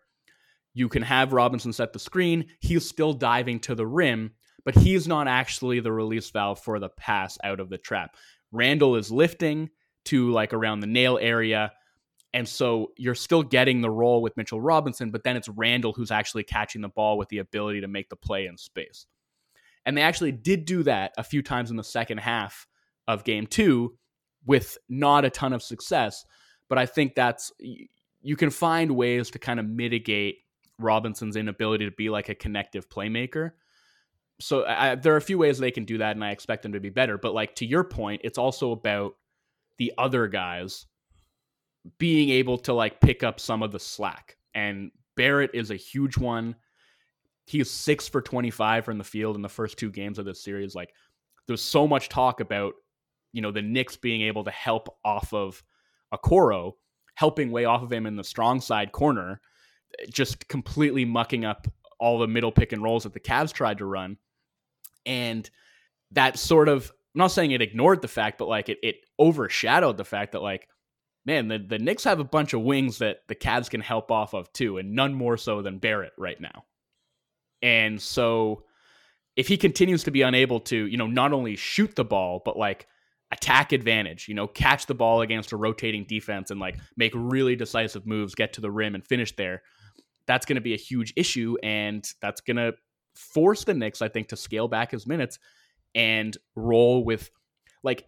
you 0.73 0.89
can 0.89 1.01
have 1.01 1.33
Robinson 1.33 1.73
set 1.73 1.93
the 1.93 1.99
screen. 1.99 2.45
He's 2.59 2.87
still 2.87 3.13
diving 3.13 3.59
to 3.61 3.75
the 3.75 3.87
rim, 3.87 4.31
but 4.65 4.75
he's 4.75 5.07
not 5.07 5.27
actually 5.27 5.79
the 5.79 5.91
release 5.91 6.29
valve 6.29 6.59
for 6.59 6.79
the 6.79 6.89
pass 6.89 7.37
out 7.43 7.59
of 7.59 7.69
the 7.69 7.77
trap. 7.77 8.15
Randle 8.51 8.95
is 8.95 9.11
lifting 9.11 9.69
to 10.05 10.31
like 10.31 10.53
around 10.53 10.79
the 10.79 10.87
nail 10.87 11.17
area. 11.21 11.71
And 12.33 12.47
so 12.47 12.91
you're 12.95 13.15
still 13.15 13.43
getting 13.43 13.81
the 13.81 13.89
roll 13.89 14.21
with 14.21 14.37
Mitchell 14.37 14.61
Robinson, 14.61 15.09
but 15.09 15.23
then 15.23 15.35
it's 15.35 15.49
Randle 15.49 15.93
who's 15.93 16.11
actually 16.11 16.43
catching 16.43 16.81
the 16.81 16.89
ball 16.89 17.17
with 17.17 17.29
the 17.29 17.39
ability 17.39 17.81
to 17.81 17.87
make 17.87 18.09
the 18.09 18.15
play 18.15 18.45
in 18.45 18.57
space. 18.57 19.07
And 19.85 19.97
they 19.97 20.01
actually 20.01 20.31
did 20.31 20.65
do 20.65 20.83
that 20.83 21.13
a 21.17 21.23
few 21.23 21.41
times 21.41 21.71
in 21.71 21.77
the 21.77 21.83
second 21.83 22.19
half 22.19 22.67
of 23.07 23.23
game 23.23 23.47
two 23.47 23.97
with 24.45 24.77
not 24.87 25.25
a 25.25 25.29
ton 25.29 25.53
of 25.53 25.63
success. 25.63 26.23
But 26.67 26.77
I 26.77 26.85
think 26.85 27.15
that's, 27.15 27.51
you 28.21 28.35
can 28.35 28.51
find 28.51 28.91
ways 28.91 29.31
to 29.31 29.39
kind 29.39 29.59
of 29.59 29.65
mitigate 29.67 30.37
Robinson's 30.77 31.35
inability 31.35 31.85
to 31.85 31.95
be 31.95 32.09
like 32.09 32.29
a 32.29 32.35
connective 32.35 32.89
playmaker. 32.89 33.51
So 34.39 34.65
I, 34.65 34.95
there 34.95 35.13
are 35.13 35.17
a 35.17 35.21
few 35.21 35.37
ways 35.37 35.57
they 35.57 35.71
can 35.71 35.85
do 35.85 35.97
that, 35.97 36.15
and 36.15 36.23
I 36.23 36.31
expect 36.31 36.63
them 36.63 36.73
to 36.73 36.79
be 36.79 36.89
better. 36.89 37.17
But 37.17 37.33
like 37.33 37.55
to 37.55 37.65
your 37.65 37.83
point, 37.83 38.21
it's 38.23 38.37
also 38.37 38.71
about 38.71 39.15
the 39.79 39.93
other 39.97 40.27
guys 40.27 40.85
being 41.97 42.29
able 42.29 42.57
to 42.59 42.73
like 42.73 43.01
pick 43.01 43.23
up 43.23 43.39
some 43.39 43.63
of 43.63 43.71
the 43.71 43.79
slack. 43.79 44.37
And 44.53 44.91
Barrett 45.15 45.51
is 45.53 45.71
a 45.71 45.75
huge 45.75 46.17
one. 46.17 46.55
He 47.45 47.59
is 47.59 47.71
six 47.71 48.07
for 48.07 48.21
25 48.21 48.85
from 48.85 48.97
the 48.99 49.03
field 49.03 49.35
in 49.35 49.41
the 49.41 49.49
first 49.49 49.79
two 49.79 49.89
games 49.89 50.19
of 50.19 50.25
this 50.25 50.43
series. 50.43 50.75
Like, 50.75 50.93
there's 51.47 51.61
so 51.61 51.87
much 51.87 52.09
talk 52.09 52.41
about, 52.41 52.75
you 53.31 53.41
know, 53.41 53.51
the 53.51 53.61
Knicks 53.61 53.95
being 53.95 54.21
able 54.21 54.43
to 54.43 54.51
help 54.51 54.99
off 55.03 55.33
of 55.33 55.63
Okoro, 56.13 56.73
helping 57.15 57.49
way 57.49 57.65
off 57.65 57.81
of 57.81 57.91
him 57.91 58.05
in 58.05 58.15
the 58.15 58.23
strong 58.23 58.61
side 58.61 58.91
corner, 58.91 59.41
just 60.11 60.47
completely 60.47 61.05
mucking 61.05 61.43
up 61.43 61.67
all 61.99 62.19
the 62.19 62.27
middle 62.27 62.51
pick 62.51 62.71
and 62.71 62.83
rolls 62.83 63.03
that 63.03 63.13
the 63.13 63.19
Cavs 63.19 63.51
tried 63.51 63.79
to 63.79 63.85
run. 63.85 64.17
And 65.05 65.49
that 66.11 66.37
sort 66.37 66.69
of, 66.69 66.91
I'm 67.15 67.19
not 67.19 67.31
saying 67.31 67.51
it 67.51 67.61
ignored 67.61 68.01
the 68.01 68.07
fact, 68.07 68.37
but 68.37 68.47
like 68.47 68.69
it, 68.69 68.77
it 68.83 68.95
overshadowed 69.19 69.97
the 69.97 70.05
fact 70.05 70.33
that 70.33 70.41
like 70.41 70.67
man, 71.25 71.47
the, 71.47 71.59
the 71.59 71.77
Knicks 71.77 72.05
have 72.05 72.19
a 72.19 72.23
bunch 72.23 72.53
of 72.53 72.61
wings 72.61 72.97
that 72.99 73.19
the 73.27 73.35
Cavs 73.35 73.69
can 73.69 73.81
help 73.81 74.11
off 74.11 74.33
of 74.33 74.51
too, 74.53 74.77
and 74.77 74.93
none 74.95 75.13
more 75.13 75.37
so 75.37 75.61
than 75.61 75.77
Barrett 75.77 76.13
right 76.17 76.39
now. 76.39 76.65
And 77.61 78.01
so 78.01 78.63
if 79.35 79.47
he 79.47 79.57
continues 79.57 80.03
to 80.05 80.11
be 80.11 80.21
unable 80.21 80.59
to, 80.61 80.87
you 80.87 80.97
know, 80.97 81.07
not 81.07 81.33
only 81.33 81.55
shoot 81.55 81.95
the 81.95 82.05
ball, 82.05 82.41
but 82.43 82.57
like 82.57 82.87
attack 83.31 83.73
advantage, 83.73 84.27
you 84.27 84.33
know, 84.33 84.47
catch 84.47 84.87
the 84.87 84.95
ball 84.95 85.21
against 85.21 85.51
a 85.51 85.57
rotating 85.57 86.05
defense 86.05 86.51
and 86.51 86.59
like 86.59 86.79
make 86.97 87.11
really 87.13 87.55
decisive 87.55 88.07
moves, 88.07 88.33
get 88.33 88.53
to 88.53 88.61
the 88.61 88.71
rim 88.71 88.95
and 88.95 89.05
finish 89.05 89.35
there, 89.35 89.61
that's 90.25 90.45
going 90.45 90.55
to 90.55 90.61
be 90.61 90.73
a 90.73 90.77
huge 90.77 91.13
issue. 91.15 91.55
And 91.61 92.11
that's 92.21 92.41
going 92.41 92.57
to 92.57 92.73
force 93.15 93.65
the 93.65 93.73
Knicks, 93.73 94.01
I 94.01 94.07
think, 94.07 94.29
to 94.29 94.35
scale 94.35 94.67
back 94.67 94.91
his 94.91 95.05
minutes 95.05 95.37
and 95.95 96.37
roll 96.55 97.03
with 97.03 97.29
like 97.83 98.05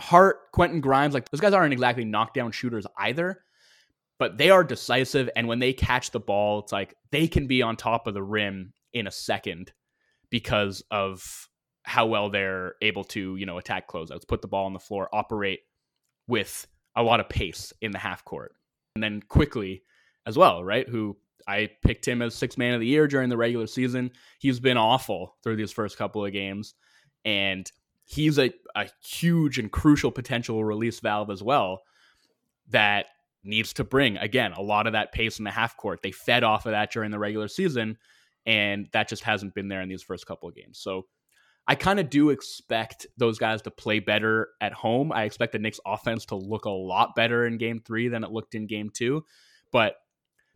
Hart, 0.00 0.52
Quentin 0.52 0.80
Grimes, 0.80 1.14
like 1.14 1.28
those 1.30 1.40
guys 1.40 1.52
aren't 1.52 1.72
exactly 1.72 2.04
knockdown 2.04 2.52
shooters 2.52 2.86
either, 2.98 3.40
but 4.18 4.38
they 4.38 4.50
are 4.50 4.64
decisive. 4.64 5.28
And 5.34 5.48
when 5.48 5.58
they 5.58 5.72
catch 5.72 6.10
the 6.10 6.20
ball, 6.20 6.60
it's 6.60 6.72
like 6.72 6.94
they 7.10 7.28
can 7.28 7.46
be 7.46 7.62
on 7.62 7.76
top 7.76 8.06
of 8.06 8.14
the 8.14 8.22
rim 8.22 8.72
in 8.92 9.06
a 9.06 9.12
second 9.12 9.72
because 10.30 10.82
of 10.90 11.48
how 11.82 12.06
well 12.06 12.30
they're 12.30 12.74
able 12.82 13.04
to, 13.04 13.36
you 13.36 13.46
know, 13.46 13.58
attack 13.58 13.88
closeouts, 13.88 14.28
put 14.28 14.42
the 14.42 14.48
ball 14.48 14.66
on 14.66 14.72
the 14.72 14.78
floor, 14.78 15.08
operate 15.12 15.60
with 16.26 16.66
a 16.94 17.02
lot 17.02 17.20
of 17.20 17.28
pace 17.28 17.72
in 17.80 17.92
the 17.92 17.98
half 17.98 18.24
court. 18.24 18.52
And 18.94 19.02
then 19.02 19.22
Quickley 19.28 19.82
as 20.26 20.36
well, 20.36 20.62
right? 20.62 20.88
Who 20.88 21.16
I 21.46 21.70
picked 21.82 22.06
him 22.06 22.20
as 22.20 22.34
six 22.34 22.58
man 22.58 22.74
of 22.74 22.80
the 22.80 22.86
year 22.86 23.08
during 23.08 23.30
the 23.30 23.36
regular 23.36 23.66
season. 23.66 24.10
He's 24.38 24.60
been 24.60 24.76
awful 24.76 25.36
through 25.42 25.56
these 25.56 25.72
first 25.72 25.96
couple 25.96 26.24
of 26.24 26.32
games. 26.32 26.74
And 27.24 27.70
he's 28.04 28.38
a, 28.38 28.52
a 28.74 28.88
huge 29.02 29.58
and 29.58 29.70
crucial 29.70 30.10
potential 30.10 30.64
release 30.64 31.00
valve 31.00 31.30
as 31.30 31.42
well 31.42 31.82
that 32.70 33.06
needs 33.44 33.72
to 33.74 33.84
bring 33.84 34.16
again 34.18 34.52
a 34.52 34.62
lot 34.62 34.86
of 34.86 34.92
that 34.92 35.12
pace 35.12 35.38
in 35.38 35.44
the 35.44 35.50
half 35.50 35.76
court. 35.76 36.00
They 36.02 36.12
fed 36.12 36.44
off 36.44 36.66
of 36.66 36.72
that 36.72 36.92
during 36.92 37.10
the 37.10 37.18
regular 37.18 37.48
season, 37.48 37.96
and 38.46 38.88
that 38.92 39.08
just 39.08 39.22
hasn't 39.24 39.54
been 39.54 39.68
there 39.68 39.82
in 39.82 39.88
these 39.88 40.02
first 40.02 40.26
couple 40.26 40.48
of 40.48 40.54
games. 40.54 40.78
So 40.78 41.06
I 41.66 41.74
kind 41.74 42.00
of 42.00 42.08
do 42.08 42.30
expect 42.30 43.06
those 43.18 43.38
guys 43.38 43.60
to 43.62 43.70
play 43.70 44.00
better 44.00 44.48
at 44.60 44.72
home. 44.72 45.12
I 45.12 45.24
expect 45.24 45.52
the 45.52 45.58
Knicks 45.58 45.80
offense 45.86 46.24
to 46.26 46.34
look 46.34 46.64
a 46.64 46.70
lot 46.70 47.14
better 47.14 47.46
in 47.46 47.58
game 47.58 47.80
three 47.84 48.08
than 48.08 48.24
it 48.24 48.30
looked 48.30 48.54
in 48.54 48.66
game 48.66 48.90
two. 48.90 49.24
But 49.70 49.96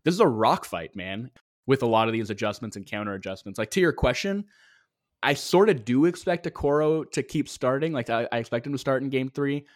this 0.04 0.14
is 0.14 0.20
a 0.20 0.26
rock 0.26 0.64
fight, 0.64 0.96
man, 0.96 1.30
with 1.66 1.82
a 1.82 1.86
lot 1.86 2.08
of 2.08 2.14
these 2.14 2.30
adjustments 2.30 2.76
and 2.76 2.86
counter 2.86 3.12
adjustments. 3.12 3.58
Like 3.58 3.70
to 3.72 3.80
your 3.80 3.92
question, 3.92 4.46
I 5.22 5.34
sort 5.34 5.68
of 5.68 5.84
do 5.84 6.06
expect 6.06 6.46
Okoro 6.46 7.10
to 7.12 7.22
keep 7.22 7.48
starting. 7.48 7.92
Like 7.92 8.10
I, 8.10 8.28
I, 8.32 8.38
expect 8.38 8.66
him 8.66 8.72
to 8.72 8.78
start 8.78 9.02
in 9.02 9.10
game 9.10 9.28
three. 9.28 9.66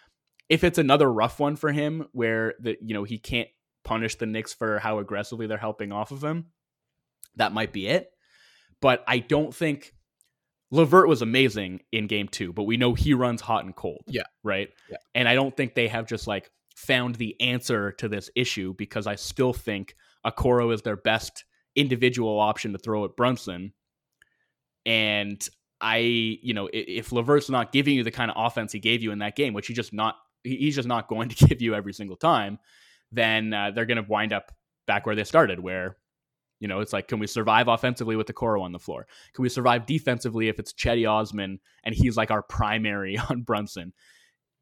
If 0.49 0.65
it's 0.65 0.79
another 0.79 1.11
rough 1.11 1.39
one 1.39 1.57
for 1.57 1.73
him 1.73 2.07
where 2.13 2.55
the 2.61 2.77
you 2.81 2.95
know 2.95 3.05
he 3.05 3.19
can't 3.19 3.49
punish 3.85 4.17
the 4.17 4.27
Knicks 4.27 4.53
for 4.53 4.79
how 4.79 4.99
aggressively 4.99 5.47
they're 5.47 5.59
helping 5.59 5.93
off 5.93 6.11
of 6.11 6.23
him, 6.23 6.47
that 7.37 7.53
might 7.53 7.73
be 7.73 7.87
it. 7.87 8.11
But 8.81 9.05
I 9.07 9.19
don't 9.19 9.55
think 9.55 9.95
LeVert 10.71 11.09
was 11.09 11.23
amazing 11.23 11.81
in 11.93 12.07
game 12.07 12.29
two, 12.29 12.53
but 12.53 12.65
we 12.65 12.77
know 12.77 12.95
he 12.95 13.15
runs 13.15 13.41
hot 13.41 13.65
and 13.65 13.75
cold. 13.75 14.03
Yeah. 14.07 14.25
Right. 14.43 14.71
Yeah. 14.91 14.97
And 15.15 15.29
I 15.29 15.35
don't 15.35 15.57
think 15.57 15.75
they 15.75 15.89
have 15.89 16.07
just 16.07 16.27
like 16.27 16.51
found 16.75 17.15
the 17.15 17.41
answer 17.41 17.93
to 17.93 18.09
this 18.09 18.31
issue 18.35 18.75
because 18.75 19.07
I 19.07 19.15
still 19.15 19.53
think 19.53 19.95
Okoro 20.27 20.75
is 20.75 20.83
their 20.83 20.97
best 20.97 21.45
individual 21.77 22.41
option 22.41 22.73
to 22.73 22.79
throw 22.79 23.05
at 23.05 23.17
Brunson 23.17 23.73
and 24.87 25.47
I, 25.81 25.99
you 25.99 26.55
know, 26.55 26.71
if 26.73 27.13
LeVert's 27.13 27.51
not 27.51 27.73
giving 27.73 27.95
you 27.95 28.05
the 28.05 28.11
kind 28.13 28.31
of 28.31 28.37
offense 28.39 28.73
he 28.73 28.79
gave 28.79 29.03
you 29.03 29.11
in 29.11 29.19
that 29.19 29.37
game, 29.37 29.53
which 29.53 29.67
he 29.67 29.75
just 29.75 29.93
not, 29.93 30.15
he's 30.45 30.77
just 30.77 30.89
not 30.89 31.09
going 31.09 31.29
to 31.31 31.47
give 31.47 31.61
you 31.61 31.75
every 31.75 31.93
single 31.93 32.17
time, 32.17 32.59
then 33.13 33.53
uh, 33.53 33.73
they're 33.73 33.85
going 33.85 34.03
to 34.03 34.09
wind 34.09 34.33
up 34.33 34.53
back 34.87 35.05
where 35.05 35.17
they 35.17 35.25
started, 35.25 35.59
where, 35.59 35.97
you 36.61 36.69
know, 36.69 36.81
it's 36.81 36.93
like, 36.93 37.09
can 37.09 37.19
we 37.19 37.27
survive 37.27 37.69
offensively 37.69 38.17
with 38.17 38.29
Okoro 38.29 38.63
on 38.63 38.73
the 38.73 38.79
floor? 38.79 39.07
Can 39.35 39.43
we 39.43 39.49
survive 39.49 39.85
defensively 39.85 40.49
if 40.49 40.59
it's 40.59 40.73
Cedi 40.73 41.11
Osman 41.11 41.59
and 41.85 41.95
he's 41.95 42.17
like 42.17 42.31
our 42.31 42.43
primary 42.43 43.19
on 43.31 43.43
Brunson? 43.43 43.93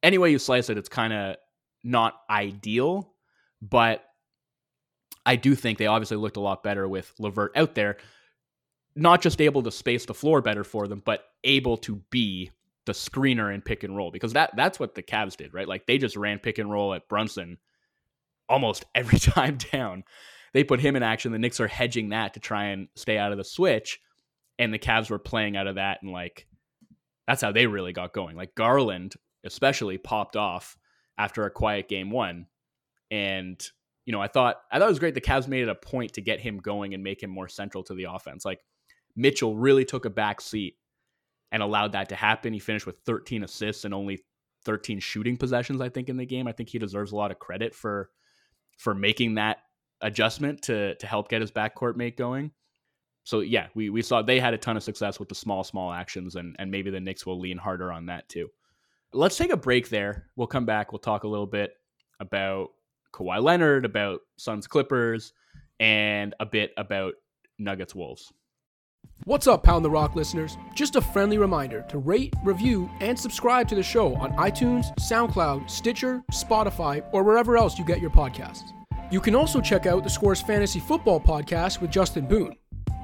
Any 0.02 0.18
way 0.18 0.30
you 0.30 0.38
slice 0.38 0.70
it, 0.70 0.78
it's 0.78 0.88
kind 0.88 1.12
of 1.12 1.36
not 1.84 2.14
ideal, 2.28 3.12
but 3.62 4.02
I 5.26 5.36
do 5.36 5.54
think 5.54 5.78
they 5.78 5.86
obviously 5.86 6.16
looked 6.16 6.36
a 6.36 6.40
lot 6.40 6.62
better 6.62 6.88
with 6.88 7.12
LeVert 7.18 7.52
out 7.56 7.74
there 7.74 7.98
not 8.96 9.22
just 9.22 9.40
able 9.40 9.62
to 9.62 9.70
space 9.70 10.04
the 10.06 10.14
floor 10.14 10.40
better 10.40 10.64
for 10.64 10.86
them, 10.86 11.02
but 11.04 11.24
able 11.42 11.76
to 11.78 11.96
be 12.10 12.50
the 12.86 12.92
screener 12.92 13.52
in 13.52 13.62
pick 13.62 13.82
and 13.82 13.96
roll 13.96 14.10
because 14.10 14.34
that 14.34 14.50
that's 14.56 14.78
what 14.78 14.94
the 14.94 15.02
Cavs 15.02 15.36
did, 15.36 15.54
right? 15.54 15.68
Like 15.68 15.86
they 15.86 15.98
just 15.98 16.16
ran 16.16 16.38
pick 16.38 16.58
and 16.58 16.70
roll 16.70 16.94
at 16.94 17.08
Brunson 17.08 17.58
almost 18.48 18.84
every 18.94 19.18
time 19.18 19.58
down. 19.72 20.04
They 20.52 20.64
put 20.64 20.80
him 20.80 20.94
in 20.94 21.02
action. 21.02 21.32
The 21.32 21.38
Knicks 21.38 21.60
are 21.60 21.66
hedging 21.66 22.10
that 22.10 22.34
to 22.34 22.40
try 22.40 22.66
and 22.66 22.88
stay 22.94 23.18
out 23.18 23.32
of 23.32 23.38
the 23.38 23.44
switch, 23.44 23.98
and 24.58 24.72
the 24.72 24.78
Cavs 24.78 25.10
were 25.10 25.18
playing 25.18 25.56
out 25.56 25.66
of 25.66 25.76
that, 25.76 25.98
and 26.02 26.12
like 26.12 26.46
that's 27.26 27.42
how 27.42 27.52
they 27.52 27.66
really 27.66 27.92
got 27.92 28.12
going. 28.12 28.36
Like 28.36 28.54
Garland, 28.54 29.14
especially, 29.44 29.98
popped 29.98 30.36
off 30.36 30.76
after 31.18 31.44
a 31.44 31.50
quiet 31.50 31.88
game 31.88 32.10
one, 32.10 32.46
and 33.10 33.60
you 34.04 34.12
know 34.12 34.20
I 34.20 34.28
thought 34.28 34.58
I 34.70 34.78
thought 34.78 34.86
it 34.86 34.90
was 34.90 35.00
great. 35.00 35.14
The 35.14 35.20
Cavs 35.20 35.48
made 35.48 35.62
it 35.62 35.68
a 35.68 35.74
point 35.74 36.12
to 36.12 36.20
get 36.20 36.38
him 36.38 36.58
going 36.58 36.94
and 36.94 37.02
make 37.02 37.22
him 37.22 37.30
more 37.30 37.48
central 37.48 37.82
to 37.84 37.94
the 37.94 38.04
offense. 38.04 38.44
Like 38.44 38.60
Mitchell 39.16 39.56
really 39.56 39.84
took 39.84 40.04
a 40.04 40.10
back 40.10 40.40
seat 40.40 40.76
and 41.52 41.62
allowed 41.62 41.92
that 41.92 42.08
to 42.08 42.16
happen. 42.16 42.52
He 42.52 42.58
finished 42.58 42.86
with 42.86 42.98
13 43.06 43.44
assists 43.44 43.84
and 43.84 43.94
only 43.94 44.24
13 44.64 44.98
shooting 44.98 45.36
possessions, 45.36 45.80
I 45.80 45.88
think, 45.88 46.08
in 46.08 46.16
the 46.16 46.26
game. 46.26 46.48
I 46.48 46.52
think 46.52 46.68
he 46.68 46.78
deserves 46.78 47.12
a 47.12 47.16
lot 47.16 47.30
of 47.30 47.38
credit 47.38 47.74
for 47.74 48.10
for 48.76 48.94
making 48.94 49.34
that 49.36 49.58
adjustment 50.00 50.62
to 50.62 50.94
to 50.96 51.06
help 51.06 51.28
get 51.28 51.40
his 51.40 51.52
backcourt 51.52 51.96
mate 51.96 52.16
going. 52.16 52.50
So 53.24 53.40
yeah, 53.40 53.68
we, 53.74 53.88
we 53.88 54.02
saw 54.02 54.20
they 54.20 54.38
had 54.38 54.52
a 54.52 54.58
ton 54.58 54.76
of 54.76 54.82
success 54.82 55.18
with 55.18 55.28
the 55.28 55.34
small, 55.34 55.64
small 55.64 55.92
actions, 55.92 56.36
and 56.36 56.56
and 56.58 56.70
maybe 56.70 56.90
the 56.90 57.00
Knicks 57.00 57.24
will 57.24 57.38
lean 57.38 57.58
harder 57.58 57.92
on 57.92 58.06
that 58.06 58.28
too. 58.28 58.50
Let's 59.12 59.36
take 59.36 59.52
a 59.52 59.56
break 59.56 59.88
there. 59.88 60.26
We'll 60.36 60.46
come 60.46 60.66
back. 60.66 60.92
We'll 60.92 60.98
talk 60.98 61.24
a 61.24 61.28
little 61.28 61.46
bit 61.46 61.74
about 62.20 62.70
Kawhi 63.12 63.42
Leonard, 63.42 63.84
about 63.84 64.20
Suns 64.36 64.66
Clippers, 64.66 65.32
and 65.78 66.34
a 66.40 66.46
bit 66.46 66.72
about 66.76 67.14
Nuggets 67.58 67.94
Wolves. 67.94 68.32
What's 69.26 69.46
up, 69.46 69.62
Pound 69.62 69.84
the 69.84 69.90
Rock 69.90 70.14
listeners? 70.14 70.58
Just 70.74 70.96
a 70.96 71.00
friendly 71.00 71.38
reminder 71.38 71.82
to 71.88 71.96
rate, 71.96 72.34
review, 72.44 72.90
and 73.00 73.18
subscribe 73.18 73.66
to 73.68 73.74
the 73.74 73.82
show 73.82 74.14
on 74.16 74.32
iTunes, 74.32 74.94
SoundCloud, 74.98 75.70
Stitcher, 75.70 76.22
Spotify, 76.30 77.02
or 77.10 77.22
wherever 77.22 77.56
else 77.56 77.78
you 77.78 77.86
get 77.86 78.02
your 78.02 78.10
podcasts. 78.10 78.72
You 79.10 79.22
can 79.22 79.34
also 79.34 79.62
check 79.62 79.86
out 79.86 80.04
the 80.04 80.10
Score's 80.10 80.42
Fantasy 80.42 80.78
Football 80.78 81.20
podcast 81.20 81.80
with 81.80 81.90
Justin 81.90 82.26
Boone. 82.26 82.54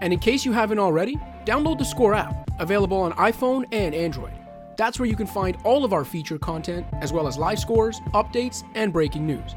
And 0.03 0.13
in 0.13 0.19
case 0.19 0.45
you 0.45 0.53
haven't 0.53 0.79
already, 0.79 1.17
download 1.47 1.79
the 1.79 1.85
Score 1.85 2.13
app, 2.13 2.51
available 2.61 2.99
on 2.99 3.13
iPhone 3.13 3.65
and 3.73 3.95
Android. 3.95 4.35
That's 4.77 4.99
where 4.99 5.09
you 5.09 5.17
can 5.17 5.27
find 5.27 5.57
all 5.65 5.87
of 5.87 5.95
our 5.95 6.05
feature 6.05 6.39
content, 6.39 6.87
as 7.01 7.15
well 7.15 7.29
as 7.29 7.39
live 7.39 7.59
scores, 7.59 8.01
updates, 8.13 8.63
and 8.75 8.93
breaking 8.93 9.27
news. 9.27 9.55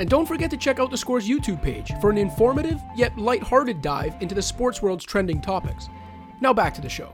And 0.00 0.08
don't 0.08 0.24
forget 0.24 0.50
to 0.50 0.56
check 0.56 0.80
out 0.80 0.90
the 0.90 0.96
Score's 0.96 1.28
YouTube 1.28 1.62
page 1.62 1.92
for 2.00 2.08
an 2.08 2.16
informative 2.16 2.80
yet 2.96 3.18
lighthearted 3.18 3.82
dive 3.82 4.16
into 4.22 4.34
the 4.34 4.40
sports 4.40 4.80
world's 4.80 5.04
trending 5.04 5.42
topics. 5.42 5.90
Now 6.40 6.54
back 6.54 6.72
to 6.74 6.80
the 6.80 6.88
show. 6.88 7.12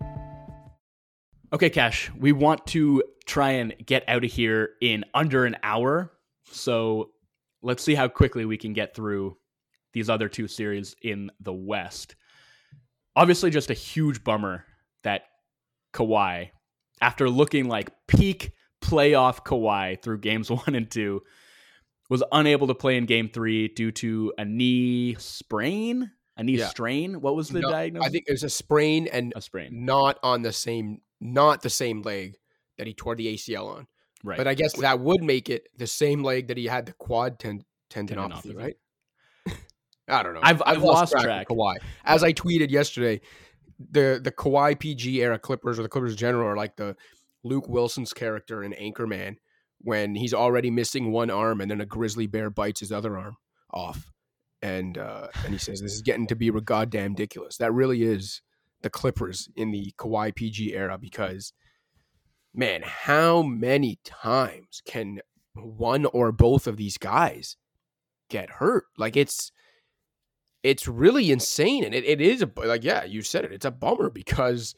Okay, 1.53 1.69
Cash, 1.69 2.13
we 2.17 2.31
want 2.31 2.65
to 2.69 3.03
try 3.27 3.51
and 3.51 3.75
get 3.85 4.05
out 4.07 4.25
of 4.25 4.31
here 4.31 4.71
in 4.81 5.05
under 5.15 5.45
an 5.47 5.57
hour. 5.65 6.13
So 6.53 7.11
let's 7.61 7.83
see 7.83 7.97
how 7.97 8.07
quickly 8.07 8.45
we 8.45 8.57
can 8.57 8.73
get 8.73 8.95
through 8.95 9.37
these 9.93 10.09
other 10.09 10.29
two 10.29 10.47
series 10.47 10.95
in 11.03 11.33
the 11.41 11.53
West. 11.53 12.15
Obviously, 13.17 13.51
just 13.51 13.71
a 13.71 13.75
huge 13.75 14.23
bummer 14.23 14.65
that 15.03 15.23
Kawhi, 15.93 16.51
after 17.01 17.29
looking 17.29 17.67
like 17.67 17.91
peak 18.07 18.53
playoff 18.81 19.45
Kawhi 19.45 20.01
through 20.01 20.19
games 20.19 20.51
one 20.53 20.77
and 20.77 20.89
two, 20.89 21.23
was 22.09 22.23
unable 22.33 22.67
to 22.69 22.75
play 22.75 22.97
in 22.97 23.07
game 23.07 23.29
three 23.29 23.69
due 23.69 23.91
to 23.93 24.33
a 24.39 24.45
knee 24.45 25.15
sprain, 25.19 26.11
a 26.37 26.45
knee 26.45 26.59
Yeah. 26.59 26.69
strain. 26.69 27.21
What 27.21 27.35
was 27.37 27.49
the 27.49 27.61
No, 27.61 27.71
diagnosis? 27.71 28.07
I 28.07 28.11
think 28.11 28.25
it 28.29 28.33
was 28.33 28.43
a 28.45 28.51
sprain 28.51 29.07
and 29.09 29.33
a 29.37 29.41
sprain. 29.43 29.85
not 29.85 30.19
on 30.23 30.43
the 30.43 30.53
same 30.53 31.01
not 31.21 31.63
the 31.63 31.71
same 31.71 32.03
leg 32.03 32.37
that 32.77 32.87
he 32.87 32.93
tore 32.93 33.17
the 33.17 33.27
ACL 33.29 33.69
on. 33.69 33.87
Right. 34.23 34.37
But 34.37 34.47
I 34.47 34.53
guess 34.55 34.75
that 34.75 35.01
would 35.01 35.23
make 35.23 35.49
it 35.49 35.69
the 35.79 35.87
same 35.87 36.23
leg 36.23 36.49
that 36.49 36.57
he 36.59 36.67
had 36.67 36.85
the 36.87 36.93
quad 36.93 37.39
ten- 37.39 37.65
tendinopathy, 37.91 38.53
Tendinopathy. 38.53 38.57
right? 38.57 38.77
I 40.09 40.23
don't 40.23 40.35
know. 40.35 40.41
I've- 40.43 40.63
I've 40.67 40.83
lost 40.83 41.13
track. 41.13 41.51
of 41.51 41.57
Kawhi. 41.57 41.77
As 42.05 42.23
I 42.23 42.33
tweeted 42.33 42.71
yesterday, 42.71 43.21
the 43.79 44.21
the 44.23 44.31
Kawhi 44.33 44.79
PG 44.79 45.23
era 45.23 45.39
Clippers 45.39 45.79
or 45.79 45.83
the 45.83 45.89
Clippers 45.89 46.13
in 46.13 46.19
general 46.19 46.47
are 46.49 46.57
like 46.57 46.77
the 46.77 46.97
Luke 47.45 47.69
Wilson's 47.69 48.13
character 48.13 48.63
in 48.63 48.73
Anchorman 48.73 49.37
when 49.81 50.15
he's 50.15 50.35
already 50.35 50.71
missing 50.71 51.13
one 51.13 51.31
arm 51.31 51.61
and 51.61 51.71
then 51.71 51.81
a 51.81 51.87
grizzly 51.87 52.27
bear 52.27 52.51
bites 52.51 52.81
his 52.81 52.93
other 52.93 53.17
arm 53.17 53.37
off. 53.73 54.11
And 54.63 54.97
uh, 54.99 55.29
and 55.45 55.53
he 55.53 55.59
says, 55.59 55.81
This 55.81 55.93
is 55.93 56.03
getting 56.03 56.27
to 56.29 56.35
be 56.35 56.51
goddamn 56.51 57.13
ridiculous. 57.13 57.57
That 57.59 57.73
really 57.73 58.03
is 58.03 58.43
the 58.83 58.91
Clippers 58.91 59.49
in 59.55 59.71
the 59.71 59.93
Kawhi 59.99 60.35
PG 60.35 60.75
era 60.75 60.99
because 60.99 61.53
man, 62.55 62.83
how 62.85 63.43
many 63.43 63.99
times 64.03 64.81
can 64.87 65.21
one 65.55 66.07
or 66.07 66.33
both 66.33 66.67
of 66.67 66.77
these 66.77 66.97
guys 66.99 67.57
get 68.31 68.51
hurt? 68.51 68.85
Like 68.97 69.17
it's 69.17 69.53
it's 70.63 70.89
really 70.89 71.31
insane. 71.31 71.85
And 71.85 71.95
it, 71.95 72.05
it 72.05 72.21
is 72.21 72.43
a 72.43 72.51
like, 72.57 72.83
yeah, 72.83 73.05
you 73.05 73.23
said 73.23 73.45
it, 73.45 73.53
it's 73.53 73.67
a 73.67 73.71
bummer 73.71 74.11
because 74.11 74.75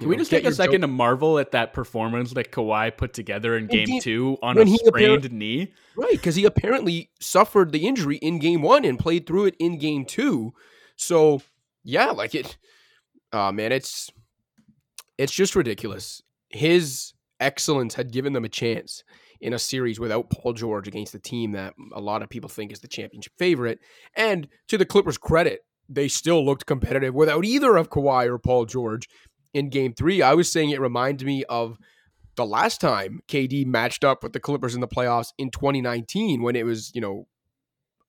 Can 0.00 0.08
we 0.08 0.16
know, 0.16 0.20
just 0.20 0.30
take 0.30 0.46
a 0.46 0.52
second 0.52 0.80
jo- 0.80 0.86
to 0.86 0.92
marvel 0.92 1.38
at 1.38 1.52
that 1.52 1.74
performance 1.74 2.32
that 2.32 2.50
Kawhi 2.50 2.96
put 2.96 3.12
together 3.12 3.56
in 3.56 3.66
game 3.66 3.86
game- 3.86 4.00
two 4.00 4.38
on 4.42 4.56
a 4.56 4.64
he 4.64 4.78
sprained 4.78 5.30
knee? 5.30 5.72
Right, 5.94 6.12
because 6.12 6.36
he 6.36 6.46
apparently 6.46 7.10
suffered 7.20 7.70
the 7.70 7.86
injury 7.86 8.16
in 8.16 8.38
game 8.38 8.62
one 8.62 8.86
and 8.86 8.98
played 8.98 9.26
through 9.26 9.46
it 9.46 9.56
in 9.58 9.78
game 9.78 10.06
two. 10.06 10.54
So 10.96 11.42
yeah, 11.84 12.06
like 12.06 12.34
it 12.34 12.56
uh 13.32 13.52
man, 13.52 13.72
it's 13.72 14.10
it's 15.18 15.34
just 15.34 15.54
ridiculous. 15.54 16.22
His 16.48 17.12
excellence 17.38 17.94
had 17.94 18.10
given 18.10 18.32
them 18.32 18.46
a 18.46 18.48
chance 18.48 19.04
in 19.40 19.52
a 19.52 19.58
series 19.58 20.00
without 20.00 20.30
Paul 20.30 20.54
George 20.54 20.88
against 20.88 21.12
the 21.12 21.18
team 21.18 21.52
that 21.52 21.74
a 21.92 22.00
lot 22.00 22.22
of 22.22 22.30
people 22.30 22.48
think 22.48 22.72
is 22.72 22.80
the 22.80 22.88
championship 22.88 23.32
favorite. 23.38 23.80
And 24.14 24.48
to 24.68 24.78
the 24.78 24.84
Clippers' 24.84 25.18
credit, 25.18 25.64
they 25.88 26.08
still 26.08 26.44
looked 26.44 26.66
competitive 26.66 27.14
without 27.14 27.44
either 27.44 27.76
of 27.76 27.90
Kawhi 27.90 28.26
or 28.26 28.38
Paul 28.38 28.64
George 28.64 29.08
in 29.52 29.68
game 29.68 29.92
three. 29.92 30.22
I 30.22 30.34
was 30.34 30.50
saying 30.50 30.70
it 30.70 30.80
reminds 30.80 31.24
me 31.24 31.44
of 31.44 31.78
the 32.36 32.46
last 32.46 32.80
time 32.80 33.20
KD 33.28 33.66
matched 33.66 34.04
up 34.04 34.22
with 34.22 34.32
the 34.32 34.40
Clippers 34.40 34.74
in 34.74 34.80
the 34.80 34.88
playoffs 34.88 35.32
in 35.38 35.50
2019 35.50 36.42
when 36.42 36.56
it 36.56 36.64
was, 36.64 36.90
you 36.94 37.00
know, 37.00 37.26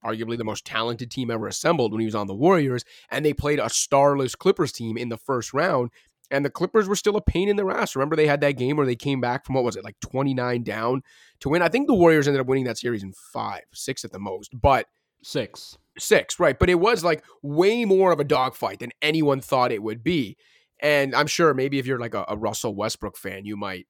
arguably 0.04 0.36
the 0.36 0.44
most 0.44 0.64
talented 0.64 1.10
team 1.10 1.30
ever 1.30 1.46
assembled 1.46 1.92
when 1.92 2.00
he 2.00 2.06
was 2.06 2.14
on 2.14 2.26
the 2.26 2.34
Warriors 2.34 2.84
and 3.10 3.24
they 3.24 3.32
played 3.32 3.60
a 3.60 3.70
starless 3.70 4.34
Clippers 4.34 4.72
team 4.72 4.96
in 4.96 5.10
the 5.10 5.16
first 5.16 5.54
round 5.54 5.90
and 6.30 6.44
the 6.44 6.50
Clippers 6.50 6.88
were 6.88 6.96
still 6.96 7.16
a 7.16 7.20
pain 7.20 7.48
in 7.48 7.56
their 7.56 7.70
ass. 7.70 7.94
Remember 7.94 8.16
they 8.16 8.26
had 8.26 8.40
that 8.40 8.52
game 8.52 8.76
where 8.76 8.86
they 8.86 8.96
came 8.96 9.20
back 9.20 9.44
from 9.44 9.54
what 9.54 9.64
was 9.64 9.76
it 9.76 9.84
like 9.84 10.00
29 10.00 10.62
down 10.64 11.02
to 11.40 11.50
win. 11.50 11.62
I 11.62 11.68
think 11.68 11.86
the 11.86 11.94
Warriors 11.94 12.26
ended 12.26 12.40
up 12.40 12.46
winning 12.46 12.64
that 12.64 12.78
series 12.78 13.02
in 13.02 13.12
5, 13.12 13.60
6 13.72 14.04
at 14.04 14.12
the 14.12 14.18
most. 14.18 14.50
But 14.58 14.86
Six. 15.22 15.78
six, 15.98 16.40
right? 16.40 16.58
But 16.58 16.68
it 16.68 16.80
was 16.80 17.04
like 17.04 17.22
way 17.42 17.84
more 17.84 18.12
of 18.12 18.18
a 18.18 18.24
dogfight 18.24 18.80
than 18.80 18.90
anyone 19.00 19.40
thought 19.40 19.70
it 19.70 19.82
would 19.82 20.02
be. 20.02 20.36
And 20.82 21.14
I'm 21.14 21.28
sure 21.28 21.54
maybe 21.54 21.78
if 21.78 21.86
you're 21.86 22.00
like 22.00 22.14
a, 22.14 22.24
a 22.28 22.36
Russell 22.36 22.74
Westbrook 22.74 23.16
fan, 23.16 23.44
you 23.44 23.56
might, 23.56 23.86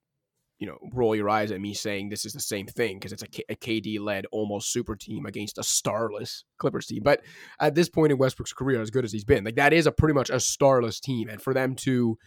you 0.58 0.66
know, 0.66 0.76
roll 0.92 1.16
your 1.16 1.30
eyes 1.30 1.50
at 1.50 1.60
me 1.60 1.72
saying 1.72 2.10
this 2.10 2.26
is 2.26 2.34
the 2.34 2.40
same 2.40 2.66
thing 2.66 2.98
because 2.98 3.12
it's 3.12 3.22
a, 3.22 3.26
K- 3.26 3.44
a 3.48 3.56
KD 3.56 3.98
led 3.98 4.26
almost 4.30 4.72
super 4.72 4.94
team 4.94 5.24
against 5.24 5.56
a 5.56 5.62
starless 5.62 6.44
Clippers 6.58 6.86
team. 6.86 7.02
But 7.02 7.22
at 7.58 7.74
this 7.74 7.88
point 7.88 8.12
in 8.12 8.18
Westbrook's 8.18 8.52
career, 8.52 8.80
as 8.80 8.90
good 8.90 9.06
as 9.06 9.12
he's 9.12 9.24
been, 9.24 9.42
like 9.42 9.56
that 9.56 9.72
is 9.72 9.86
a 9.86 9.92
pretty 9.92 10.14
much 10.14 10.28
a 10.28 10.38
starless 10.38 11.00
team. 11.00 11.28
And 11.28 11.40
for 11.40 11.54
them 11.54 11.74
to 11.76 12.18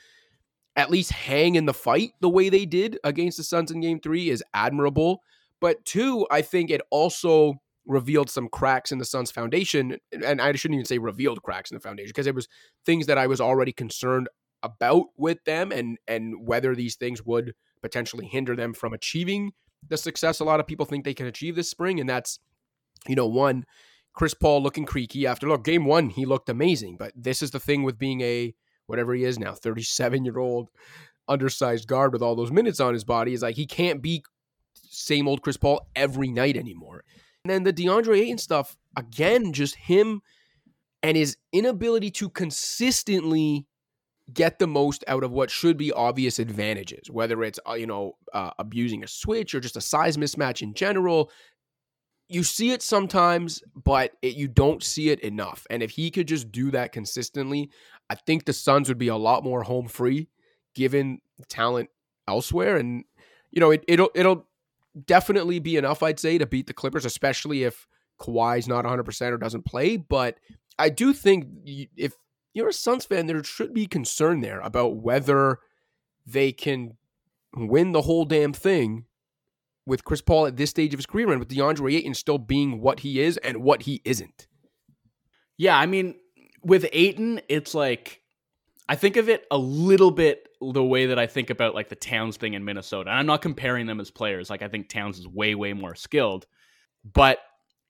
at 0.76 0.89
least 0.89 1.11
hang 1.11 1.55
in 1.55 1.66
the 1.66 1.74
fight 1.74 2.11
the 2.20 2.30
way 2.30 2.49
they 2.49 2.66
did 2.66 2.97
against 3.03 3.38
the 3.38 3.43
Suns 3.43 3.72
in 3.72 3.80
game 3.80 3.99
three 3.99 4.30
is 4.30 4.43
admirable. 4.53 5.22
But 5.61 5.86
two, 5.86 6.28
I 6.32 6.41
think 6.41 6.70
it 6.70 6.82
also 6.89 7.53
revealed 7.86 8.30
some 8.30 8.49
cracks 8.49 8.91
in 8.91 8.97
the 8.97 9.05
Suns 9.05 9.32
foundation. 9.32 9.97
And 10.11 10.41
I 10.41 10.51
shouldn't 10.53 10.76
even 10.76 10.86
say 10.86 10.97
revealed 10.97 11.43
cracks 11.43 11.72
in 11.72 11.76
the 11.76 11.82
foundation 11.82 12.09
because 12.09 12.28
it 12.28 12.36
was 12.36 12.47
things 12.86 13.05
that 13.05 13.18
I 13.18 13.28
was 13.28 13.39
already 13.39 13.72
concerned 13.72 14.28
about 14.66 15.05
with 15.18 15.43
them 15.45 15.72
and 15.72 15.97
and 16.07 16.47
whether 16.47 16.76
these 16.76 16.95
things 16.95 17.24
would 17.24 17.53
potentially 17.82 18.26
hinder 18.26 18.55
them 18.55 18.74
from 18.74 18.93
achieving 18.93 19.53
the 19.89 19.97
success 19.97 20.39
a 20.39 20.45
lot 20.45 20.59
of 20.59 20.68
people 20.68 20.86
think 20.86 21.03
they 21.03 21.13
can 21.13 21.28
achieve 21.28 21.55
this 21.55 21.70
spring. 21.70 21.99
And 21.99 22.09
that's, 22.09 22.39
you 23.07 23.16
know, 23.16 23.28
one, 23.28 23.66
Chris 24.13 24.34
Paul 24.34 24.63
looking 24.63 24.86
creaky 24.86 25.28
after 25.28 25.47
look, 25.47 25.63
game 25.63 25.86
one, 25.86 26.09
he 26.09 26.26
looked 26.26 26.49
amazing. 26.49 26.97
But 26.97 27.11
this 27.16 27.41
is 27.41 27.51
the 27.51 27.59
thing 27.59 27.84
with 27.84 27.97
being 27.97 28.22
a 28.22 28.53
whatever 28.88 29.13
he 29.13 29.24
is 29.24 29.39
now, 29.39 29.53
37 29.53 30.26
year 30.26 30.38
old 30.38 30.70
undersized 31.28 31.88
guard 31.88 32.13
with 32.13 32.22
all 32.22 32.36
those 32.36 32.51
minutes 32.51 32.80
on 32.80 32.93
his 32.93 33.03
body, 33.03 33.34
is 33.34 33.41
like 33.41 33.55
he 33.55 33.66
can't 33.66 34.01
be 34.01 34.24
same 34.89 35.28
old 35.28 35.41
Chris 35.41 35.57
Paul 35.57 35.88
every 35.95 36.30
night 36.30 36.55
anymore. 36.55 37.03
And 37.43 37.51
then 37.51 37.63
the 37.63 37.74
DeAndre 37.74 38.20
Ayton 38.20 38.38
stuff, 38.38 38.78
again, 38.95 39.53
just 39.53 39.76
him 39.76 40.22
and 41.03 41.18
his 41.18 41.38
inability 41.51 42.09
to 42.11 42.30
consistently 42.30 43.68
get 44.34 44.60
the 44.60 44.68
most 44.68 45.04
out 45.08 45.24
of 45.24 45.32
what 45.32 45.52
should 45.52 45.78
be 45.78 45.92
obvious 45.92 46.40
advantages, 46.40 47.10
whether 47.12 47.44
it's, 47.44 47.60
uh, 47.68 47.74
you 47.74 47.86
know, 47.86 48.16
uh, 48.34 48.52
abusing 48.58 49.04
a 49.04 49.08
switch 49.08 49.54
or 49.54 49.60
just 49.60 49.78
a 49.78 49.82
size 49.82 50.18
mismatch 50.18 50.62
in 50.62 50.74
general. 50.74 51.32
You 52.28 52.44
see 52.44 52.72
it 52.72 52.82
sometimes, 52.82 53.62
but 53.76 54.14
it, 54.24 54.36
you 54.36 54.48
don't 54.48 54.82
see 54.82 55.10
it 55.10 55.20
enough. 55.20 55.68
And 55.70 55.84
if 55.84 55.92
he 55.92 56.10
could 56.10 56.28
just 56.28 56.52
do 56.52 56.72
that 56.72 56.92
consistently, 56.92 57.70
I 58.10 58.16
think 58.16 58.46
the 58.46 58.54
Suns 58.54 58.90
would 58.90 58.98
be 58.98 59.10
a 59.10 59.16
lot 59.16 59.44
more 59.44 59.64
home 59.64 59.88
free 59.88 60.28
given 60.74 61.22
talent 61.48 61.90
elsewhere. 62.28 62.78
And, 62.78 63.06
you 63.52 63.60
know, 63.60 63.72
it, 63.72 63.84
it'll, 63.88 64.10
it'll, 64.16 64.48
definitely 65.06 65.60
be 65.60 65.76
enough, 65.76 66.02
I'd 66.02 66.20
say, 66.20 66.38
to 66.38 66.46
beat 66.46 66.68
the 66.68 66.74
Clippers, 66.74 67.06
especially 67.06 67.64
if 67.64 67.86
Kawhi's 68.20 68.68
not 68.68 68.86
100% 68.86 69.32
or 69.32 69.38
doesn't 69.38 69.66
play. 69.66 69.98
But 69.98 70.40
I 70.80 70.90
do 70.90 71.14
think 71.14 71.48
if 71.98 72.14
you're 72.56 72.70
a 72.70 72.74
Suns 72.74 73.06
fan, 73.06 73.28
there 73.28 73.43
should 73.43 73.74
be 73.74 73.86
concern 73.86 74.39
there 74.39 74.62
about 74.62 74.95
whether 74.95 75.60
they 76.26 76.53
can 76.53 76.97
win 77.56 77.91
the 77.91 78.03
whole 78.03 78.26
damn 78.26 78.53
thing 78.53 79.06
with 79.86 80.06
Chris 80.06 80.22
Paul 80.22 80.47
at 80.47 80.58
this 80.58 80.70
stage 80.72 80.93
of 80.93 80.97
his 80.97 81.06
career 81.06 81.30
and 81.30 81.39
with 81.39 81.49
DeAndre 81.49 81.93
Ayton 81.93 82.14
still 82.16 82.38
being 82.38 82.82
what 82.82 83.01
he 83.01 83.20
is 83.20 83.38
and 83.38 83.58
what 83.58 83.84
he 83.84 84.01
isn't. 84.06 84.47
Yeah, 85.58 85.78
I 85.78 85.86
mean, 85.86 86.16
with 86.64 86.88
Ayton, 86.93 87.41
it's 87.49 87.76
like 87.76 88.22
I 88.88 88.95
think 88.95 89.18
of 89.18 89.28
it 89.28 89.45
a 89.51 89.58
little 89.58 90.12
bit 90.12 90.47
the 90.62 90.84
way 90.84 91.08
that 91.08 91.20
I 91.20 91.28
think 91.28 91.49
about 91.49 91.76
like 91.76 91.89
the 91.89 91.95
Towns 91.95 92.38
thing 92.38 92.53
in 92.53 92.64
Minnesota. 92.64 93.10
And 93.10 93.20
I'm 93.20 93.26
not 93.26 93.41
comparing 93.41 93.86
them 93.86 93.99
as 93.99 94.12
players. 94.12 94.49
Like 94.49 94.62
I 94.62 94.70
think 94.70 94.88
Towns 94.88 95.20
is 95.20 95.28
way, 95.28 95.56
way 95.56 95.74
more 95.74 95.93
skilled. 95.93 96.47
But 97.03 97.39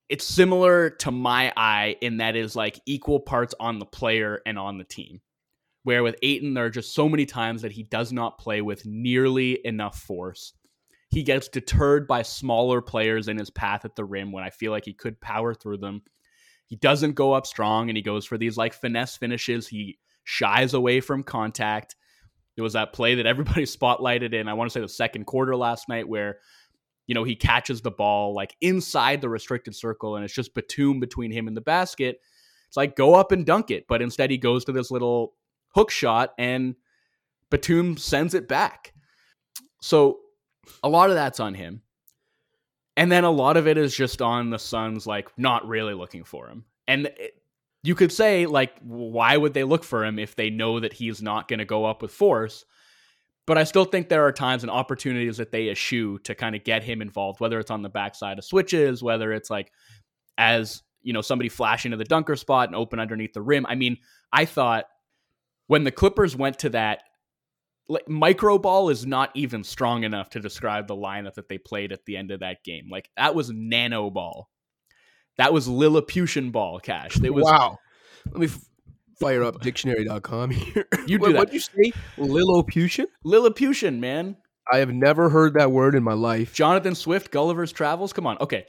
it's 0.09 0.25
similar 0.25 0.89
to 0.89 1.11
my 1.11 1.51
eye 1.57 1.95
in 2.01 2.17
that 2.17 2.35
is 2.35 2.55
like 2.55 2.79
equal 2.85 3.19
parts 3.19 3.55
on 3.59 3.79
the 3.79 3.85
player 3.85 4.41
and 4.45 4.59
on 4.59 4.77
the 4.77 4.83
team. 4.83 5.21
Where 5.83 6.03
with 6.03 6.15
Ayton, 6.23 6.53
there 6.53 6.65
are 6.65 6.69
just 6.69 6.93
so 6.93 7.07
many 7.07 7.25
times 7.25 7.61
that 7.61 7.71
he 7.71 7.83
does 7.83 8.11
not 8.11 8.39
play 8.39 8.61
with 8.61 8.85
nearly 8.85 9.59
enough 9.65 9.99
force. 9.99 10.53
He 11.09 11.23
gets 11.23 11.47
deterred 11.47 12.07
by 12.07 12.23
smaller 12.23 12.81
players 12.81 13.27
in 13.27 13.37
his 13.37 13.49
path 13.49 13.85
at 13.85 13.95
the 13.95 14.05
rim 14.05 14.31
when 14.31 14.43
I 14.43 14.49
feel 14.49 14.71
like 14.71 14.85
he 14.85 14.93
could 14.93 15.21
power 15.21 15.53
through 15.53 15.77
them. 15.77 16.01
He 16.67 16.75
doesn't 16.75 17.13
go 17.13 17.33
up 17.33 17.45
strong 17.45 17.89
and 17.89 17.97
he 17.97 18.01
goes 18.01 18.25
for 18.25 18.37
these 18.37 18.57
like 18.57 18.73
finesse 18.73 19.15
finishes. 19.17 19.67
He 19.67 19.99
shies 20.23 20.73
away 20.73 21.01
from 21.01 21.23
contact. 21.23 21.95
There 22.55 22.63
was 22.63 22.73
that 22.73 22.93
play 22.93 23.15
that 23.15 23.27
everybody 23.27 23.63
spotlighted 23.65 24.33
in, 24.33 24.47
I 24.47 24.53
want 24.53 24.71
to 24.71 24.73
say 24.73 24.81
the 24.81 24.89
second 24.89 25.25
quarter 25.25 25.55
last 25.55 25.87
night, 25.87 26.07
where, 26.07 26.39
you 27.07 27.15
know, 27.15 27.23
he 27.23 27.35
catches 27.35 27.81
the 27.81 27.91
ball 27.91 28.33
like 28.33 28.55
inside 28.61 29.21
the 29.21 29.29
restricted 29.29 29.75
circle 29.75 30.15
and 30.15 30.25
it's 30.25 30.33
just 30.33 30.53
Batum 30.53 30.99
between 30.99 31.31
him 31.31 31.47
and 31.47 31.55
the 31.55 31.61
basket. 31.61 32.19
It's 32.67 32.77
like 32.77 32.95
go 32.95 33.15
up 33.15 33.31
and 33.31 33.45
dunk 33.45 33.71
it. 33.71 33.85
But 33.87 34.01
instead 34.01 34.31
he 34.31 34.37
goes 34.37 34.65
to 34.65 34.71
this 34.71 34.91
little 34.91 35.33
hook 35.75 35.91
shot 35.91 36.33
and 36.37 36.75
Batum 37.49 37.97
sends 37.97 38.33
it 38.33 38.47
back. 38.47 38.93
So 39.81 40.19
a 40.83 40.89
lot 40.89 41.09
of 41.09 41.15
that's 41.15 41.39
on 41.39 41.53
him. 41.53 41.81
And 42.97 43.11
then 43.11 43.23
a 43.23 43.31
lot 43.31 43.57
of 43.57 43.67
it 43.67 43.77
is 43.77 43.95
just 43.95 44.21
on 44.21 44.49
the 44.49 44.57
Suns, 44.57 45.05
like 45.05 45.29
not 45.37 45.67
really 45.67 45.93
looking 45.93 46.23
for 46.23 46.47
him. 46.47 46.65
And 46.87 47.07
it, 47.07 47.41
you 47.83 47.93
could 47.93 48.11
say, 48.11 48.47
like, 48.47 48.73
why 48.81 49.37
would 49.37 49.53
they 49.53 49.63
look 49.63 49.83
for 49.83 50.03
him 50.03 50.17
if 50.17 50.35
they 50.35 50.49
know 50.49 50.79
that 50.79 50.93
he's 50.93 51.21
not 51.21 51.47
going 51.47 51.59
to 51.59 51.65
go 51.65 51.85
up 51.85 52.01
with 52.01 52.11
force? 52.11 52.65
But 53.47 53.57
I 53.57 53.63
still 53.63 53.85
think 53.85 54.09
there 54.09 54.25
are 54.25 54.31
times 54.31 54.63
and 54.63 54.71
opportunities 54.71 55.37
that 55.37 55.51
they 55.51 55.69
eschew 55.69 56.17
to 56.19 56.33
kind 56.33 56.55
of 56.55 56.63
get 56.63 56.83
him 56.83 57.01
involved, 57.01 57.39
whether 57.39 57.59
it's 57.59 57.71
on 57.71 57.83
the 57.83 57.89
backside 57.89 58.39
of 58.39 58.45
switches, 58.45 59.03
whether 59.03 59.31
it's 59.31 59.49
like 59.49 59.71
as 60.37 60.81
you 61.01 61.13
know 61.13 61.21
somebody 61.21 61.49
flash 61.49 61.85
into 61.85 61.97
the 61.97 62.03
dunker 62.03 62.35
spot 62.35 62.69
and 62.69 62.75
open 62.75 62.99
underneath 62.99 63.33
the 63.33 63.41
rim. 63.41 63.65
I 63.67 63.75
mean, 63.75 63.97
I 64.33 64.45
thought 64.45 64.85
when 65.67 65.83
the 65.83 65.91
Clippers 65.91 66.35
went 66.35 66.59
to 66.59 66.69
that 66.69 67.01
like 67.87 68.07
micro 68.09 68.57
ball 68.57 68.89
is 68.89 69.05
not 69.05 69.29
even 69.35 69.63
strong 69.63 70.03
enough 70.03 70.29
to 70.31 70.39
describe 70.39 70.87
the 70.87 70.95
lineup 70.95 71.35
that 71.35 71.47
they 71.47 71.59
played 71.59 71.91
at 71.91 72.05
the 72.05 72.17
end 72.17 72.31
of 72.31 72.39
that 72.39 72.63
game. 72.63 72.87
Like 72.89 73.09
that 73.15 73.35
was 73.35 73.51
nano 73.51 74.09
ball. 74.09 74.49
That 75.37 75.53
was 75.53 75.67
Lilliputian 75.67 76.51
ball, 76.51 76.79
Cash. 76.79 77.19
It 77.21 77.33
was 77.33 77.43
wow. 77.43 77.77
Let 78.25 78.39
me 78.39 78.45
f- 78.47 78.59
fire 79.19 79.43
up 79.43 79.61
dictionary.com 79.61 80.51
here. 80.51 80.85
You 81.07 81.17
do 81.17 81.21
what, 81.21 81.31
that. 81.33 81.37
What'd 81.39 81.53
you 81.53 81.59
say? 81.59 81.91
Lilliputian? 82.17 83.07
Lilliputian, 83.23 83.99
man. 83.99 84.37
I 84.71 84.77
have 84.77 84.91
never 84.91 85.29
heard 85.29 85.53
that 85.53 85.71
word 85.71 85.93
in 85.95 86.03
my 86.03 86.13
life. 86.13 86.53
Jonathan 86.53 86.95
Swift, 86.95 87.31
Gulliver's 87.31 87.71
Travels. 87.71 88.11
Come 88.13 88.25
on. 88.27 88.37
Okay. 88.41 88.65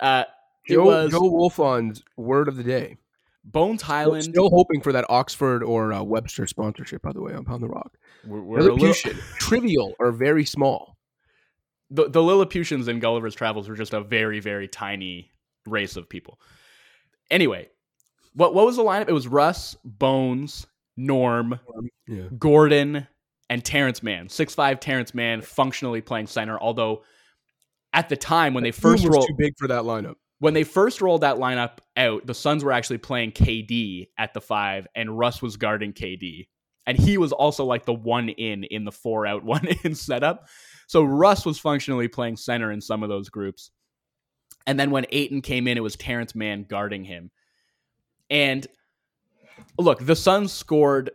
Uh 0.00 0.24
it 0.66 0.74
Joe, 0.74 0.84
was 0.84 1.10
Joe 1.10 1.20
Wolfond's 1.30 2.02
word 2.16 2.48
of 2.48 2.56
the 2.56 2.62
day. 2.62 2.96
Bones 3.44 3.82
Still, 3.82 3.94
Hyland. 3.94 4.22
still 4.24 4.48
hoping 4.50 4.80
for 4.80 4.92
that 4.92 5.04
Oxford 5.08 5.64
or 5.64 5.92
uh, 5.92 6.02
Webster 6.02 6.46
sponsorship, 6.46 7.02
by 7.02 7.12
the 7.12 7.20
way, 7.20 7.34
on 7.34 7.44
Pound 7.44 7.62
the 7.62 7.68
Rock. 7.68 7.92
we're, 8.24 8.40
we're 8.40 8.58
a 8.58 8.62
little- 8.62 8.76
Lilliputian, 8.78 9.18
trivial 9.40 9.94
or 9.98 10.12
very 10.12 10.44
small. 10.44 10.96
the, 11.90 12.08
the 12.08 12.22
Lilliputians 12.22 12.86
in 12.86 13.00
Gulliver's 13.00 13.34
Travels 13.34 13.68
were 13.68 13.74
just 13.74 13.92
a 13.92 14.00
very, 14.00 14.38
very 14.38 14.68
tiny 14.68 15.32
race 15.66 15.96
of 15.96 16.08
people. 16.08 16.40
Anyway, 17.32 17.68
what 18.34 18.54
what 18.54 18.66
was 18.66 18.76
the 18.76 18.82
lineup? 18.84 19.08
It 19.08 19.12
was 19.12 19.28
Russ, 19.28 19.76
Bones, 19.84 20.66
Norm, 20.96 21.58
Yeah. 22.06 22.24
Gordon, 22.38 23.06
and 23.50 23.64
Terrence 23.64 24.02
Mann. 24.02 24.28
Six 24.28 24.54
five 24.54 24.80
Terrence 24.80 25.14
Mann 25.14 25.42
functionally 25.42 26.00
playing 26.00 26.26
center, 26.26 26.58
although 26.58 27.02
at 27.92 28.08
the 28.08 28.16
time 28.16 28.54
when 28.54 28.64
they 28.64 28.70
first 28.70 29.04
was 29.04 29.14
rolled 29.14 29.28
too 29.28 29.34
big 29.36 29.52
for 29.58 29.68
that 29.68 29.82
lineup. 29.82 30.14
when 30.38 30.54
they 30.54 30.64
first 30.64 31.00
rolled 31.02 31.20
that 31.20 31.36
lineup 31.36 31.78
out, 31.96 32.26
the 32.26 32.34
Suns 32.34 32.64
were 32.64 32.72
actually 32.72 32.98
playing 32.98 33.32
KD 33.32 34.08
at 34.18 34.32
the 34.34 34.40
five, 34.40 34.86
and 34.94 35.18
Russ 35.18 35.42
was 35.42 35.56
guarding 35.56 35.92
KD. 35.92 36.48
And 36.86 36.98
he 36.98 37.16
was 37.16 37.30
also 37.32 37.64
like 37.64 37.84
the 37.84 37.92
one 37.94 38.28
in 38.30 38.64
in 38.64 38.84
the 38.84 38.92
four 38.92 39.26
out, 39.26 39.44
one 39.44 39.68
in 39.84 39.94
setup. 39.94 40.48
So 40.88 41.02
Russ 41.04 41.46
was 41.46 41.58
functionally 41.58 42.08
playing 42.08 42.36
center 42.36 42.72
in 42.72 42.80
some 42.80 43.02
of 43.02 43.08
those 43.08 43.28
groups. 43.28 43.70
And 44.66 44.78
then 44.78 44.90
when 44.90 45.06
Ayton 45.10 45.42
came 45.42 45.66
in, 45.68 45.76
it 45.76 45.82
was 45.82 45.96
Terrence 45.96 46.34
Mann 46.34 46.64
guarding 46.64 47.04
him. 47.04 47.30
And 48.32 48.66
look, 49.78 50.04
the 50.04 50.16
Suns 50.16 50.52
scored 50.52 51.10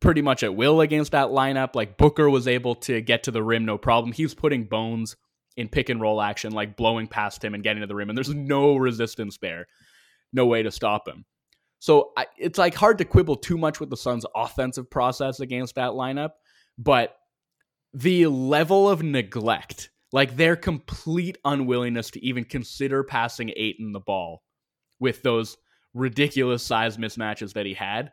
pretty 0.00 0.22
much 0.22 0.42
at 0.42 0.56
will 0.56 0.80
against 0.80 1.12
that 1.12 1.28
lineup. 1.28 1.76
Like 1.76 1.98
Booker 1.98 2.28
was 2.28 2.48
able 2.48 2.74
to 2.76 3.00
get 3.02 3.22
to 3.24 3.30
the 3.30 3.42
rim 3.42 3.64
no 3.64 3.78
problem. 3.78 4.10
He 4.10 4.24
was 4.24 4.34
putting 4.34 4.64
Bones 4.64 5.14
in 5.56 5.68
pick 5.68 5.90
and 5.90 6.00
roll 6.00 6.22
action, 6.22 6.52
like 6.52 6.76
blowing 6.76 7.06
past 7.06 7.44
him 7.44 7.52
and 7.52 7.62
getting 7.62 7.82
to 7.82 7.86
the 7.86 7.94
rim, 7.94 8.08
and 8.08 8.16
there's 8.16 8.34
no 8.34 8.76
resistance 8.76 9.36
there, 9.36 9.66
no 10.32 10.46
way 10.46 10.62
to 10.62 10.70
stop 10.72 11.06
him. 11.06 11.26
So 11.78 12.12
I, 12.16 12.26
it's 12.38 12.58
like 12.58 12.74
hard 12.74 12.98
to 12.98 13.04
quibble 13.04 13.36
too 13.36 13.58
much 13.58 13.78
with 13.78 13.90
the 13.90 13.96
Suns' 13.96 14.24
offensive 14.34 14.90
process 14.90 15.40
against 15.40 15.74
that 15.74 15.90
lineup, 15.90 16.30
but 16.78 17.16
the 17.92 18.28
level 18.28 18.88
of 18.88 19.02
neglect, 19.02 19.90
like 20.10 20.36
their 20.36 20.56
complete 20.56 21.36
unwillingness 21.44 22.10
to 22.12 22.24
even 22.24 22.44
consider 22.44 23.04
passing 23.04 23.52
Ayton 23.56 23.92
the 23.92 24.00
ball 24.00 24.42
with 25.00 25.22
those 25.22 25.58
ridiculous 25.94 26.62
size 26.62 26.96
mismatches 26.96 27.54
that 27.54 27.66
he 27.66 27.74
had. 27.74 28.12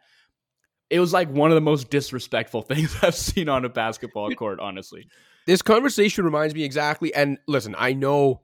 It 0.90 1.00
was 1.00 1.14
like 1.14 1.30
one 1.30 1.52
of 1.52 1.56
the 1.56 1.62
most 1.62 1.90
disrespectful 1.90 2.62
things 2.64 2.96
I've 3.02 3.16
seen 3.16 3.50
on 3.50 3.66
a 3.66 3.70
basketball 3.70 4.32
court, 4.32 4.60
honestly. 4.60 5.08
This 5.46 5.62
conversation 5.62 6.26
reminds 6.26 6.54
me 6.54 6.64
exactly. 6.64 7.14
And 7.14 7.38
listen, 7.48 7.76
I 7.78 7.94
know 7.94 8.42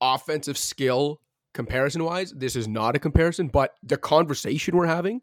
offensive 0.00 0.58
skill 0.58 1.20
comparison 1.54 2.04
wise, 2.04 2.32
this 2.32 2.56
is 2.56 2.66
not 2.66 2.96
a 2.96 2.98
comparison, 2.98 3.48
but 3.48 3.74
the 3.82 3.96
conversation 3.96 4.76
we're 4.76 4.86
having 4.86 5.20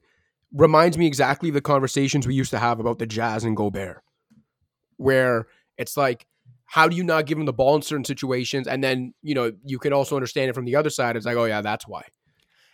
reminds 0.54 0.98
me 0.98 1.06
exactly 1.06 1.50
of 1.50 1.56
the 1.56 1.62
conversations 1.62 2.26
we 2.26 2.34
used 2.34 2.52
to 2.52 2.60
have 2.60 2.80
about 2.80 3.00
the 3.00 3.06
Jazz 3.06 3.44
and 3.44 3.56
Gobert, 3.56 4.02
where 4.98 5.48
it's 5.78 5.98
like, 5.98 6.26
how 6.66 6.88
do 6.88 6.96
you 6.96 7.04
not 7.04 7.26
give 7.26 7.38
him 7.38 7.46
the 7.46 7.54
ball 7.54 7.76
in 7.76 7.82
certain 7.82 8.06
situations? 8.06 8.68
And 8.68 8.84
then, 8.84 9.14
you 9.24 9.34
know, 9.34 9.52
you 9.64 9.80
can 9.80 9.92
also 9.92 10.16
understand 10.16 10.50
it 10.50 10.54
from 10.54 10.66
the 10.66 10.76
other 10.76 10.92
side. 10.92 11.16
It's 11.16 11.26
like, 11.26 11.36
oh, 11.36 11.46
yeah, 11.46 11.62
that's 11.62 11.88
why. 11.88 12.04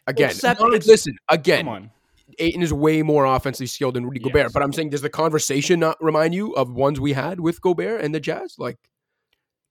Again, 0.07 0.29
it's- 0.31 0.85
listen, 0.87 1.15
again, 1.29 1.59
Come 1.65 1.67
on. 1.69 1.91
Ayton 2.39 2.61
is 2.61 2.73
way 2.73 3.01
more 3.01 3.25
offensively 3.25 3.67
skilled 3.67 3.95
than 3.95 4.05
Rudy 4.05 4.19
Gobert. 4.19 4.45
Yes. 4.45 4.53
But 4.53 4.63
I'm 4.63 4.73
saying, 4.73 4.89
does 4.89 5.01
the 5.01 5.09
conversation 5.09 5.79
not 5.79 5.97
remind 6.03 6.33
you 6.33 6.53
of 6.53 6.69
ones 6.71 6.99
we 6.99 7.13
had 7.13 7.39
with 7.39 7.61
Gobert 7.61 8.01
and 8.01 8.13
the 8.13 8.19
Jazz? 8.19 8.55
Like, 8.57 8.77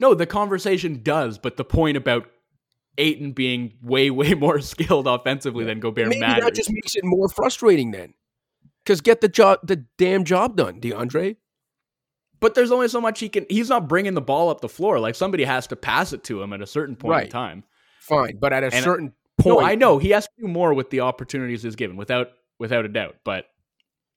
No, 0.01 0.14
the 0.14 0.26
conversation 0.26 1.03
does, 1.03 1.39
but 1.39 1.57
the 1.57 1.64
point 1.64 1.97
about 1.97 2.28
Ayton 2.99 3.32
being 3.32 3.74
way, 3.82 4.11
way 4.11 4.35
more 4.35 4.61
skilled 4.61 5.07
offensively 5.07 5.64
than 5.64 5.78
Gobert 5.80 6.09
maybe 6.09 6.20
matters. 6.20 6.45
that 6.45 6.55
just 6.55 6.70
makes 6.72 6.95
it 6.97 7.05
more 7.05 7.28
frustrating 7.28 7.91
then. 7.91 8.14
Because 8.85 9.01
get 9.01 9.20
the 9.20 9.28
job, 9.28 9.61
the 9.62 9.85
damn 9.99 10.24
job 10.24 10.57
done, 10.57 10.80
DeAndre. 10.80 11.37
but 12.41 12.55
there's 12.55 12.70
only 12.72 12.89
so 12.89 13.01
much 13.01 13.18
he 13.20 13.28
can. 13.28 13.47
He's 13.49 13.68
not 13.70 13.89
bringing 13.89 14.14
the 14.14 14.20
ball 14.20 14.49
up 14.51 14.61
the 14.61 14.68
floor. 14.68 14.99
Like 15.01 15.14
somebody 15.14 15.45
has 15.45 15.66
to 15.68 15.76
pass 15.76 16.12
it 16.12 16.22
to 16.24 16.43
him 16.43 16.53
at 16.53 16.61
a 16.61 16.66
certain 16.66 16.95
point 16.97 17.24
in 17.24 17.30
time. 17.30 17.64
Fine, 18.01 18.37
but 18.41 18.53
at 18.53 18.62
a 18.62 18.74
And- 18.74 18.85
certain 18.85 19.12
No, 19.45 19.61
I 19.61 19.74
know 19.74 19.99
he 19.99 20.11
has 20.11 20.24
to 20.24 20.32
do 20.41 20.49
more 20.49 20.74
with 20.74 20.91
the 20.91 21.01
opportunities 21.01 21.62
he's 21.62 21.76
given, 21.76 21.97
without 21.97 22.28
without 22.59 22.85
a 22.85 22.89
doubt. 22.89 23.16
But 23.24 23.47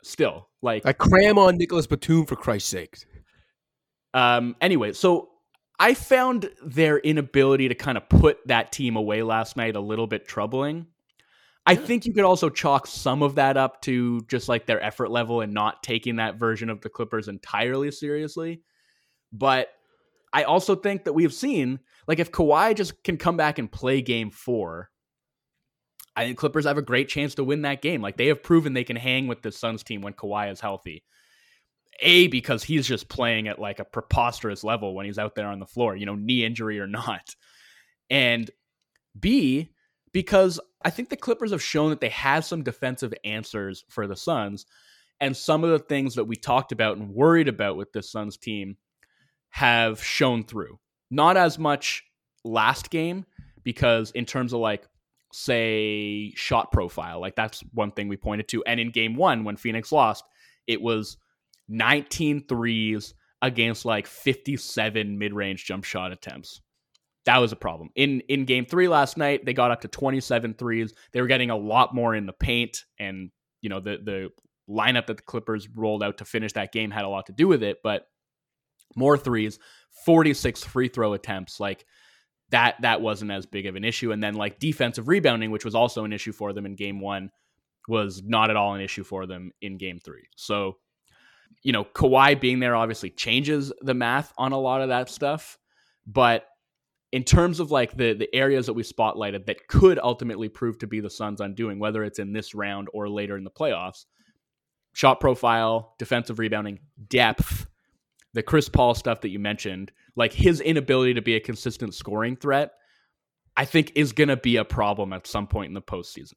still, 0.03 0.47
like, 0.61 0.85
I 0.85 0.93
cram 0.93 1.37
on 1.37 1.57
Nicolas 1.57 1.87
Batum 1.87 2.25
for 2.25 2.35
Christ's 2.35 2.69
sake. 2.69 2.97
um. 4.13 4.55
Anyway, 4.61 4.93
so 4.93 5.29
I 5.79 5.93
found 5.93 6.49
their 6.63 6.97
inability 6.97 7.67
to 7.67 7.75
kind 7.75 7.97
of 7.97 8.07
put 8.09 8.39
that 8.47 8.71
team 8.71 8.95
away 8.95 9.21
last 9.23 9.57
night 9.57 9.75
a 9.75 9.81
little 9.81 10.07
bit 10.07 10.27
troubling. 10.27 10.87
I 11.65 11.75
think 11.75 12.05
you 12.05 12.13
could 12.13 12.23
also 12.23 12.49
chalk 12.49 12.87
some 12.87 13.21
of 13.21 13.35
that 13.35 13.57
up 13.57 13.81
to 13.81 14.21
just 14.29 14.47
like 14.47 14.65
their 14.65 14.81
effort 14.81 15.11
level 15.11 15.41
and 15.41 15.53
not 15.53 15.83
taking 15.83 16.15
that 16.15 16.35
version 16.35 16.69
of 16.69 16.79
the 16.79 16.87
Clippers 16.87 17.27
entirely 17.27 17.91
seriously. 17.91 18.61
But 19.33 19.67
I 20.31 20.43
also 20.43 20.75
think 20.75 21.03
that 21.03 21.11
we've 21.11 21.33
seen, 21.33 21.79
like, 22.07 22.19
if 22.19 22.31
Kawhi 22.31 22.73
just 22.73 23.03
can 23.03 23.17
come 23.17 23.35
back 23.35 23.59
and 23.59 23.69
play 23.69 24.01
game 24.01 24.31
four, 24.31 24.89
I 26.17 26.25
think 26.25 26.37
Clippers 26.37 26.65
have 26.65 26.79
a 26.79 26.81
great 26.81 27.07
chance 27.07 27.35
to 27.35 27.43
win 27.43 27.61
that 27.61 27.81
game. 27.81 28.01
Like, 28.01 28.17
they 28.17 28.27
have 28.27 28.41
proven 28.41 28.73
they 28.73 28.83
can 28.83 28.95
hang 28.95 29.27
with 29.27 29.43
the 29.43 29.51
Suns 29.51 29.83
team 29.83 30.01
when 30.01 30.13
Kawhi 30.13 30.51
is 30.51 30.59
healthy. 30.59 31.03
A, 32.01 32.27
because 32.27 32.63
he's 32.63 32.87
just 32.87 33.07
playing 33.07 33.47
at 33.47 33.59
like 33.59 33.79
a 33.79 33.85
preposterous 33.85 34.63
level 34.63 34.93
when 34.93 35.05
he's 35.05 35.17
out 35.17 35.35
there 35.35 35.47
on 35.47 35.59
the 35.59 35.65
floor, 35.65 35.95
you 35.95 36.05
know, 36.05 36.15
knee 36.15 36.43
injury 36.43 36.79
or 36.79 36.87
not. 36.87 37.35
And 38.09 38.49
B, 39.19 39.71
because 40.11 40.59
I 40.83 40.89
think 40.89 41.09
the 41.09 41.15
Clippers 41.15 41.51
have 41.51 41.61
shown 41.61 41.91
that 41.91 42.01
they 42.01 42.09
have 42.09 42.45
some 42.45 42.63
defensive 42.63 43.13
answers 43.23 43.85
for 43.89 44.07
the 44.07 44.15
Suns. 44.15 44.65
And 45.19 45.35
some 45.35 45.63
of 45.63 45.71
the 45.71 45.79
things 45.79 46.15
that 46.15 46.25
we 46.25 46.35
talked 46.35 46.71
about 46.71 46.97
and 46.97 47.09
worried 47.09 47.47
about 47.47 47.77
with 47.77 47.91
the 47.91 48.03
Suns 48.03 48.37
team 48.37 48.77
have 49.49 50.03
shown 50.03 50.43
through. 50.43 50.79
Not 51.09 51.37
as 51.37 51.57
much 51.57 52.03
last 52.43 52.89
game, 52.91 53.25
because 53.63 54.11
in 54.11 54.25
terms 54.25 54.53
of 54.53 54.59
like, 54.59 54.87
say, 55.37 56.33
shot 56.35 56.71
profile, 56.71 57.21
like 57.21 57.35
that's 57.35 57.61
one 57.73 57.91
thing 57.91 58.07
we 58.07 58.17
pointed 58.17 58.47
to. 58.49 58.63
And 58.65 58.79
in 58.79 58.89
game 58.89 59.15
one, 59.15 59.43
when 59.43 59.55
Phoenix 59.55 59.91
lost, 59.91 60.23
it 60.65 60.81
was 60.81 61.17
19 61.69 62.47
threes 62.47 63.13
against 63.41 63.85
like 63.85 64.07
57 64.07 65.17
mid-range 65.17 65.65
jump 65.65 65.83
shot 65.83 66.11
attempts. 66.11 66.61
That 67.25 67.37
was 67.37 67.51
a 67.51 67.57
problem. 67.57 67.89
In 67.95 68.21
in 68.21 68.45
game 68.45 68.65
3 68.65 68.87
last 68.87 69.17
night, 69.17 69.45
they 69.45 69.53
got 69.53 69.69
up 69.69 69.81
to 69.81 69.87
27 69.87 70.55
threes. 70.55 70.93
They 71.11 71.21
were 71.21 71.27
getting 71.27 71.51
a 71.51 71.57
lot 71.57 71.93
more 71.93 72.15
in 72.15 72.25
the 72.25 72.33
paint 72.33 72.85
and 72.99 73.29
you 73.61 73.69
know 73.69 73.79
the 73.79 73.97
the 74.03 74.29
lineup 74.69 75.05
that 75.07 75.17
the 75.17 75.23
Clippers 75.23 75.67
rolled 75.69 76.03
out 76.03 76.17
to 76.17 76.25
finish 76.25 76.53
that 76.53 76.71
game 76.71 76.89
had 76.89 77.05
a 77.05 77.09
lot 77.09 77.27
to 77.27 77.31
do 77.33 77.47
with 77.47 77.63
it, 77.63 77.77
but 77.83 78.07
more 78.95 79.17
threes, 79.17 79.59
46 80.05 80.63
free 80.63 80.87
throw 80.87 81.13
attempts 81.13 81.59
like 81.59 81.85
that 82.49 82.75
that 82.81 83.01
wasn't 83.01 83.31
as 83.31 83.45
big 83.45 83.65
of 83.65 83.75
an 83.75 83.83
issue 83.83 84.11
and 84.11 84.23
then 84.23 84.33
like 84.33 84.59
defensive 84.59 85.07
rebounding 85.07 85.51
which 85.51 85.65
was 85.65 85.75
also 85.75 86.05
an 86.05 86.13
issue 86.13 86.31
for 86.31 86.53
them 86.53 86.65
in 86.65 86.75
game 86.75 87.01
1 87.01 87.29
was 87.87 88.21
not 88.23 88.49
at 88.49 88.55
all 88.55 88.73
an 88.73 88.81
issue 88.81 89.03
for 89.03 89.25
them 89.25 89.51
in 89.61 89.77
game 89.77 89.99
3. 90.03 90.23
So 90.35 90.77
you 91.63 91.71
know, 91.71 91.83
Kawhi 91.83 92.39
being 92.39 92.59
there 92.59 92.75
obviously 92.75 93.09
changes 93.09 93.73
the 93.81 93.93
math 93.93 94.33
on 94.37 94.51
a 94.51 94.59
lot 94.59 94.81
of 94.81 94.89
that 94.89 95.09
stuff. 95.09 95.57
But 96.05 96.45
in 97.11 97.23
terms 97.23 97.59
of 97.59 97.71
like 97.71 97.95
the 97.95 98.13
the 98.13 98.33
areas 98.33 98.65
that 98.67 98.73
we 98.73 98.83
spotlighted 98.83 99.45
that 99.45 99.67
could 99.67 99.99
ultimately 100.01 100.49
prove 100.49 100.77
to 100.79 100.87
be 100.87 100.99
the 100.99 101.09
Suns' 101.09 101.41
undoing, 101.41 101.79
whether 101.79 102.03
it's 102.03 102.19
in 102.19 102.33
this 102.33 102.53
round 102.53 102.87
or 102.93 103.09
later 103.09 103.37
in 103.37 103.43
the 103.43 103.51
playoffs, 103.51 104.05
shot 104.93 105.19
profile, 105.19 105.95
defensive 105.99 106.39
rebounding, 106.39 106.79
depth, 107.07 107.67
the 108.33 108.43
Chris 108.43 108.69
Paul 108.69 108.93
stuff 108.93 109.21
that 109.21 109.29
you 109.29 109.39
mentioned, 109.39 109.91
like 110.15 110.33
his 110.33 110.61
inability 110.61 111.13
to 111.15 111.21
be 111.21 111.35
a 111.35 111.39
consistent 111.39 111.93
scoring 111.93 112.35
threat, 112.35 112.71
I 113.55 113.65
think 113.65 113.93
is 113.95 114.13
going 114.13 114.29
to 114.29 114.37
be 114.37 114.57
a 114.57 114.65
problem 114.65 115.13
at 115.13 115.27
some 115.27 115.47
point 115.47 115.69
in 115.69 115.73
the 115.73 115.81
postseason. 115.81 116.35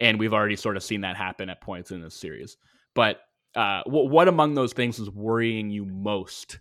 And 0.00 0.18
we've 0.18 0.32
already 0.32 0.56
sort 0.56 0.76
of 0.76 0.82
seen 0.82 1.02
that 1.02 1.16
happen 1.16 1.48
at 1.48 1.60
points 1.60 1.90
in 1.90 2.02
this 2.02 2.18
series. 2.18 2.56
But 2.94 3.20
uh, 3.54 3.82
what, 3.86 4.10
what 4.10 4.28
among 4.28 4.54
those 4.54 4.72
things 4.72 4.98
is 4.98 5.10
worrying 5.10 5.70
you 5.70 5.84
most 5.84 6.58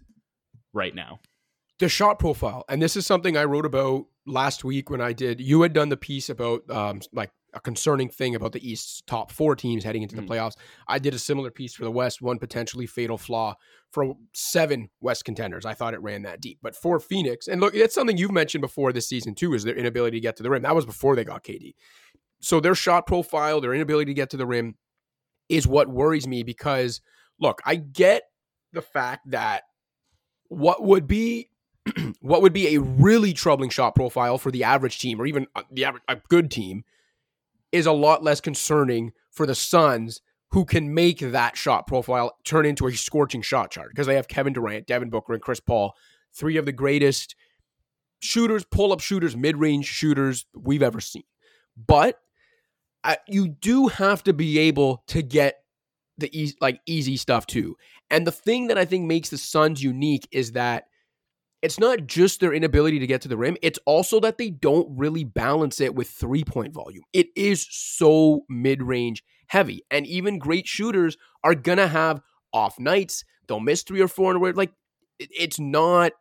right 0.73 0.93
now? 0.93 1.19
The 1.79 1.89
shot 1.89 2.19
profile, 2.19 2.63
and 2.69 2.81
this 2.81 2.95
is 2.95 3.07
something 3.07 3.35
I 3.35 3.45
wrote 3.45 3.65
about 3.65 4.05
last 4.27 4.63
week 4.63 4.89
when 4.89 5.01
I 5.01 5.13
did. 5.13 5.41
You 5.41 5.63
had 5.63 5.73
done 5.73 5.89
the 5.89 5.97
piece 5.97 6.29
about 6.29 6.69
um, 6.69 7.01
like 7.11 7.31
a 7.53 7.59
concerning 7.59 8.09
thing 8.09 8.35
about 8.35 8.53
the 8.53 8.69
East's 8.69 9.01
top 9.07 9.31
four 9.31 9.55
teams 9.55 9.83
heading 9.83 10.03
into 10.03 10.15
the 10.15 10.21
mm. 10.21 10.27
playoffs. 10.27 10.55
I 10.87 10.99
did 10.99 11.13
a 11.13 11.19
similar 11.19 11.51
piece 11.51 11.73
for 11.73 11.83
the 11.83 11.91
West, 11.91 12.21
one 12.21 12.39
potentially 12.39 12.85
fatal 12.85 13.17
flaw 13.17 13.55
for 13.91 14.15
seven 14.33 14.89
West 15.01 15.25
contenders. 15.25 15.65
I 15.65 15.73
thought 15.73 15.93
it 15.93 16.01
ran 16.01 16.23
that 16.23 16.41
deep, 16.41 16.59
but 16.61 16.75
for 16.75 16.99
Phoenix, 16.99 17.47
and 17.47 17.59
look, 17.59 17.75
it's 17.75 17.95
something 17.95 18.17
you've 18.17 18.31
mentioned 18.31 18.61
before 18.61 18.93
this 18.93 19.07
season 19.09 19.35
too, 19.35 19.53
is 19.53 19.63
their 19.63 19.75
inability 19.75 20.17
to 20.17 20.21
get 20.21 20.37
to 20.37 20.43
the 20.43 20.49
rim. 20.49 20.61
That 20.61 20.75
was 20.75 20.85
before 20.85 21.15
they 21.15 21.23
got 21.23 21.43
KD. 21.43 21.75
So 22.39 22.59
their 22.59 22.75
shot 22.75 23.05
profile, 23.05 23.61
their 23.61 23.73
inability 23.73 24.11
to 24.11 24.15
get 24.15 24.29
to 24.31 24.37
the 24.37 24.47
rim, 24.47 24.75
is 25.49 25.67
what 25.67 25.89
worries 25.89 26.27
me 26.27 26.43
because 26.43 27.01
look, 27.39 27.61
I 27.65 27.75
get 27.75 28.23
the 28.71 28.81
fact 28.81 29.29
that 29.31 29.63
what 30.47 30.83
would 30.83 31.07
be 31.07 31.49
what 32.21 32.41
would 32.41 32.53
be 32.53 32.75
a 32.75 32.81
really 32.81 33.33
troubling 33.33 33.69
shot 33.69 33.95
profile 33.95 34.37
for 34.37 34.51
the 34.51 34.63
average 34.63 34.99
team 34.99 35.19
or 35.19 35.25
even 35.25 35.47
uh, 35.55 35.63
the 35.71 35.83
average 35.85 36.03
a 36.07 36.17
good 36.29 36.51
team 36.51 36.83
is 37.71 37.85
a 37.85 37.91
lot 37.91 38.23
less 38.23 38.41
concerning 38.41 39.11
for 39.29 39.45
the 39.45 39.55
Suns 39.55 40.21
who 40.51 40.65
can 40.65 40.93
make 40.93 41.19
that 41.19 41.57
shot 41.57 41.87
profile 41.87 42.37
turn 42.43 42.65
into 42.65 42.87
a 42.87 42.93
scorching 42.93 43.41
shot 43.41 43.71
chart 43.71 43.89
because 43.89 44.07
they 44.07 44.15
have 44.15 44.27
Kevin 44.27 44.53
Durant, 44.53 44.85
Devin 44.85 45.09
Booker, 45.09 45.33
and 45.33 45.41
Chris 45.41 45.59
Paul, 45.61 45.95
three 46.33 46.57
of 46.57 46.65
the 46.65 46.73
greatest 46.73 47.35
shooters, 48.19 48.65
pull 48.65 48.91
up 48.91 48.99
shooters, 48.99 49.35
mid 49.35 49.57
range 49.57 49.85
shooters 49.85 50.45
we've 50.53 50.83
ever 50.83 50.99
seen. 50.99 51.23
But 51.77 52.19
uh, 53.03 53.15
you 53.27 53.47
do 53.47 53.87
have 53.87 54.23
to 54.23 54.33
be 54.33 54.59
able 54.59 55.03
to 55.07 55.21
get 55.21 55.63
the 56.17 56.29
e- 56.37 56.55
like 56.59 56.81
easy 56.85 57.17
stuff 57.17 57.47
too. 57.47 57.77
And 58.09 58.27
the 58.27 58.31
thing 58.31 58.67
that 58.67 58.77
I 58.77 58.85
think 58.85 59.05
makes 59.05 59.29
the 59.29 59.37
Suns 59.37 59.81
unique 59.81 60.27
is 60.31 60.51
that 60.51 60.85
it's 61.61 61.79
not 61.79 62.07
just 62.07 62.39
their 62.39 62.53
inability 62.53 62.99
to 62.99 63.07
get 63.07 63.21
to 63.21 63.27
the 63.27 63.37
rim, 63.37 63.57
it's 63.61 63.79
also 63.85 64.19
that 64.21 64.37
they 64.37 64.49
don't 64.49 64.87
really 64.97 65.23
balance 65.23 65.79
it 65.79 65.93
with 65.95 66.09
three 66.09 66.43
point 66.43 66.73
volume. 66.73 67.03
It 67.13 67.27
is 67.35 67.67
so 67.69 68.45
mid 68.49 68.81
range 68.81 69.23
heavy. 69.47 69.83
And 69.91 70.07
even 70.07 70.39
great 70.39 70.67
shooters 70.67 71.17
are 71.43 71.55
going 71.55 71.77
to 71.77 71.87
have 71.87 72.21
off 72.53 72.79
nights. 72.79 73.23
They'll 73.47 73.59
miss 73.59 73.83
three 73.83 74.01
or 74.01 74.07
four 74.07 74.31
in 74.31 74.37
a 74.37 74.39
row. 74.39 74.51
Like, 74.55 74.71
it's 75.19 75.59
not. 75.59 76.13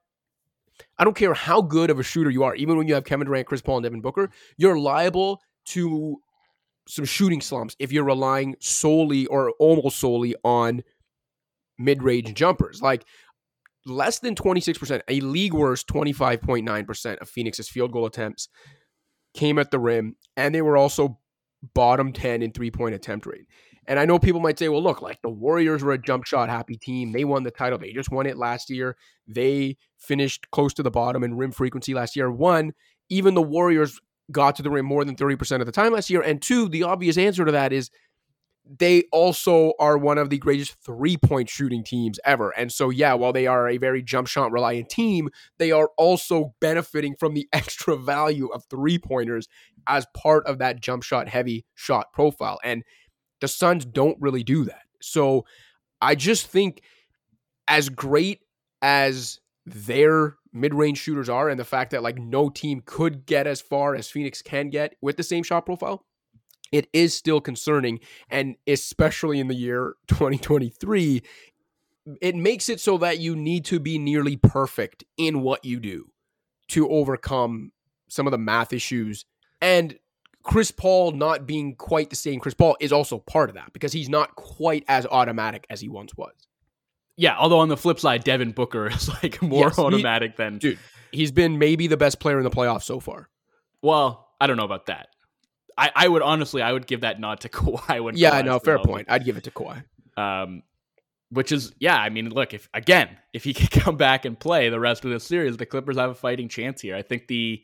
I 0.98 1.04
don't 1.04 1.16
care 1.16 1.34
how 1.34 1.62
good 1.62 1.90
of 1.90 1.98
a 1.98 2.02
shooter 2.02 2.30
you 2.30 2.42
are, 2.42 2.54
even 2.54 2.76
when 2.76 2.88
you 2.88 2.94
have 2.94 3.04
Kevin 3.04 3.26
Durant, 3.26 3.46
Chris 3.46 3.60
Paul, 3.60 3.76
and 3.76 3.84
Devin 3.84 4.00
Booker, 4.00 4.30
you're 4.56 4.78
liable 4.78 5.40
to 5.66 6.16
some 6.88 7.04
shooting 7.04 7.40
slumps 7.40 7.76
if 7.78 7.92
you're 7.92 8.04
relying 8.04 8.56
solely 8.60 9.26
or 9.26 9.50
almost 9.58 9.98
solely 9.98 10.34
on 10.42 10.82
mid 11.78 12.02
range 12.02 12.34
jumpers. 12.34 12.82
Like, 12.82 13.04
less 13.86 14.18
than 14.18 14.34
26%, 14.34 15.00
a 15.08 15.20
league 15.20 15.54
worst 15.54 15.86
25.9% 15.88 17.18
of 17.18 17.28
Phoenix's 17.28 17.68
field 17.68 17.92
goal 17.92 18.06
attempts 18.06 18.48
came 19.34 19.58
at 19.58 19.70
the 19.70 19.78
rim, 19.78 20.16
and 20.36 20.54
they 20.54 20.62
were 20.62 20.76
also 20.76 21.18
bottom 21.74 22.12
10 22.12 22.42
in 22.42 22.52
three 22.52 22.70
point 22.70 22.94
attempt 22.94 23.26
rate. 23.26 23.46
And 23.86 23.98
I 23.98 24.04
know 24.04 24.18
people 24.18 24.40
might 24.40 24.58
say, 24.58 24.68
well, 24.68 24.82
look, 24.82 25.02
like 25.02 25.20
the 25.22 25.30
Warriors 25.30 25.82
were 25.82 25.92
a 25.92 25.98
jump 25.98 26.24
shot 26.24 26.48
happy 26.48 26.76
team. 26.76 27.12
They 27.12 27.24
won 27.24 27.42
the 27.42 27.50
title. 27.50 27.78
They 27.78 27.92
just 27.92 28.10
won 28.10 28.26
it 28.26 28.36
last 28.36 28.70
year. 28.70 28.96
They 29.26 29.76
finished 29.98 30.50
close 30.50 30.72
to 30.74 30.82
the 30.82 30.90
bottom 30.90 31.24
in 31.24 31.36
rim 31.36 31.50
frequency 31.50 31.94
last 31.94 32.14
year. 32.14 32.30
One, 32.30 32.72
even 33.08 33.34
the 33.34 33.42
Warriors 33.42 33.98
got 34.30 34.54
to 34.56 34.62
the 34.62 34.70
rim 34.70 34.86
more 34.86 35.04
than 35.04 35.16
30% 35.16 35.60
of 35.60 35.66
the 35.66 35.72
time 35.72 35.92
last 35.92 36.10
year. 36.10 36.20
And 36.20 36.40
two, 36.40 36.68
the 36.68 36.84
obvious 36.84 37.18
answer 37.18 37.44
to 37.44 37.52
that 37.52 37.72
is 37.72 37.90
they 38.78 39.02
also 39.10 39.72
are 39.80 39.98
one 39.98 40.16
of 40.16 40.30
the 40.30 40.38
greatest 40.38 40.76
three 40.84 41.16
point 41.16 41.48
shooting 41.48 41.82
teams 41.82 42.20
ever. 42.24 42.50
And 42.50 42.70
so, 42.70 42.88
yeah, 42.88 43.14
while 43.14 43.32
they 43.32 43.48
are 43.48 43.68
a 43.68 43.78
very 43.78 44.00
jump 44.00 44.28
shot 44.28 44.52
reliant 44.52 44.88
team, 44.88 45.28
they 45.58 45.72
are 45.72 45.90
also 45.98 46.54
benefiting 46.60 47.16
from 47.18 47.34
the 47.34 47.48
extra 47.52 47.96
value 47.96 48.46
of 48.48 48.64
three 48.66 48.98
pointers 48.98 49.48
as 49.88 50.06
part 50.16 50.46
of 50.46 50.58
that 50.58 50.80
jump 50.80 51.02
shot 51.02 51.28
heavy 51.28 51.64
shot 51.74 52.12
profile. 52.12 52.60
And 52.62 52.84
the 53.40 53.48
Suns 53.48 53.84
don't 53.84 54.18
really 54.20 54.44
do 54.44 54.64
that. 54.66 54.82
So 55.02 55.44
I 56.00 56.14
just 56.14 56.46
think, 56.46 56.82
as 57.66 57.88
great 57.88 58.40
as 58.82 59.40
their 59.66 60.36
mid 60.52 60.74
range 60.74 60.98
shooters 60.98 61.28
are, 61.28 61.48
and 61.48 61.58
the 61.58 61.64
fact 61.64 61.90
that 61.90 62.02
like 62.02 62.18
no 62.18 62.50
team 62.50 62.82
could 62.84 63.26
get 63.26 63.46
as 63.46 63.60
far 63.60 63.96
as 63.96 64.08
Phoenix 64.08 64.42
can 64.42 64.70
get 64.70 64.94
with 65.00 65.16
the 65.16 65.22
same 65.22 65.42
shot 65.42 65.66
profile 65.66 66.04
it 66.72 66.88
is 66.92 67.14
still 67.14 67.40
concerning. 67.40 68.00
And 68.30 68.56
especially 68.66 69.40
in 69.40 69.48
the 69.48 69.54
year 69.54 69.94
2023, 70.08 71.22
it 72.20 72.36
makes 72.36 72.68
it 72.68 72.80
so 72.80 72.98
that 72.98 73.18
you 73.18 73.36
need 73.36 73.64
to 73.66 73.78
be 73.78 73.98
nearly 73.98 74.36
perfect 74.36 75.04
in 75.16 75.42
what 75.42 75.64
you 75.64 75.80
do 75.80 76.10
to 76.68 76.88
overcome 76.88 77.72
some 78.08 78.26
of 78.26 78.30
the 78.30 78.38
math 78.38 78.72
issues. 78.72 79.24
And 79.60 79.98
Chris 80.42 80.70
Paul 80.70 81.12
not 81.12 81.46
being 81.46 81.74
quite 81.74 82.10
the 82.10 82.16
same 82.16 82.40
Chris 82.40 82.54
Paul 82.54 82.76
is 82.80 82.92
also 82.92 83.18
part 83.18 83.50
of 83.50 83.56
that 83.56 83.72
because 83.72 83.92
he's 83.92 84.08
not 84.08 84.34
quite 84.36 84.84
as 84.88 85.06
automatic 85.06 85.66
as 85.68 85.80
he 85.80 85.88
once 85.88 86.16
was. 86.16 86.32
Yeah, 87.16 87.36
although 87.38 87.58
on 87.58 87.68
the 87.68 87.76
flip 87.76 88.00
side, 88.00 88.24
Devin 88.24 88.52
Booker 88.52 88.86
is 88.90 89.08
like 89.22 89.42
more 89.42 89.66
yes, 89.66 89.78
automatic 89.78 90.32
he, 90.32 90.36
than 90.42 90.58
dude. 90.58 90.78
He's 91.12 91.32
been 91.32 91.58
maybe 91.58 91.86
the 91.86 91.96
best 91.96 92.20
player 92.20 92.38
in 92.38 92.44
the 92.44 92.50
playoffs 92.50 92.84
so 92.84 93.00
far. 93.00 93.28
Well, 93.82 94.28
I 94.40 94.46
don't 94.46 94.56
know 94.56 94.64
about 94.64 94.86
that. 94.86 95.08
I, 95.80 95.90
I 95.94 96.08
would 96.08 96.20
honestly, 96.20 96.60
I 96.60 96.72
would 96.72 96.86
give 96.86 97.00
that 97.00 97.18
nod 97.18 97.40
to 97.40 97.48
Kawhi. 97.48 98.04
When 98.04 98.16
yeah, 98.16 98.42
no, 98.42 98.58
fair 98.58 98.78
point. 98.78 99.08
I'd 99.10 99.24
give 99.24 99.38
it 99.38 99.44
to 99.44 99.50
Kawhi. 99.50 99.82
Um, 100.16 100.62
which 101.30 101.52
is 101.52 101.72
yeah. 101.78 101.96
I 101.96 102.10
mean, 102.10 102.28
look, 102.28 102.52
if 102.52 102.68
again, 102.74 103.08
if 103.32 103.44
he 103.44 103.54
can 103.54 103.68
come 103.68 103.96
back 103.96 104.24
and 104.26 104.38
play 104.38 104.68
the 104.68 104.78
rest 104.78 105.04
of 105.04 105.10
the 105.10 105.18
series, 105.18 105.56
the 105.56 105.66
Clippers 105.66 105.96
have 105.96 106.10
a 106.10 106.14
fighting 106.14 106.48
chance 106.48 106.82
here. 106.82 106.94
I 106.94 107.02
think 107.02 107.28
the 107.28 107.62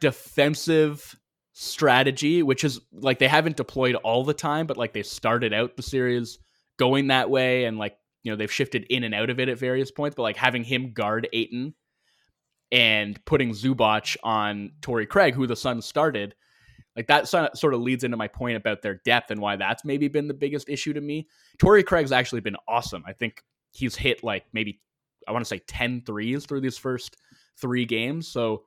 defensive 0.00 1.18
strategy, 1.52 2.42
which 2.42 2.62
is 2.62 2.80
like 2.92 3.18
they 3.18 3.28
haven't 3.28 3.56
deployed 3.56 3.96
all 3.96 4.24
the 4.24 4.32
time, 4.32 4.66
but 4.66 4.76
like 4.76 4.92
they 4.92 5.02
started 5.02 5.52
out 5.52 5.76
the 5.76 5.82
series 5.82 6.38
going 6.78 7.08
that 7.08 7.30
way, 7.30 7.64
and 7.64 7.78
like 7.78 7.96
you 8.22 8.30
know 8.30 8.36
they've 8.36 8.52
shifted 8.52 8.84
in 8.90 9.02
and 9.02 9.14
out 9.14 9.28
of 9.28 9.40
it 9.40 9.48
at 9.48 9.58
various 9.58 9.90
points. 9.90 10.14
But 10.14 10.22
like 10.22 10.36
having 10.36 10.62
him 10.62 10.92
guard 10.92 11.28
Ayton 11.32 11.74
and 12.70 13.22
putting 13.24 13.50
Zubac 13.50 14.16
on 14.22 14.70
Torrey 14.82 15.06
Craig, 15.06 15.34
who 15.34 15.48
the 15.48 15.56
Suns 15.56 15.84
started 15.84 16.36
like 16.96 17.06
that 17.06 17.28
sort 17.28 17.74
of 17.74 17.80
leads 17.80 18.04
into 18.04 18.16
my 18.16 18.28
point 18.28 18.56
about 18.56 18.82
their 18.82 18.96
depth 19.04 19.30
and 19.30 19.40
why 19.40 19.56
that's 19.56 19.84
maybe 19.84 20.08
been 20.08 20.28
the 20.28 20.34
biggest 20.34 20.68
issue 20.68 20.92
to 20.92 21.00
me. 21.00 21.28
Torrey 21.58 21.82
Craig's 21.82 22.12
actually 22.12 22.40
been 22.40 22.56
awesome. 22.68 23.04
I 23.06 23.12
think 23.12 23.42
he's 23.72 23.94
hit 23.94 24.24
like 24.24 24.44
maybe 24.52 24.80
I 25.28 25.32
want 25.32 25.44
to 25.44 25.48
say 25.48 25.60
10 25.66 26.02
threes 26.04 26.46
through 26.46 26.62
these 26.62 26.78
first 26.78 27.16
3 27.60 27.84
games. 27.84 28.26
So 28.28 28.64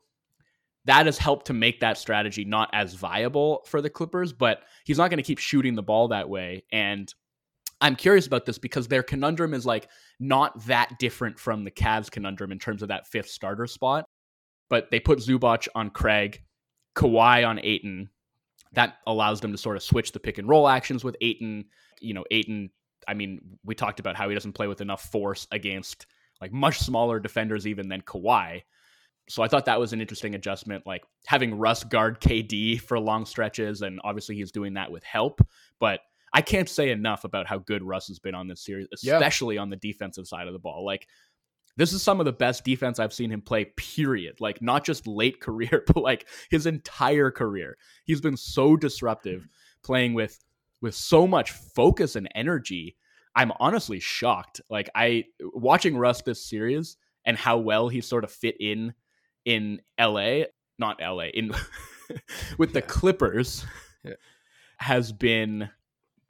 that 0.85 1.05
has 1.05 1.17
helped 1.17 1.47
to 1.47 1.53
make 1.53 1.79
that 1.81 1.97
strategy 1.97 2.45
not 2.45 2.69
as 2.73 2.93
viable 2.93 3.63
for 3.65 3.81
the 3.81 3.89
Clippers, 3.89 4.33
but 4.33 4.63
he's 4.85 4.97
not 4.97 5.09
going 5.09 5.17
to 5.17 5.23
keep 5.23 5.39
shooting 5.39 5.75
the 5.75 5.83
ball 5.83 6.07
that 6.09 6.29
way 6.29 6.63
and 6.71 7.13
I'm 7.83 7.97
curious 7.97 8.27
about 8.27 8.45
this 8.45 8.57
because 8.57 8.87
their 8.87 9.03
conundrum 9.03 9.53
is 9.53 9.65
like 9.65 9.89
not 10.17 10.57
that 10.67 10.97
different 10.99 11.37
from 11.37 11.65
the 11.65 11.71
Cavs 11.71 12.09
conundrum 12.09 12.53
in 12.53 12.57
terms 12.57 12.81
of 12.81 12.87
that 12.87 13.07
fifth 13.07 13.29
starter 13.29 13.67
spot. 13.67 14.05
But 14.69 14.89
they 14.89 15.01
put 15.01 15.19
Zubac 15.19 15.67
on 15.75 15.89
Craig, 15.89 16.41
Kawhi 16.95 17.47
on 17.47 17.59
Ayton, 17.63 18.09
that 18.73 18.97
allows 19.07 19.41
them 19.41 19.51
to 19.51 19.57
sort 19.57 19.77
of 19.77 19.83
switch 19.83 20.11
the 20.11 20.19
pick 20.19 20.37
and 20.37 20.47
roll 20.47 20.67
actions 20.67 21.03
with 21.03 21.15
Ayton. 21.21 21.65
You 22.01 22.13
know, 22.13 22.25
Ayton, 22.31 22.69
I 23.07 23.13
mean, 23.13 23.59
we 23.63 23.75
talked 23.75 23.99
about 23.99 24.15
how 24.15 24.29
he 24.29 24.35
doesn't 24.35 24.53
play 24.53 24.67
with 24.67 24.81
enough 24.81 25.03
force 25.11 25.47
against 25.51 26.05
like 26.41 26.51
much 26.51 26.79
smaller 26.79 27.19
defenders 27.19 27.67
even 27.67 27.87
than 27.87 28.01
Kawhi. 28.01 28.63
So 29.29 29.41
I 29.41 29.47
thought 29.47 29.65
that 29.65 29.79
was 29.79 29.93
an 29.93 30.01
interesting 30.01 30.35
adjustment, 30.35 30.85
like 30.85 31.03
having 31.25 31.57
Russ 31.57 31.83
guard 31.83 32.19
KD 32.19 32.81
for 32.81 32.99
long 32.99 33.25
stretches, 33.25 33.81
and 33.81 34.01
obviously 34.03 34.35
he's 34.35 34.51
doing 34.51 34.73
that 34.73 34.91
with 34.91 35.03
help. 35.03 35.39
But 35.79 36.01
I 36.33 36.41
can't 36.41 36.67
say 36.67 36.89
enough 36.89 37.23
about 37.23 37.47
how 37.47 37.59
good 37.59 37.83
Russ 37.83 38.07
has 38.07 38.19
been 38.19 38.35
on 38.35 38.47
this 38.47 38.65
series, 38.65 38.87
especially 38.93 39.55
yeah. 39.55 39.61
on 39.61 39.69
the 39.69 39.77
defensive 39.77 40.27
side 40.27 40.47
of 40.47 40.53
the 40.53 40.59
ball. 40.59 40.83
Like 40.85 41.07
this 41.75 41.93
is 41.93 42.03
some 42.03 42.19
of 42.19 42.25
the 42.25 42.33
best 42.33 42.63
defense 42.63 42.99
I've 42.99 43.13
seen 43.13 43.31
him 43.31 43.41
play, 43.41 43.65
period. 43.65 44.39
Like, 44.39 44.61
not 44.61 44.85
just 44.85 45.07
late 45.07 45.41
career, 45.41 45.83
but 45.87 45.97
like 45.97 46.27
his 46.49 46.65
entire 46.65 47.31
career. 47.31 47.77
He's 48.05 48.21
been 48.21 48.37
so 48.37 48.75
disruptive 48.75 49.41
mm-hmm. 49.41 49.83
playing 49.83 50.13
with 50.13 50.39
with 50.81 50.93
so 50.93 51.25
much 51.25 51.51
focus 51.51 52.15
and 52.15 52.27
energy. 52.35 52.97
I'm 53.35 53.53
honestly 53.59 53.99
shocked. 53.99 54.61
Like 54.69 54.89
I 54.93 55.25
watching 55.41 55.97
Russ 55.97 56.21
this 56.21 56.45
series 56.45 56.97
and 57.25 57.37
how 57.37 57.57
well 57.57 57.87
he 57.87 58.01
sort 58.01 58.25
of 58.25 58.31
fit 58.31 58.57
in 58.59 58.93
in 59.45 59.81
LA, 59.99 60.43
not 60.77 61.01
LA, 61.01 61.27
in 61.33 61.53
with 62.57 62.73
the 62.73 62.81
Clippers 62.81 63.65
yeah. 64.03 64.13
has 64.77 65.11
been 65.11 65.69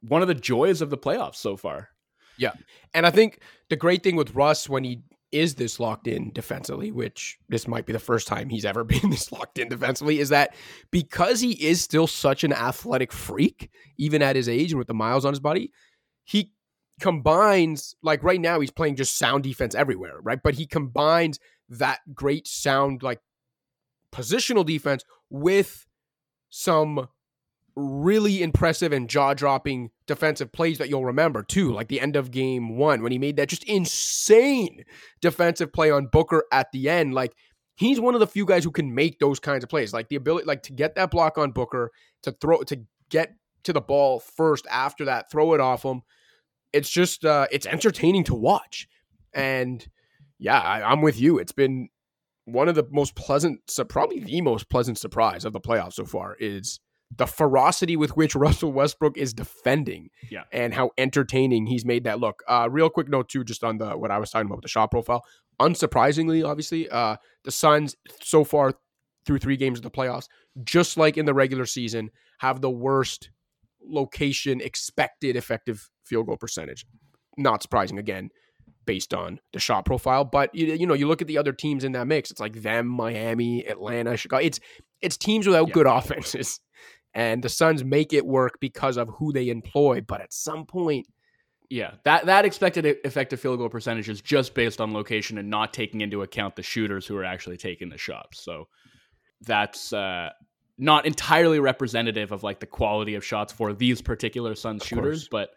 one 0.00 0.22
of 0.22 0.28
the 0.28 0.34
joys 0.34 0.80
of 0.80 0.90
the 0.90 0.98
playoffs 0.98 1.36
so 1.36 1.56
far. 1.56 1.90
Yeah. 2.38 2.52
And 2.92 3.06
I 3.06 3.10
think 3.10 3.40
the 3.68 3.76
great 3.76 4.02
thing 4.02 4.16
with 4.16 4.34
Russ 4.34 4.68
when 4.68 4.84
he 4.84 5.02
is 5.34 5.56
this 5.56 5.80
locked 5.80 6.06
in 6.06 6.32
defensively, 6.32 6.92
which 6.92 7.38
this 7.48 7.66
might 7.66 7.86
be 7.86 7.92
the 7.92 7.98
first 7.98 8.28
time 8.28 8.48
he's 8.48 8.64
ever 8.64 8.84
been 8.84 9.10
this 9.10 9.32
locked 9.32 9.58
in 9.58 9.68
defensively, 9.68 10.20
is 10.20 10.28
that 10.28 10.54
because 10.90 11.40
he 11.40 11.52
is 11.52 11.82
still 11.82 12.06
such 12.06 12.44
an 12.44 12.52
athletic 12.52 13.12
freak, 13.12 13.70
even 13.98 14.22
at 14.22 14.36
his 14.36 14.48
age 14.48 14.72
and 14.72 14.78
with 14.78 14.88
the 14.88 14.94
miles 14.94 15.24
on 15.24 15.32
his 15.32 15.40
body, 15.40 15.72
he 16.22 16.52
combines 17.00 17.96
like 18.02 18.22
right 18.22 18.40
now 18.40 18.60
he's 18.60 18.70
playing 18.70 18.96
just 18.96 19.18
sound 19.18 19.42
defense 19.42 19.74
everywhere, 19.74 20.20
right? 20.22 20.42
But 20.42 20.54
he 20.54 20.66
combines 20.66 21.40
that 21.68 22.00
great 22.14 22.46
sound 22.46 23.02
like 23.02 23.20
positional 24.12 24.64
defense 24.64 25.04
with 25.28 25.86
some 26.50 27.08
really 27.74 28.42
impressive 28.42 28.92
and 28.92 29.10
jaw-dropping 29.10 29.90
defensive 30.06 30.52
plays 30.52 30.78
that 30.78 30.88
you'll 30.88 31.04
remember 31.04 31.42
too, 31.42 31.72
like 31.72 31.88
the 31.88 32.00
end 32.00 32.16
of 32.16 32.30
game 32.30 32.76
1 32.76 33.02
when 33.02 33.12
he 33.12 33.18
made 33.18 33.36
that 33.36 33.48
just 33.48 33.64
insane 33.64 34.84
defensive 35.20 35.72
play 35.72 35.90
on 35.90 36.06
Booker 36.06 36.44
at 36.52 36.70
the 36.72 36.88
end. 36.88 37.14
Like 37.14 37.34
he's 37.76 38.00
one 38.00 38.14
of 38.14 38.20
the 38.20 38.26
few 38.26 38.44
guys 38.44 38.64
who 38.64 38.70
can 38.70 38.94
make 38.94 39.18
those 39.18 39.40
kinds 39.40 39.64
of 39.64 39.70
plays. 39.70 39.92
Like 39.92 40.08
the 40.08 40.16
ability 40.16 40.46
like 40.46 40.62
to 40.64 40.72
get 40.72 40.94
that 40.96 41.10
block 41.10 41.38
on 41.38 41.52
Booker, 41.52 41.90
to 42.22 42.32
throw 42.32 42.62
to 42.64 42.80
get 43.08 43.34
to 43.64 43.72
the 43.72 43.80
ball 43.80 44.20
first 44.20 44.66
after 44.70 45.06
that, 45.06 45.30
throw 45.30 45.54
it 45.54 45.60
off 45.60 45.84
him. 45.84 46.02
It's 46.72 46.90
just 46.90 47.24
uh 47.24 47.46
it's 47.50 47.66
entertaining 47.66 48.24
to 48.24 48.34
watch. 48.34 48.88
And 49.32 49.86
yeah, 50.38 50.60
I, 50.60 50.90
I'm 50.90 51.00
with 51.00 51.18
you. 51.18 51.38
It's 51.38 51.52
been 51.52 51.88
one 52.44 52.68
of 52.68 52.74
the 52.74 52.84
most 52.90 53.14
pleasant, 53.14 53.60
so 53.68 53.84
probably 53.84 54.20
the 54.20 54.40
most 54.42 54.68
pleasant 54.68 54.98
surprise 54.98 55.44
of 55.44 55.52
the 55.52 55.60
playoffs 55.60 55.94
so 55.94 56.04
far 56.04 56.36
is 56.38 56.80
the 57.16 57.26
ferocity 57.26 57.96
with 57.96 58.16
which 58.16 58.34
Russell 58.34 58.72
Westbrook 58.72 59.16
is 59.16 59.32
defending 59.32 60.10
Yeah. 60.30 60.44
and 60.52 60.74
how 60.74 60.90
entertaining 60.98 61.66
he's 61.66 61.84
made 61.84 62.04
that 62.04 62.18
look. 62.18 62.42
Uh, 62.48 62.68
real 62.70 62.90
quick 62.90 63.08
note 63.08 63.28
too, 63.28 63.44
just 63.44 63.62
on 63.62 63.78
the 63.78 63.96
what 63.96 64.10
I 64.10 64.18
was 64.18 64.30
talking 64.30 64.46
about 64.46 64.56
with 64.56 64.62
the 64.64 64.68
shot 64.68 64.90
profile. 64.90 65.22
Unsurprisingly, 65.60 66.44
obviously, 66.44 66.88
uh, 66.90 67.16
the 67.44 67.50
Suns 67.50 67.96
so 68.22 68.42
far 68.44 68.74
through 69.26 69.38
three 69.38 69.56
games 69.56 69.78
of 69.78 69.82
the 69.82 69.90
playoffs, 69.90 70.26
just 70.64 70.96
like 70.96 71.16
in 71.16 71.24
the 71.26 71.34
regular 71.34 71.66
season, 71.66 72.10
have 72.38 72.60
the 72.60 72.70
worst 72.70 73.30
location 73.86 74.60
expected 74.60 75.36
effective 75.36 75.90
field 76.04 76.26
goal 76.26 76.36
percentage. 76.36 76.84
Not 77.36 77.62
surprising 77.62 77.98
again, 77.98 78.30
based 78.86 79.14
on 79.14 79.40
the 79.52 79.58
shot 79.58 79.84
profile. 79.84 80.24
But 80.24 80.54
you, 80.54 80.66
you 80.66 80.86
know, 80.86 80.94
you 80.94 81.06
look 81.08 81.22
at 81.22 81.28
the 81.28 81.38
other 81.38 81.52
teams 81.52 81.84
in 81.84 81.92
that 81.92 82.06
mix. 82.06 82.30
It's 82.30 82.40
like 82.40 82.62
them, 82.62 82.86
Miami, 82.86 83.66
Atlanta, 83.66 84.16
Chicago. 84.16 84.44
It's 84.44 84.60
it's 85.00 85.16
teams 85.16 85.46
without 85.46 85.68
Yeah. 85.68 85.74
good 85.74 85.86
offenses, 85.98 86.60
and 87.14 87.42
the 87.42 87.48
Suns 87.48 87.84
make 87.84 88.12
it 88.12 88.24
work 88.26 88.58
because 88.60 88.96
of 88.96 89.08
who 89.18 89.32
they 89.32 89.48
employ. 89.48 90.00
But 90.00 90.20
at 90.20 90.32
some 90.32 90.66
point, 90.66 91.06
Yeah, 91.70 91.92
that 92.04 92.26
that 92.26 92.44
expected 92.44 92.84
effective 93.04 93.40
field 93.40 93.58
goal 93.58 93.68
percentage 93.68 94.08
is 94.08 94.20
just 94.20 94.54
based 94.54 94.80
on 94.80 94.92
location 94.92 95.38
and 95.38 95.48
not 95.50 95.72
taking 95.72 96.00
into 96.00 96.22
account 96.22 96.56
the 96.56 96.62
shooters 96.62 97.06
who 97.06 97.16
are 97.16 97.24
actually 97.24 97.56
taking 97.56 97.88
the 97.88 97.98
shots. 97.98 98.42
So 98.44 98.68
that's 99.40 99.92
uh, 99.92 100.30
not 100.78 101.06
entirely 101.06 101.60
representative 101.60 102.32
of 102.32 102.42
like 102.42 102.60
the 102.60 102.66
quality 102.66 103.14
of 103.14 103.24
shots 103.24 103.52
for 103.52 103.72
these 103.72 104.02
particular 104.02 104.54
Suns 104.54 104.84
shooters, 104.84 105.28
but 105.28 105.50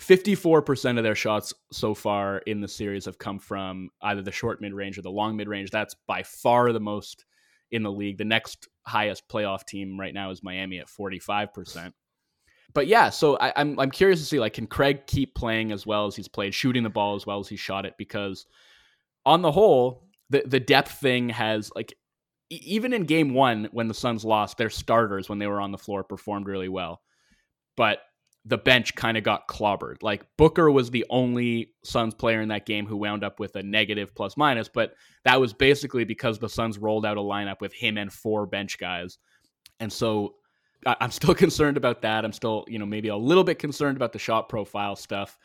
54% 0.00 0.96
of 0.96 1.04
their 1.04 1.14
shots 1.14 1.52
so 1.70 1.94
far 1.94 2.38
in 2.38 2.60
the 2.60 2.68
series 2.68 3.04
have 3.04 3.18
come 3.18 3.38
from 3.38 3.90
either 4.02 4.22
the 4.22 4.32
short 4.32 4.60
mid 4.60 4.72
range 4.72 4.96
or 4.96 5.02
the 5.02 5.10
long 5.10 5.36
mid 5.36 5.46
range. 5.46 5.70
That's 5.70 5.94
by 6.06 6.22
far 6.22 6.72
the 6.72 6.80
most 6.80 7.26
in 7.70 7.82
the 7.82 7.92
league. 7.92 8.16
The 8.16 8.24
next 8.24 8.68
highest 8.86 9.28
playoff 9.28 9.66
team 9.66 10.00
right 10.00 10.14
now 10.14 10.30
is 10.30 10.42
Miami 10.42 10.78
at 10.78 10.88
45%. 10.88 11.92
But 12.72 12.86
yeah, 12.86 13.10
so 13.10 13.36
I, 13.38 13.52
I'm 13.56 13.78
I'm 13.78 13.90
curious 13.90 14.20
to 14.20 14.26
see 14.26 14.38
like 14.38 14.54
can 14.54 14.68
Craig 14.68 15.06
keep 15.06 15.34
playing 15.34 15.72
as 15.72 15.86
well 15.86 16.06
as 16.06 16.16
he's 16.16 16.28
played, 16.28 16.54
shooting 16.54 16.84
the 16.84 16.88
ball 16.90 17.16
as 17.16 17.26
well 17.26 17.40
as 17.40 17.48
he 17.48 17.56
shot 17.56 17.84
it? 17.84 17.94
Because 17.98 18.46
on 19.26 19.42
the 19.42 19.50
whole, 19.50 20.04
the 20.30 20.44
the 20.46 20.60
depth 20.60 20.92
thing 20.92 21.30
has 21.30 21.70
like 21.74 21.92
even 22.48 22.92
in 22.92 23.04
game 23.04 23.34
one 23.34 23.68
when 23.72 23.88
the 23.88 23.94
Suns 23.94 24.24
lost, 24.24 24.56
their 24.56 24.70
starters 24.70 25.28
when 25.28 25.40
they 25.40 25.48
were 25.48 25.60
on 25.60 25.72
the 25.72 25.78
floor 25.78 26.04
performed 26.04 26.46
really 26.46 26.68
well, 26.68 27.00
but 27.76 27.98
the 28.46 28.58
bench 28.58 28.94
kind 28.94 29.16
of 29.16 29.24
got 29.24 29.46
clobbered. 29.48 30.02
Like 30.02 30.24
Booker 30.38 30.70
was 30.70 30.90
the 30.90 31.04
only 31.10 31.74
Suns 31.84 32.14
player 32.14 32.40
in 32.40 32.48
that 32.48 32.66
game 32.66 32.86
who 32.86 32.96
wound 32.96 33.22
up 33.22 33.38
with 33.38 33.54
a 33.56 33.62
negative 33.62 34.14
plus 34.14 34.36
minus, 34.36 34.68
but 34.68 34.94
that 35.24 35.40
was 35.40 35.52
basically 35.52 36.04
because 36.04 36.38
the 36.38 36.48
Suns 36.48 36.78
rolled 36.78 37.04
out 37.04 37.18
a 37.18 37.20
lineup 37.20 37.60
with 37.60 37.74
him 37.74 37.98
and 37.98 38.12
four 38.12 38.46
bench 38.46 38.78
guys. 38.78 39.18
And 39.78 39.92
so 39.92 40.36
I- 40.86 40.96
I'm 41.00 41.10
still 41.10 41.34
concerned 41.46 41.76
about 41.76 42.02
that. 42.02 42.24
I'm 42.24 42.32
still, 42.32 42.64
you 42.66 42.78
know, 42.78 42.86
maybe 42.86 43.08
a 43.08 43.16
little 43.16 43.44
bit 43.44 43.58
concerned 43.58 43.96
about 43.96 44.12
the 44.12 44.18
shot 44.18 44.48
profile 44.48 44.96
stuff 44.96 45.36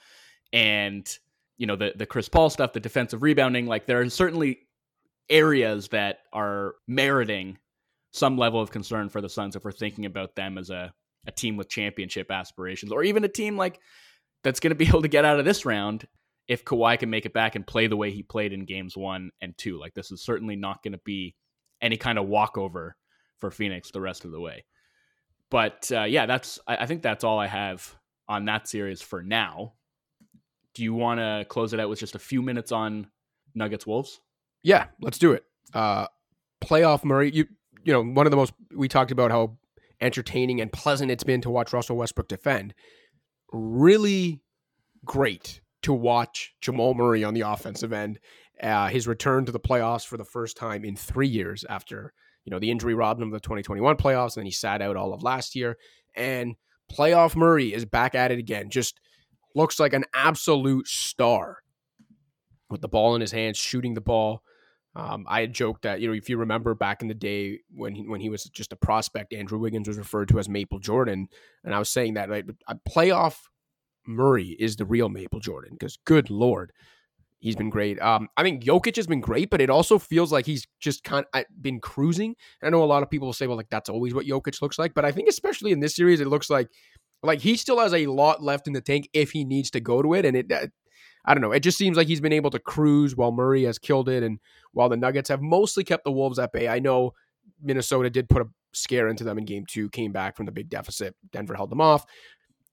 and, 0.53 1.05
you 1.57 1.67
know, 1.67 1.75
the 1.75 1.93
the 1.97 2.05
Chris 2.05 2.29
Paul 2.29 2.49
stuff, 2.49 2.71
the 2.73 2.79
defensive 2.79 3.23
rebounding. 3.23 3.65
Like 3.67 3.85
there 3.85 3.99
are 3.99 4.09
certainly 4.09 4.59
areas 5.29 5.89
that 5.89 6.19
are 6.31 6.75
meriting 6.87 7.57
some 8.11 8.37
level 8.37 8.61
of 8.61 8.71
concern 8.71 9.09
for 9.09 9.19
the 9.19 9.27
Suns 9.27 9.57
if 9.57 9.65
we're 9.65 9.71
thinking 9.73 10.05
about 10.05 10.35
them 10.35 10.57
as 10.57 10.69
a, 10.69 10.93
a 11.27 11.31
team 11.31 11.57
with 11.57 11.69
championship 11.69 12.31
aspirations, 12.31 12.91
or 12.91 13.03
even 13.03 13.23
a 13.23 13.29
team 13.29 13.57
like 13.57 13.79
that's 14.43 14.59
going 14.59 14.71
to 14.71 14.75
be 14.75 14.85
able 14.87 15.01
to 15.01 15.07
get 15.07 15.25
out 15.25 15.39
of 15.39 15.45
this 15.45 15.65
round 15.65 16.07
if 16.47 16.63
Kawhi 16.63 16.99
can 16.99 17.09
make 17.09 17.25
it 17.25 17.33
back 17.33 17.55
and 17.55 17.65
play 17.65 17.87
the 17.87 17.97
way 17.97 18.11
he 18.11 18.21
played 18.21 18.53
in 18.53 18.65
games 18.65 18.95
one 18.95 19.31
and 19.41 19.57
two. 19.57 19.79
Like 19.79 19.93
this 19.93 20.11
is 20.11 20.23
certainly 20.23 20.55
not 20.55 20.83
going 20.83 20.93
to 20.93 21.01
be 21.03 21.35
any 21.81 21.97
kind 21.97 22.19
of 22.19 22.27
walkover 22.27 22.95
for 23.39 23.51
Phoenix 23.51 23.91
the 23.91 24.01
rest 24.01 24.25
of 24.25 24.31
the 24.31 24.39
way. 24.39 24.65
But 25.49 25.91
uh, 25.91 26.03
yeah, 26.03 26.25
that's 26.25 26.59
I, 26.67 26.77
I 26.77 26.85
think 26.85 27.01
that's 27.01 27.23
all 27.23 27.39
I 27.39 27.47
have 27.47 27.95
on 28.27 28.45
that 28.45 28.67
series 28.67 29.01
for 29.01 29.21
now. 29.21 29.73
Do 30.73 30.83
you 30.83 30.93
want 30.93 31.19
to 31.19 31.45
close 31.47 31.73
it 31.73 31.79
out 31.79 31.89
with 31.89 31.99
just 31.99 32.15
a 32.15 32.19
few 32.19 32.41
minutes 32.41 32.71
on 32.71 33.07
Nuggets 33.53 33.87
Wolves? 33.87 34.19
yeah, 34.65 34.87
let's 34.99 35.19
do 35.19 35.31
it. 35.31 35.45
Uh, 35.75 36.07
playoff 36.59 37.05
Murray, 37.05 37.31
you 37.31 37.45
you 37.83 37.93
know, 37.93 38.03
one 38.03 38.25
of 38.25 38.31
the 38.31 38.37
most 38.37 38.51
we 38.73 38.87
talked 38.87 39.11
about 39.11 39.29
how 39.29 39.55
entertaining 40.01 40.61
and 40.61 40.71
pleasant 40.71 41.11
it's 41.11 41.23
been 41.23 41.41
to 41.41 41.49
watch 41.49 41.73
Russell 41.73 41.97
Westbrook 41.97 42.27
defend. 42.27 42.73
Really 43.51 44.41
great 45.03 45.61
to 45.83 45.93
watch 45.93 46.53
Jamal 46.61 46.93
Murray 46.93 47.23
on 47.23 47.33
the 47.33 47.41
offensive 47.41 47.93
end. 47.93 48.19
Uh, 48.61 48.87
his 48.87 49.07
return 49.07 49.45
to 49.45 49.51
the 49.51 49.59
playoffs 49.59 50.05
for 50.05 50.17
the 50.17 50.25
first 50.25 50.57
time 50.57 50.85
in 50.85 50.95
three 50.95 51.27
years 51.27 51.65
after 51.69 52.13
you 52.45 52.51
know 52.51 52.59
the 52.59 52.71
injury 52.71 52.93
robbed 52.93 53.21
him 53.21 53.27
of 53.29 53.33
the 53.33 53.39
2021 53.39 53.97
playoffs, 53.97 54.35
and 54.35 54.41
then 54.41 54.45
he 54.45 54.51
sat 54.51 54.81
out 54.81 54.95
all 54.95 55.13
of 55.13 55.23
last 55.23 55.55
year. 55.55 55.77
And 56.15 56.55
playoff 56.91 57.35
Murray 57.35 57.73
is 57.73 57.85
back 57.85 58.15
at 58.15 58.31
it 58.31 58.39
again. 58.39 58.69
Just 58.69 58.99
looks 59.55 59.79
like 59.79 59.93
an 59.93 60.05
absolute 60.13 60.87
star 60.87 61.57
with 62.69 62.81
the 62.81 62.87
ball 62.87 63.15
in 63.15 63.21
his 63.21 63.31
hands, 63.31 63.57
shooting 63.57 63.95
the 63.95 64.01
ball. 64.01 64.41
Um, 64.95 65.25
I 65.27 65.41
had 65.41 65.53
joked 65.53 65.81
that 65.81 65.99
you 65.99 66.07
know 66.07 66.13
if 66.13 66.29
you 66.29 66.37
remember 66.37 66.73
back 66.73 67.01
in 67.01 67.09
the 67.09 67.13
day 67.13 67.59
when 67.73 67.95
he, 67.95 68.07
when 68.07 68.21
he 68.21 68.29
was 68.29 68.45
just 68.45 68.71
a 68.71 68.77
prospect, 68.77 69.33
Andrew 69.33 69.59
Wiggins 69.59 69.87
was 69.87 69.97
referred 69.97 70.29
to 70.29 70.39
as 70.39 70.47
Maple 70.47 70.79
Jordan, 70.79 71.27
and 71.63 71.75
I 71.75 71.79
was 71.79 71.89
saying 71.89 72.13
that 72.13 72.29
like 72.29 72.45
playoff 72.87 73.37
Murray 74.07 74.55
is 74.57 74.77
the 74.77 74.85
real 74.85 75.09
Maple 75.09 75.39
Jordan 75.39 75.71
because 75.77 75.97
good 76.05 76.29
lord, 76.29 76.71
he's 77.39 77.57
been 77.57 77.69
great. 77.69 78.01
Um, 78.01 78.29
I 78.37 78.43
think 78.43 78.63
Jokic 78.63 78.95
has 78.95 79.07
been 79.07 79.19
great, 79.19 79.49
but 79.49 79.59
it 79.59 79.69
also 79.69 79.99
feels 79.99 80.31
like 80.31 80.45
he's 80.45 80.65
just 80.79 81.03
kind 81.03 81.25
of 81.33 81.43
been 81.59 81.81
cruising. 81.81 82.35
I 82.63 82.69
know 82.69 82.83
a 82.83 82.85
lot 82.85 83.03
of 83.03 83.09
people 83.09 83.27
will 83.27 83.33
say, 83.33 83.47
well, 83.47 83.57
like 83.57 83.69
that's 83.69 83.89
always 83.89 84.13
what 84.13 84.25
Jokic 84.25 84.61
looks 84.61 84.79
like, 84.79 84.93
but 84.93 85.03
I 85.03 85.11
think 85.11 85.27
especially 85.27 85.71
in 85.71 85.81
this 85.81 85.95
series, 85.95 86.21
it 86.21 86.27
looks 86.27 86.49
like 86.49 86.69
like 87.21 87.41
he 87.41 87.57
still 87.57 87.79
has 87.79 87.93
a 87.93 88.07
lot 88.07 88.41
left 88.41 88.67
in 88.67 88.73
the 88.73 88.81
tank 88.81 89.09
if 89.11 89.31
he 89.31 89.43
needs 89.43 89.71
to 89.71 89.81
go 89.81 90.01
to 90.01 90.13
it, 90.13 90.25
and 90.25 90.37
it. 90.37 90.71
I 91.25 91.33
don't 91.33 91.41
know. 91.41 91.51
It 91.51 91.61
just 91.61 91.77
seems 91.77 91.97
like 91.97 92.07
he's 92.07 92.21
been 92.21 92.33
able 92.33 92.51
to 92.51 92.59
cruise 92.59 93.15
while 93.15 93.31
Murray 93.31 93.63
has 93.63 93.79
killed 93.79 94.09
it, 94.09 94.23
and 94.23 94.39
while 94.71 94.89
the 94.89 94.97
Nuggets 94.97 95.29
have 95.29 95.41
mostly 95.41 95.83
kept 95.83 96.03
the 96.03 96.11
Wolves 96.11 96.39
at 96.39 96.53
bay. 96.53 96.67
I 96.67 96.79
know 96.79 97.13
Minnesota 97.61 98.09
did 98.09 98.29
put 98.29 98.41
a 98.41 98.47
scare 98.73 99.07
into 99.07 99.23
them 99.23 99.37
in 99.37 99.45
game 99.45 99.65
two, 99.67 99.89
came 99.89 100.11
back 100.11 100.35
from 100.35 100.45
the 100.45 100.51
big 100.51 100.69
deficit. 100.69 101.15
Denver 101.31 101.55
held 101.55 101.71
them 101.71 101.81
off. 101.81 102.05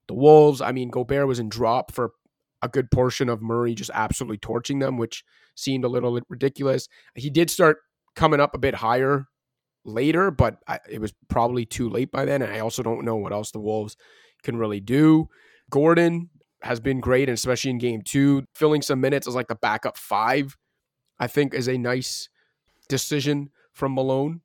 The 0.08 0.14
Wolves, 0.14 0.60
I 0.60 0.72
mean, 0.72 0.90
Gobert 0.90 1.26
was 1.26 1.38
in 1.38 1.48
drop 1.48 1.92
for 1.92 2.12
a 2.60 2.68
good 2.68 2.90
portion 2.90 3.28
of 3.28 3.42
Murray 3.42 3.74
just 3.74 3.90
absolutely 3.94 4.38
torching 4.38 4.78
them, 4.78 4.98
which 4.98 5.24
seemed 5.54 5.84
a 5.84 5.88
little 5.88 6.20
ridiculous. 6.28 6.88
He 7.14 7.30
did 7.30 7.50
start 7.50 7.78
coming 8.14 8.40
up 8.40 8.54
a 8.54 8.58
bit 8.58 8.74
higher 8.74 9.26
later, 9.84 10.30
but 10.30 10.58
I, 10.68 10.78
it 10.90 11.00
was 11.00 11.12
probably 11.28 11.64
too 11.64 11.88
late 11.88 12.12
by 12.12 12.24
then. 12.24 12.42
And 12.42 12.52
I 12.52 12.60
also 12.60 12.82
don't 12.82 13.04
know 13.04 13.16
what 13.16 13.32
else 13.32 13.50
the 13.50 13.60
Wolves 13.60 13.96
can 14.42 14.56
really 14.56 14.80
do. 14.80 15.28
Gordon 15.70 16.30
has 16.62 16.80
been 16.80 17.00
great, 17.00 17.28
and 17.28 17.34
especially 17.34 17.70
in 17.70 17.78
game 17.78 18.02
two, 18.02 18.44
filling 18.54 18.82
some 18.82 19.00
minutes 19.00 19.26
as 19.26 19.34
like 19.34 19.48
the 19.48 19.54
backup 19.54 19.96
five, 19.96 20.56
I 21.18 21.26
think 21.26 21.54
is 21.54 21.68
a 21.68 21.78
nice 21.78 22.28
decision 22.88 23.50
from 23.72 23.94
Malone. 23.94 24.40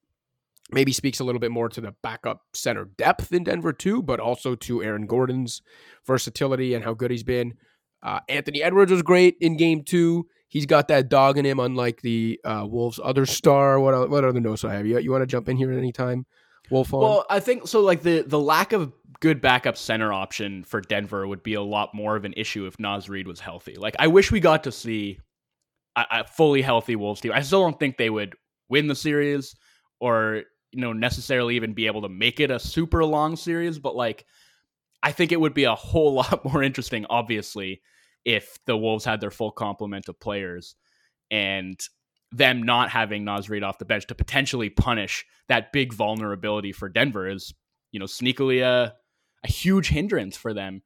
Maybe 0.72 0.92
speaks 0.92 1.20
a 1.20 1.24
little 1.24 1.40
bit 1.40 1.52
more 1.52 1.70
to 1.70 1.80
the 1.80 1.96
backup 2.04 2.42
center 2.54 2.86
depth 2.86 3.32
in 3.32 3.46
Denver 3.46 3.72
too, 3.72 4.04
but 4.04 4.20
also 4.20 4.56
to 4.56 4.84
Aaron 4.84 5.06
Gordon's 5.06 5.62
versatility 6.06 6.74
and 6.74 6.84
how 6.84 6.94
good 6.94 7.10
he's 7.10 7.24
been. 7.24 7.54
Uh, 8.04 8.20
Anthony 8.28 8.62
Edwards 8.62 8.92
was 8.92 9.02
great 9.02 9.38
in 9.40 9.56
game 9.56 9.84
two. 9.84 10.28
He's 10.50 10.66
got 10.66 10.88
that 10.90 11.10
dog 11.10 11.38
in 11.38 11.46
him, 11.46 11.60
unlike 11.60 12.02
the 12.02 12.40
uh, 12.44 12.66
Wolves' 12.70 13.00
other 13.04 13.26
star. 13.26 13.80
What 13.80 14.10
what 14.10 14.24
other 14.24 14.40
notes 14.40 14.64
I 14.64 14.74
have? 14.76 14.86
You, 14.86 15.00
you 15.00 15.12
want 15.12 15.22
to 15.22 15.28
jump 15.28 15.50
in 15.50 15.58
here 15.58 15.72
at 15.72 15.78
any 15.78 15.92
time, 15.92 16.26
Wolf? 16.70 16.94
On? 16.94 17.02
Well, 17.02 17.26
I 17.30 17.40
think 17.40 17.68
so. 17.68 17.82
Like 17.82 18.02
the 18.02 18.22
the 18.22 18.40
lack 18.40 18.74
of 18.74 18.92
good 19.20 19.42
backup 19.42 19.78
center 19.78 20.14
option 20.14 20.64
for 20.64 20.82
Denver 20.82 21.28
would 21.28 21.44
be 21.44 21.56
a 21.56 21.62
lot 21.62 21.94
more 21.94 22.16
of 22.16 22.26
an 22.26 22.34
issue 22.38 22.66
if 22.66 22.80
Naz 22.80 23.10
Reid 23.10 23.28
was 23.28 23.40
healthy. 23.40 23.76
Like 23.76 23.96
I 24.00 24.08
wish 24.08 24.32
we 24.32 24.40
got 24.40 24.64
to 24.66 24.72
see 24.72 25.20
a, 25.96 26.06
a 26.12 26.24
fully 26.26 26.62
healthy 26.62 26.96
Wolves 26.96 27.22
team. 27.22 27.32
I 27.34 27.42
still 27.42 27.62
don't 27.62 27.80
think 27.80 27.98
they 27.98 28.10
would 28.10 28.36
win 28.70 28.88
the 28.88 28.96
series 28.96 29.56
or 30.00 30.44
you 30.72 30.82
know 30.82 30.94
necessarily 30.94 31.56
even 31.56 31.74
be 31.74 31.88
able 31.88 32.04
to 32.04 32.10
make 32.10 32.40
it 32.40 32.52
a 32.52 32.60
super 32.60 33.04
long 33.04 33.36
series, 33.36 33.80
but 33.80 33.96
like 33.96 34.26
I 35.02 35.12
think 35.12 35.32
it 35.32 35.40
would 35.40 35.54
be 35.54 35.66
a 35.66 35.76
whole 35.76 36.14
lot 36.22 36.46
more 36.46 36.64
interesting 36.64 37.06
obviously 37.10 37.82
if 38.26 38.58
the 38.66 38.78
Wolves 38.78 39.06
had 39.06 39.22
their 39.22 39.32
full 39.32 39.52
complement 39.52 40.10
of 40.10 40.20
players 40.20 40.76
and 41.32 41.80
them 42.32 42.64
not 42.64 42.90
having 42.90 43.24
Naz 43.24 43.50
Reid 43.50 43.64
off 43.64 43.78
the 43.78 43.86
bench 43.86 44.08
to 44.08 44.16
potentially 44.16 44.70
punish 44.70 45.26
that 45.48 45.72
big 45.72 45.94
vulnerability 45.94 46.72
for 46.72 46.90
Denver 46.90 47.28
is, 47.28 47.54
you 47.92 48.00
know, 48.00 48.06
sneakily 48.06 48.62
a, 48.62 48.94
a 49.44 49.48
huge 49.48 49.88
hindrance 49.88 50.36
for 50.36 50.54
them. 50.54 50.82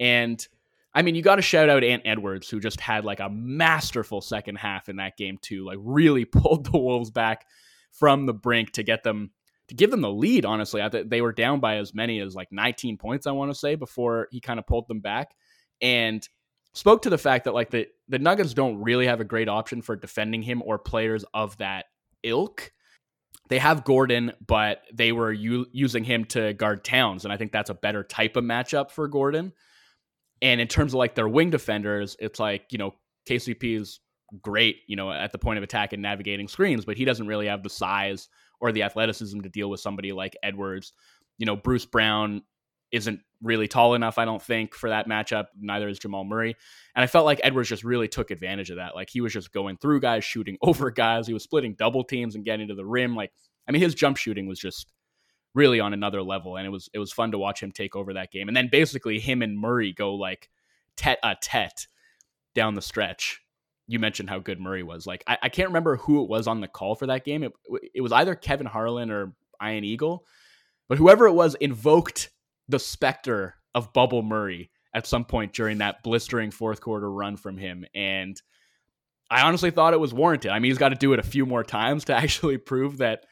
And 0.00 0.46
I 0.94 1.02
mean, 1.02 1.14
you 1.14 1.22
got 1.22 1.36
to 1.36 1.42
shout 1.42 1.68
out 1.68 1.84
Ant 1.84 2.02
Edwards, 2.06 2.48
who 2.48 2.60
just 2.60 2.80
had 2.80 3.04
like 3.04 3.20
a 3.20 3.28
masterful 3.28 4.20
second 4.20 4.56
half 4.56 4.88
in 4.88 4.96
that 4.96 5.16
game 5.16 5.38
too. 5.40 5.64
Like 5.64 5.78
really 5.80 6.24
pulled 6.24 6.64
the 6.64 6.78
Wolves 6.78 7.10
back 7.10 7.46
from 7.92 8.26
the 8.26 8.34
brink 8.34 8.72
to 8.72 8.82
get 8.82 9.02
them 9.02 9.30
to 9.68 9.74
give 9.74 9.90
them 9.90 10.00
the 10.00 10.10
lead. 10.10 10.46
Honestly, 10.46 10.82
I 10.82 10.88
th- 10.88 11.08
they 11.08 11.20
were 11.20 11.32
down 11.32 11.60
by 11.60 11.76
as 11.76 11.94
many 11.94 12.20
as 12.20 12.34
like 12.34 12.48
19 12.50 12.96
points. 12.96 13.26
I 13.26 13.32
want 13.32 13.50
to 13.50 13.58
say 13.58 13.74
before 13.74 14.28
he 14.30 14.40
kind 14.40 14.58
of 14.58 14.66
pulled 14.66 14.88
them 14.88 15.00
back, 15.00 15.34
and 15.82 16.26
spoke 16.72 17.02
to 17.02 17.10
the 17.10 17.18
fact 17.18 17.44
that 17.44 17.54
like 17.54 17.70
the 17.70 17.88
the 18.08 18.18
Nuggets 18.18 18.54
don't 18.54 18.82
really 18.82 19.06
have 19.06 19.20
a 19.20 19.24
great 19.24 19.48
option 19.48 19.82
for 19.82 19.96
defending 19.96 20.42
him 20.42 20.62
or 20.64 20.78
players 20.78 21.24
of 21.34 21.56
that 21.58 21.86
ilk. 22.22 22.72
They 23.48 23.58
have 23.58 23.84
Gordon, 23.84 24.32
but 24.46 24.82
they 24.92 25.12
were 25.12 25.32
u- 25.32 25.66
using 25.72 26.04
him 26.04 26.24
to 26.26 26.52
guard 26.54 26.84
Towns, 26.84 27.24
and 27.24 27.32
I 27.32 27.36
think 27.36 27.52
that's 27.52 27.70
a 27.70 27.74
better 27.74 28.02
type 28.02 28.36
of 28.36 28.44
matchup 28.44 28.90
for 28.90 29.08
Gordon. 29.08 29.52
And 30.42 30.60
in 30.60 30.68
terms 30.68 30.92
of 30.92 30.98
like 30.98 31.14
their 31.14 31.28
wing 31.28 31.50
defenders, 31.50 32.16
it's 32.20 32.38
like 32.38 32.66
you 32.70 32.78
know 32.78 32.94
KCP 33.28 33.80
is 33.80 34.00
great, 34.42 34.80
you 34.86 34.96
know, 34.96 35.10
at 35.10 35.32
the 35.32 35.38
point 35.38 35.58
of 35.58 35.64
attack 35.64 35.92
and 35.92 36.02
navigating 36.02 36.48
screens, 36.48 36.84
but 36.84 36.96
he 36.96 37.04
doesn't 37.04 37.26
really 37.26 37.46
have 37.46 37.62
the 37.62 37.70
size 37.70 38.28
or 38.60 38.72
the 38.72 38.82
athleticism 38.82 39.40
to 39.40 39.48
deal 39.48 39.70
with 39.70 39.80
somebody 39.80 40.12
like 40.12 40.36
Edwards. 40.42 40.92
You 41.38 41.46
know, 41.46 41.56
Bruce 41.56 41.86
Brown 41.86 42.42
isn't 42.90 43.20
really 43.42 43.68
tall 43.68 43.94
enough, 43.94 44.18
I 44.18 44.24
don't 44.24 44.42
think, 44.42 44.74
for 44.74 44.90
that 44.90 45.08
matchup. 45.08 45.46
Neither 45.58 45.88
is 45.88 45.98
Jamal 45.98 46.24
Murray. 46.24 46.56
And 46.94 47.02
I 47.02 47.06
felt 47.06 47.24
like 47.24 47.40
Edwards 47.42 47.68
just 47.68 47.84
really 47.84 48.08
took 48.08 48.30
advantage 48.30 48.70
of 48.70 48.76
that. 48.76 48.94
Like 48.94 49.10
he 49.10 49.20
was 49.20 49.32
just 49.32 49.52
going 49.52 49.76
through 49.76 50.00
guys, 50.00 50.24
shooting 50.24 50.56
over 50.62 50.90
guys. 50.90 51.26
He 51.26 51.34
was 51.34 51.42
splitting 51.42 51.74
double 51.74 52.04
teams 52.04 52.34
and 52.34 52.44
getting 52.44 52.68
to 52.68 52.74
the 52.74 52.86
rim. 52.86 53.14
Like, 53.14 53.32
I 53.68 53.72
mean, 53.72 53.82
his 53.82 53.94
jump 53.94 54.16
shooting 54.16 54.46
was 54.46 54.58
just 54.58 54.92
really 55.54 55.80
on 55.80 55.92
another 55.92 56.22
level. 56.22 56.56
And 56.56 56.66
it 56.66 56.70
was 56.70 56.88
it 56.92 56.98
was 56.98 57.12
fun 57.12 57.32
to 57.32 57.38
watch 57.38 57.62
him 57.62 57.72
take 57.72 57.94
over 57.94 58.14
that 58.14 58.32
game. 58.32 58.48
And 58.48 58.56
then 58.56 58.68
basically 58.70 59.20
him 59.20 59.42
and 59.42 59.58
Murray 59.58 59.92
go 59.92 60.14
like 60.14 60.48
tet 60.96 61.18
a 61.22 61.36
tet 61.40 61.86
down 62.54 62.74
the 62.74 62.82
stretch. 62.82 63.40
You 63.86 63.98
mentioned 63.98 64.28
how 64.28 64.38
good 64.38 64.60
Murray 64.60 64.82
was. 64.82 65.06
Like 65.06 65.24
I, 65.26 65.38
I 65.44 65.48
can't 65.48 65.68
remember 65.68 65.96
who 65.96 66.22
it 66.22 66.28
was 66.28 66.46
on 66.46 66.60
the 66.60 66.68
call 66.68 66.94
for 66.94 67.06
that 67.06 67.24
game. 67.24 67.42
It, 67.42 67.52
it 67.94 68.00
was 68.00 68.12
either 68.12 68.34
Kevin 68.34 68.66
Harlan 68.66 69.10
or 69.10 69.34
Ian 69.62 69.84
Eagle, 69.84 70.24
but 70.88 70.98
whoever 70.98 71.26
it 71.26 71.32
was 71.32 71.54
invoked 71.56 72.30
the 72.68 72.78
specter 72.78 73.54
of 73.74 73.92
Bubble 73.92 74.22
Murray 74.22 74.70
at 74.94 75.06
some 75.06 75.24
point 75.24 75.52
during 75.52 75.78
that 75.78 76.02
blistering 76.02 76.50
fourth 76.50 76.80
quarter 76.80 77.10
run 77.10 77.36
from 77.36 77.56
him. 77.56 77.84
And 77.94 78.40
I 79.30 79.42
honestly 79.42 79.70
thought 79.70 79.94
it 79.94 80.00
was 80.00 80.14
warranted. 80.14 80.50
I 80.50 80.58
mean, 80.58 80.70
he's 80.70 80.78
got 80.78 80.88
to 80.90 80.94
do 80.94 81.12
it 81.12 81.18
a 81.18 81.24
few 81.24 81.46
more 81.46 81.64
times 81.64 82.06
to 82.06 82.14
actually 82.16 82.58
prove 82.58 82.98
that 82.98 83.24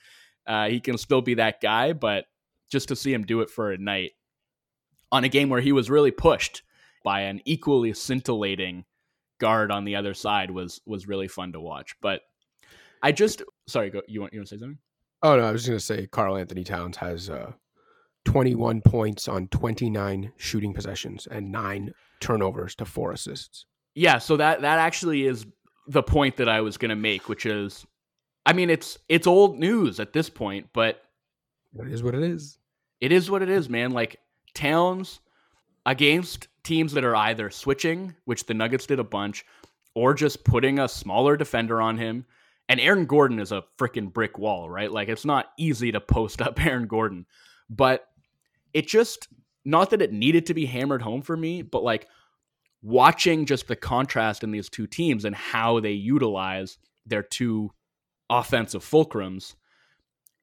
uh, 0.47 0.68
he 0.68 0.80
can 0.80 0.99
still 0.99 1.22
be 1.22 1.34
that 1.34 1.61
guy, 1.61 1.93
but 1.93 2.26
just 2.70 2.89
to 2.89 2.97
see 2.97 3.12
him 3.12 3.24
do 3.24 3.41
it 3.41 3.51
for 3.51 3.72
a 3.72 3.78
night 3.78 4.12
on 5.12 5.24
a 5.24 5.28
game 5.28 5.49
where 5.49 5.61
he 5.61 5.72
was 5.72 5.91
really 5.91 6.11
pushed 6.11 6.62
by 7.05 7.22
an 7.22 7.41
equally 7.45 7.93
scintillating 7.93 8.84
guard 9.39 9.70
on 9.70 9.84
the 9.84 9.97
other 9.97 10.14
side 10.14 10.51
was 10.51 10.80
was 10.87 11.07
really 11.07 11.28
fun 11.28 11.53
to 11.53 11.61
watch. 11.61 11.95
But 12.01 12.22
I 13.03 13.12
just 13.12 13.43
sorry, 13.68 13.91
go 13.91 14.03
you 14.09 14.20
want 14.20 14.32
you 14.32 14.41
want 14.41 14.49
to 14.49 14.57
say 14.57 14.61
something? 14.61 14.78
Oh 15.22 15.37
no, 15.37 15.45
I 15.45 15.53
was 15.53 15.62
just 15.62 15.68
gonna 15.68 16.01
say 16.01 16.07
Karl-Anthony 16.09 16.64
Towns 16.64 16.97
has 16.97 17.30
uh 17.30 17.53
21 18.27 18.83
points 18.83 19.29
on 19.29 19.49
29 19.49 20.33
shooting 20.37 20.74
possessions 20.74 21.27
and 21.31 21.51
nine 21.51 21.95
turnovers 22.20 22.74
to 22.74 22.85
four 22.85 23.12
assists. 23.12 23.64
Yeah, 23.95 24.18
so 24.18 24.37
that 24.37 24.61
that 24.61 24.79
actually 24.79 25.24
is 25.24 25.47
the 25.89 26.03
point 26.03 26.37
that 26.37 26.49
I 26.49 26.61
was 26.61 26.77
going 26.77 26.91
to 26.91 26.97
make, 26.97 27.29
which 27.29 27.47
is 27.47 27.87
I 28.45 28.53
mean, 28.53 28.68
it's 28.68 28.99
it's 29.09 29.27
old 29.27 29.59
news 29.59 29.99
at 30.01 30.12
this 30.12 30.29
point, 30.29 30.68
but 30.72 31.03
it 31.79 31.89
is 31.89 32.03
what 32.03 32.14
it 32.14 32.22
is. 32.22 32.59
It 33.01 33.12
is 33.12 33.31
what 33.31 33.43
it 33.43 33.49
is, 33.49 33.68
man. 33.68 33.93
Like 33.93 34.18
Towns 34.55 35.20
against 35.85 36.49
teams 36.62 36.93
that 36.93 37.05
are 37.05 37.16
either 37.16 37.51
switching, 37.51 38.14
which 38.24 38.47
the 38.47 38.55
Nuggets 38.55 38.87
did 38.87 38.99
a 38.99 39.05
bunch, 39.05 39.45
or 39.95 40.14
just 40.14 40.45
putting 40.45 40.79
a 40.79 40.89
smaller 40.89 41.37
defender 41.37 41.81
on 41.81 41.99
him. 41.99 42.24
And 42.68 42.81
Aaron 42.81 43.07
Gordon 43.07 43.39
is 43.39 43.53
a 43.53 43.64
freaking 43.79 44.12
brick 44.12 44.39
wall, 44.39 44.68
right? 44.68 44.91
Like 44.91 45.09
it's 45.09 45.24
not 45.24 45.53
easy 45.59 45.93
to 45.93 46.01
post 46.01 46.43
up 46.43 46.61
Aaron 46.64 46.87
Gordon. 46.87 47.27
But 47.68 48.09
it 48.77 48.87
just 48.87 49.29
not 49.64 49.89
that 49.89 50.03
it 50.03 50.12
needed 50.12 50.45
to 50.45 50.55
be 50.55 50.66
hammered 50.66 51.01
home 51.01 51.22
for 51.22 51.35
me, 51.35 51.62
but 51.62 51.83
like 51.83 52.07
watching 52.83 53.47
just 53.47 53.68
the 53.68 53.74
contrast 53.74 54.45
in 54.45 54.51
these 54.51 54.68
two 54.68 54.87
teams 54.87 55.24
and 55.24 55.35
how 55.35 55.81
they 55.81 55.93
utilize 55.93 56.77
their 57.07 57.22
two 57.22 57.70
offensive 58.29 58.85
fulcrums, 58.85 59.55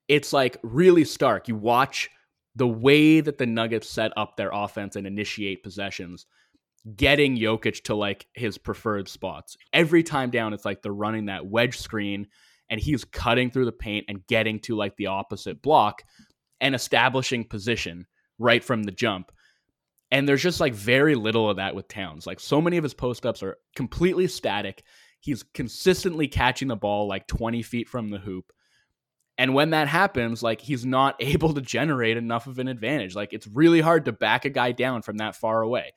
it's 0.08 0.34
like 0.34 0.58
really 0.64 1.06
stark. 1.06 1.48
You 1.48 1.56
watch 1.56 2.10
the 2.56 2.68
way 2.68 3.22
that 3.22 3.38
the 3.38 3.46
Nuggets 3.46 3.88
set 3.88 4.12
up 4.18 4.36
their 4.36 4.50
offense 4.52 4.96
and 4.96 5.06
initiate 5.06 5.62
possessions, 5.62 6.26
getting 6.96 7.38
Jokic 7.38 7.84
to 7.84 7.94
like 7.94 8.26
his 8.34 8.58
preferred 8.58 9.08
spots. 9.08 9.58
Every 9.74 10.02
time 10.02 10.32
down, 10.32 10.54
it's 10.54 10.66
like 10.66 10.82
they're 10.82 10.92
running 10.92 11.28
that 11.28 11.46
wedge 11.46 11.78
screen 11.78 12.26
and 12.68 12.80
he's 12.80 13.06
cutting 13.06 13.52
through 13.52 13.66
the 13.66 13.72
paint 13.72 14.06
and 14.08 14.26
getting 14.26 14.60
to 14.62 14.76
like 14.76 14.96
the 14.98 15.06
opposite 15.06 15.62
block 15.62 16.02
and 16.62 16.74
establishing 16.74 17.44
position 17.48 18.08
right 18.40 18.64
from 18.64 18.84
the 18.84 18.92
jump. 18.92 19.32
And 20.12 20.28
there's 20.28 20.44
just 20.44 20.60
like 20.60 20.74
very 20.74 21.16
little 21.16 21.50
of 21.50 21.58
that 21.58 21.76
with 21.76 21.88
Towns. 21.88 22.28
Like 22.28 22.40
so 22.40 22.62
many 22.62 22.78
of 22.78 22.84
his 22.84 22.94
post 22.94 23.26
ups 23.26 23.42
are 23.42 23.58
completely 23.76 24.28
static. 24.28 24.84
He's 25.20 25.44
consistently 25.44 26.28
catching 26.28 26.68
the 26.68 26.76
ball 26.76 27.08
like 27.08 27.28
20 27.28 27.64
feet 27.64 27.90
from 27.90 28.10
the 28.10 28.20
hoop. 28.20 28.52
And 29.38 29.56
when 29.56 29.72
that 29.72 29.88
happens, 29.88 30.44
like 30.44 30.62
he's 30.62 30.86
not 30.86 31.16
able 31.20 31.54
to 31.54 31.62
generate 31.62 32.18
enough 32.18 32.48
of 32.48 32.60
an 32.60 32.68
advantage. 32.68 33.16
Like 33.16 33.34
it's 33.34 33.48
really 33.48 33.82
hard 33.82 34.06
to 34.06 34.12
back 34.12 34.46
a 34.46 34.50
guy 34.50 34.72
down 34.72 35.02
from 35.02 35.18
that 35.18 35.36
far 35.36 35.62
away. 35.62 35.94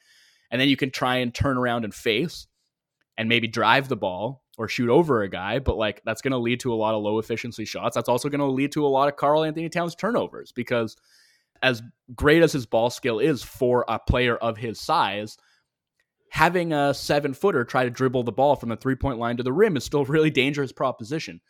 And 0.51 0.61
then 0.61 0.68
you 0.68 0.76
can 0.76 0.91
try 0.91 1.16
and 1.16 1.34
turn 1.34 1.59
around 1.59 1.84
and 1.84 1.93
face 1.93 2.47
and 3.18 3.28
maybe 3.28 3.49
drive 3.49 3.89
the 3.89 3.97
ball 3.97 4.43
or 4.59 4.68
shoot 4.68 4.89
over 4.89 5.22
a 5.22 5.28
guy, 5.28 5.59
but 5.59 5.76
like 5.76 6.03
that's 6.05 6.22
going 6.22 6.32
to 6.32 6.39
lead 6.39 6.61
to 6.61 6.72
a 6.72 6.76
lot 6.76 6.95
of 6.95 7.03
low 7.03 7.18
efficiency 7.18 7.64
shots. 7.64 7.95
That's 7.95 8.09
also 8.09 8.28
going 8.28 8.41
to 8.41 8.47
lead 8.47 8.72
to 8.72 8.87
a 8.87 8.89
lot 8.89 9.09
of 9.09 9.16
Karl-Anthony 9.16 9.68
Towns 9.68 9.95
turnovers 9.95 10.53
because 10.53 10.97
as 11.66 11.82
great 12.14 12.44
as 12.44 12.52
his 12.52 12.64
ball 12.64 12.90
skill 12.90 13.18
is 13.18 13.42
for 13.42 13.84
a 13.88 13.98
player 13.98 14.36
of 14.36 14.56
his 14.56 14.78
size, 14.78 15.36
having 16.30 16.72
a 16.72 16.94
seven 16.94 17.34
footer 17.34 17.64
try 17.64 17.82
to 17.82 17.90
dribble 17.90 18.22
the 18.22 18.30
ball 18.30 18.54
from 18.54 18.68
the 18.68 18.76
three 18.76 18.94
point 18.94 19.18
line 19.18 19.36
to 19.36 19.42
the 19.42 19.52
rim 19.52 19.76
is 19.76 19.82
still 19.82 20.02
a 20.02 20.04
really 20.04 20.30
dangerous 20.30 20.70
proposition. 20.70 21.40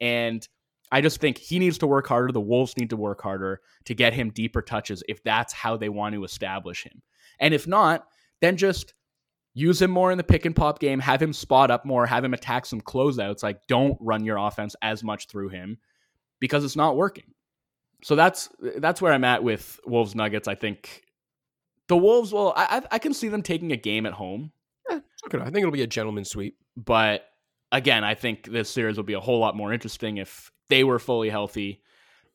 And 0.00 0.46
I 0.90 1.00
just 1.00 1.20
think 1.20 1.38
he 1.38 1.60
needs 1.60 1.78
to 1.78 1.86
work 1.86 2.08
harder. 2.08 2.32
The 2.32 2.40
Wolves 2.40 2.76
need 2.76 2.90
to 2.90 2.96
work 2.96 3.22
harder 3.22 3.60
to 3.84 3.94
get 3.94 4.12
him 4.12 4.30
deeper 4.30 4.62
touches 4.62 5.04
if 5.08 5.22
that's 5.22 5.52
how 5.52 5.76
they 5.76 5.88
want 5.88 6.16
to 6.16 6.24
establish 6.24 6.82
him. 6.82 7.00
And 7.38 7.54
if 7.54 7.68
not, 7.68 8.04
then 8.40 8.56
just 8.56 8.94
use 9.54 9.80
him 9.80 9.92
more 9.92 10.10
in 10.10 10.18
the 10.18 10.24
pick 10.24 10.44
and 10.44 10.56
pop 10.56 10.80
game, 10.80 10.98
have 10.98 11.22
him 11.22 11.32
spot 11.32 11.70
up 11.70 11.84
more, 11.84 12.04
have 12.04 12.24
him 12.24 12.34
attack 12.34 12.66
some 12.66 12.80
closeouts. 12.80 13.44
Like, 13.44 13.64
don't 13.68 13.96
run 14.00 14.24
your 14.24 14.38
offense 14.38 14.74
as 14.82 15.04
much 15.04 15.28
through 15.28 15.50
him 15.50 15.78
because 16.40 16.64
it's 16.64 16.74
not 16.74 16.96
working 16.96 17.32
so 18.02 18.16
that's 18.16 18.48
that's 18.78 19.00
where 19.00 19.12
I'm 19.12 19.24
at 19.24 19.42
with 19.42 19.80
Wolves 19.86 20.14
Nuggets. 20.14 20.48
I 20.48 20.54
think 20.54 21.02
the 21.88 21.96
Wolves. 21.96 22.32
Well, 22.32 22.52
I 22.56 22.82
I 22.90 22.98
can 22.98 23.14
see 23.14 23.28
them 23.28 23.42
taking 23.42 23.72
a 23.72 23.76
game 23.76 24.06
at 24.06 24.12
home. 24.12 24.52
Yeah, 24.90 25.00
okay. 25.26 25.38
I 25.38 25.44
think 25.44 25.58
it'll 25.58 25.70
be 25.70 25.82
a 25.82 25.86
gentleman's 25.86 26.30
sweep. 26.30 26.56
But 26.76 27.24
again, 27.70 28.04
I 28.04 28.14
think 28.14 28.50
this 28.50 28.68
series 28.70 28.96
will 28.96 29.04
be 29.04 29.12
a 29.12 29.20
whole 29.20 29.38
lot 29.38 29.56
more 29.56 29.72
interesting 29.72 30.16
if 30.16 30.50
they 30.68 30.84
were 30.84 30.98
fully 30.98 31.30
healthy. 31.30 31.82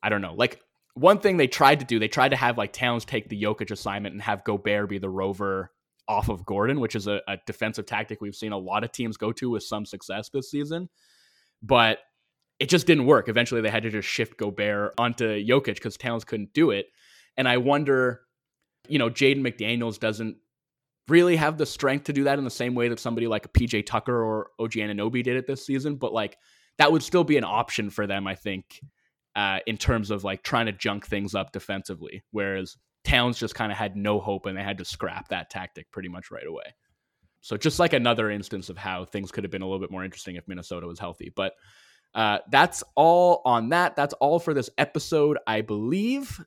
I 0.02 0.10
don't 0.10 0.22
know. 0.22 0.34
Like 0.34 0.62
one 0.94 1.20
thing 1.20 1.38
they 1.38 1.48
tried 1.48 1.80
to 1.82 1.86
do, 1.86 2.00
they 2.00 2.08
tried 2.08 2.30
to 2.30 2.38
have 2.38 2.58
like 2.58 2.74
Towns 2.74 3.06
take 3.06 3.30
the 3.30 3.42
Jokic 3.42 3.72
assignment 3.72 4.14
and 4.14 4.22
have 4.22 4.44
Gobert 4.44 4.90
be 4.90 4.98
the 5.00 5.10
rover 5.10 5.72
off 6.08 6.30
of 6.30 6.46
Gordon, 6.46 6.80
which 6.80 6.96
is 6.96 7.08
a, 7.08 7.22
a 7.28 7.38
defensive 7.46 7.86
tactic 7.86 8.22
we've 8.22 8.36
seen 8.36 8.54
a 8.54 8.58
lot 8.58 8.84
of 8.84 8.92
teams 8.92 9.18
go 9.18 9.32
to 9.34 9.50
with 9.50 9.64
some 9.64 9.86
success 9.86 10.30
this 10.30 10.50
season. 10.50 10.90
But 11.62 12.00
it 12.60 12.70
just 12.70 12.88
didn't 12.88 13.06
work. 13.06 13.30
Eventually, 13.30 13.62
they 13.62 13.70
had 13.70 13.84
to 13.84 13.90
just 13.90 14.08
shift 14.08 14.38
Gobert 14.38 14.94
onto 14.98 15.26
Jokic 15.26 15.76
because 15.76 15.98
Towns 15.98 16.24
couldn't 16.24 16.54
do 16.54 16.72
it. 16.72 16.88
And 17.36 17.48
I 17.48 17.58
wonder, 17.58 18.22
you 18.88 18.98
know, 18.98 19.10
Jaden 19.10 19.42
McDaniels 19.42 20.00
doesn't 20.00 20.38
really 21.08 21.36
have 21.36 21.58
the 21.58 21.66
strength 21.66 22.06
to 22.06 22.14
do 22.14 22.26
that 22.26 22.38
in 22.38 22.44
the 22.44 22.50
same 22.50 22.76
way 22.76 22.90
that 22.90 23.00
somebody 23.00 23.28
like 23.28 23.46
a 23.46 23.50
PJ 23.50 23.86
Tucker 23.86 24.24
or 24.24 24.50
OG 24.60 24.72
Anunoby 24.74 25.24
did 25.24 25.38
it 25.38 25.48
this 25.48 25.66
season. 25.66 25.96
But 25.96 26.14
like 26.14 26.38
that 26.78 26.92
would 26.92 27.04
still 27.04 27.24
be 27.24 27.38
an 27.38 27.44
option 27.44 27.90
for 27.90 28.08
them, 28.08 28.28
I 28.28 28.36
think, 28.36 28.82
uh, 29.36 29.60
in 29.68 29.78
terms 29.78 30.12
of 30.12 30.24
like 30.24 30.44
trying 30.44 30.66
to 30.66 30.72
junk 30.72 31.06
things 31.06 31.36
up 31.36 31.52
defensively. 31.52 32.24
Whereas 32.32 32.76
Towns 33.04 33.38
just 33.38 33.56
kind 33.56 33.72
of 33.72 33.78
had 33.78 33.96
no 33.96 34.20
hope 34.20 34.48
and 34.48 34.58
they 34.58 34.64
had 34.64 34.80
to 34.80 34.86
scrap 34.86 35.30
that 35.30 35.50
tactic 35.50 35.90
pretty 35.92 36.10
much 36.10 36.32
right 36.32 36.46
away. 36.46 36.76
So 37.42 37.56
just 37.56 37.80
like 37.80 37.94
another 37.94 38.30
instance 38.30 38.68
of 38.70 38.78
how 38.78 39.06
things 39.06 39.32
could 39.32 39.44
have 39.44 39.52
been 39.52 39.62
a 39.62 39.66
little 39.66 39.80
bit 39.80 39.92
more 39.92 40.04
interesting 40.04 40.36
if 40.36 40.48
Minnesota 40.48 40.88
was 40.88 41.00
healthy. 41.00 41.32
But 41.34 41.54
uh, 42.16 42.40
that's 42.50 42.84
all 42.96 43.42
on 43.46 43.70
that. 43.70 43.96
That's 43.96 44.14
all 44.16 44.40
for 44.40 44.54
this 44.54 44.70
episode, 44.78 45.38
I 45.46 45.62
believe. 45.62 46.40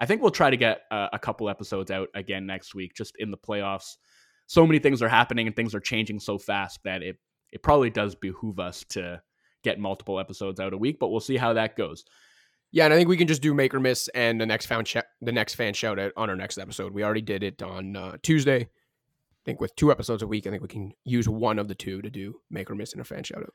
I 0.00 0.06
think 0.06 0.22
we'll 0.22 0.30
try 0.30 0.50
to 0.50 0.56
get 0.56 0.82
uh, 0.90 1.08
a 1.12 1.18
couple 1.18 1.48
episodes 1.50 1.90
out 1.90 2.08
again 2.14 2.46
next 2.46 2.74
week, 2.74 2.94
just 2.94 3.14
in 3.18 3.30
the 3.30 3.36
playoffs. 3.36 3.96
So 4.46 4.66
many 4.66 4.78
things 4.78 5.02
are 5.02 5.08
happening 5.08 5.46
and 5.46 5.54
things 5.54 5.74
are 5.74 5.80
changing 5.80 6.20
so 6.20 6.38
fast 6.38 6.80
that 6.84 7.02
it 7.02 7.16
it 7.50 7.62
probably 7.62 7.90
does 7.90 8.14
behoove 8.14 8.60
us 8.60 8.84
to 8.90 9.22
get 9.64 9.78
multiple 9.78 10.20
episodes 10.20 10.60
out 10.60 10.72
a 10.72 10.78
week, 10.78 10.98
but 10.98 11.08
we'll 11.08 11.20
see 11.20 11.36
how 11.36 11.54
that 11.54 11.76
goes. 11.76 12.04
Yeah, 12.70 12.84
and 12.84 12.92
I 12.92 12.96
think 12.96 13.08
we 13.08 13.16
can 13.16 13.26
just 13.26 13.40
do 13.40 13.54
make 13.54 13.74
or 13.74 13.80
miss 13.80 14.08
and 14.08 14.40
the 14.40 14.46
next 14.46 14.66
fan 14.66 14.84
sh- 14.84 14.96
the 15.20 15.32
next 15.32 15.54
fan 15.54 15.72
shout 15.74 15.98
out 15.98 16.12
on 16.16 16.28
our 16.28 16.36
next 16.36 16.58
episode. 16.58 16.92
We 16.92 17.02
already 17.02 17.22
did 17.22 17.42
it 17.42 17.62
on 17.62 17.96
uh, 17.96 18.16
Tuesday. 18.22 18.60
I 18.60 19.44
think 19.44 19.60
with 19.60 19.74
two 19.76 19.90
episodes 19.90 20.22
a 20.22 20.26
week, 20.26 20.46
I 20.46 20.50
think 20.50 20.62
we 20.62 20.68
can 20.68 20.92
use 21.04 21.28
one 21.28 21.58
of 21.58 21.68
the 21.68 21.74
two 21.74 22.02
to 22.02 22.10
do 22.10 22.40
make 22.50 22.70
or 22.70 22.74
miss 22.74 22.92
and 22.92 23.00
a 23.00 23.04
fan 23.04 23.24
shout 23.24 23.42
out. 23.42 23.54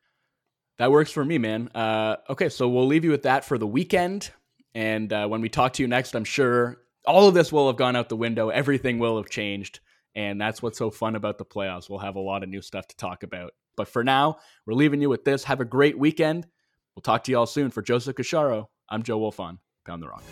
That 0.79 0.91
works 0.91 1.11
for 1.11 1.23
me, 1.23 1.37
man. 1.37 1.69
Uh, 1.75 2.17
okay, 2.29 2.49
so 2.49 2.67
we'll 2.67 2.87
leave 2.87 3.05
you 3.05 3.11
with 3.11 3.23
that 3.23 3.45
for 3.45 3.57
the 3.57 3.67
weekend. 3.67 4.31
And 4.73 5.13
uh, 5.13 5.27
when 5.27 5.41
we 5.41 5.49
talk 5.49 5.73
to 5.73 5.83
you 5.83 5.87
next, 5.87 6.15
I'm 6.15 6.23
sure 6.23 6.77
all 7.05 7.27
of 7.27 7.33
this 7.33 7.51
will 7.51 7.67
have 7.67 7.77
gone 7.77 7.95
out 7.95 8.09
the 8.09 8.15
window. 8.15 8.49
Everything 8.49 8.97
will 8.97 9.17
have 9.17 9.29
changed. 9.29 9.79
And 10.15 10.39
that's 10.39 10.61
what's 10.61 10.77
so 10.77 10.89
fun 10.91 11.15
about 11.15 11.37
the 11.37 11.45
playoffs. 11.45 11.89
We'll 11.89 11.99
have 11.99 12.15
a 12.15 12.19
lot 12.19 12.43
of 12.43 12.49
new 12.49 12.61
stuff 12.61 12.87
to 12.87 12.95
talk 12.95 13.23
about. 13.23 13.53
But 13.75 13.87
for 13.87 14.03
now, 14.03 14.37
we're 14.65 14.73
leaving 14.73 15.01
you 15.01 15.09
with 15.09 15.25
this. 15.25 15.43
Have 15.45 15.61
a 15.61 15.65
great 15.65 15.97
weekend. 15.97 16.47
We'll 16.95 17.01
talk 17.01 17.23
to 17.23 17.31
you 17.31 17.37
all 17.37 17.47
soon. 17.47 17.71
For 17.71 17.81
Joseph 17.81 18.15
Casciaro, 18.15 18.67
I'm 18.89 19.03
Joe 19.03 19.19
Wolfond. 19.19 19.57
Pound 19.85 20.03
the 20.03 20.07
Rock. 20.07 20.23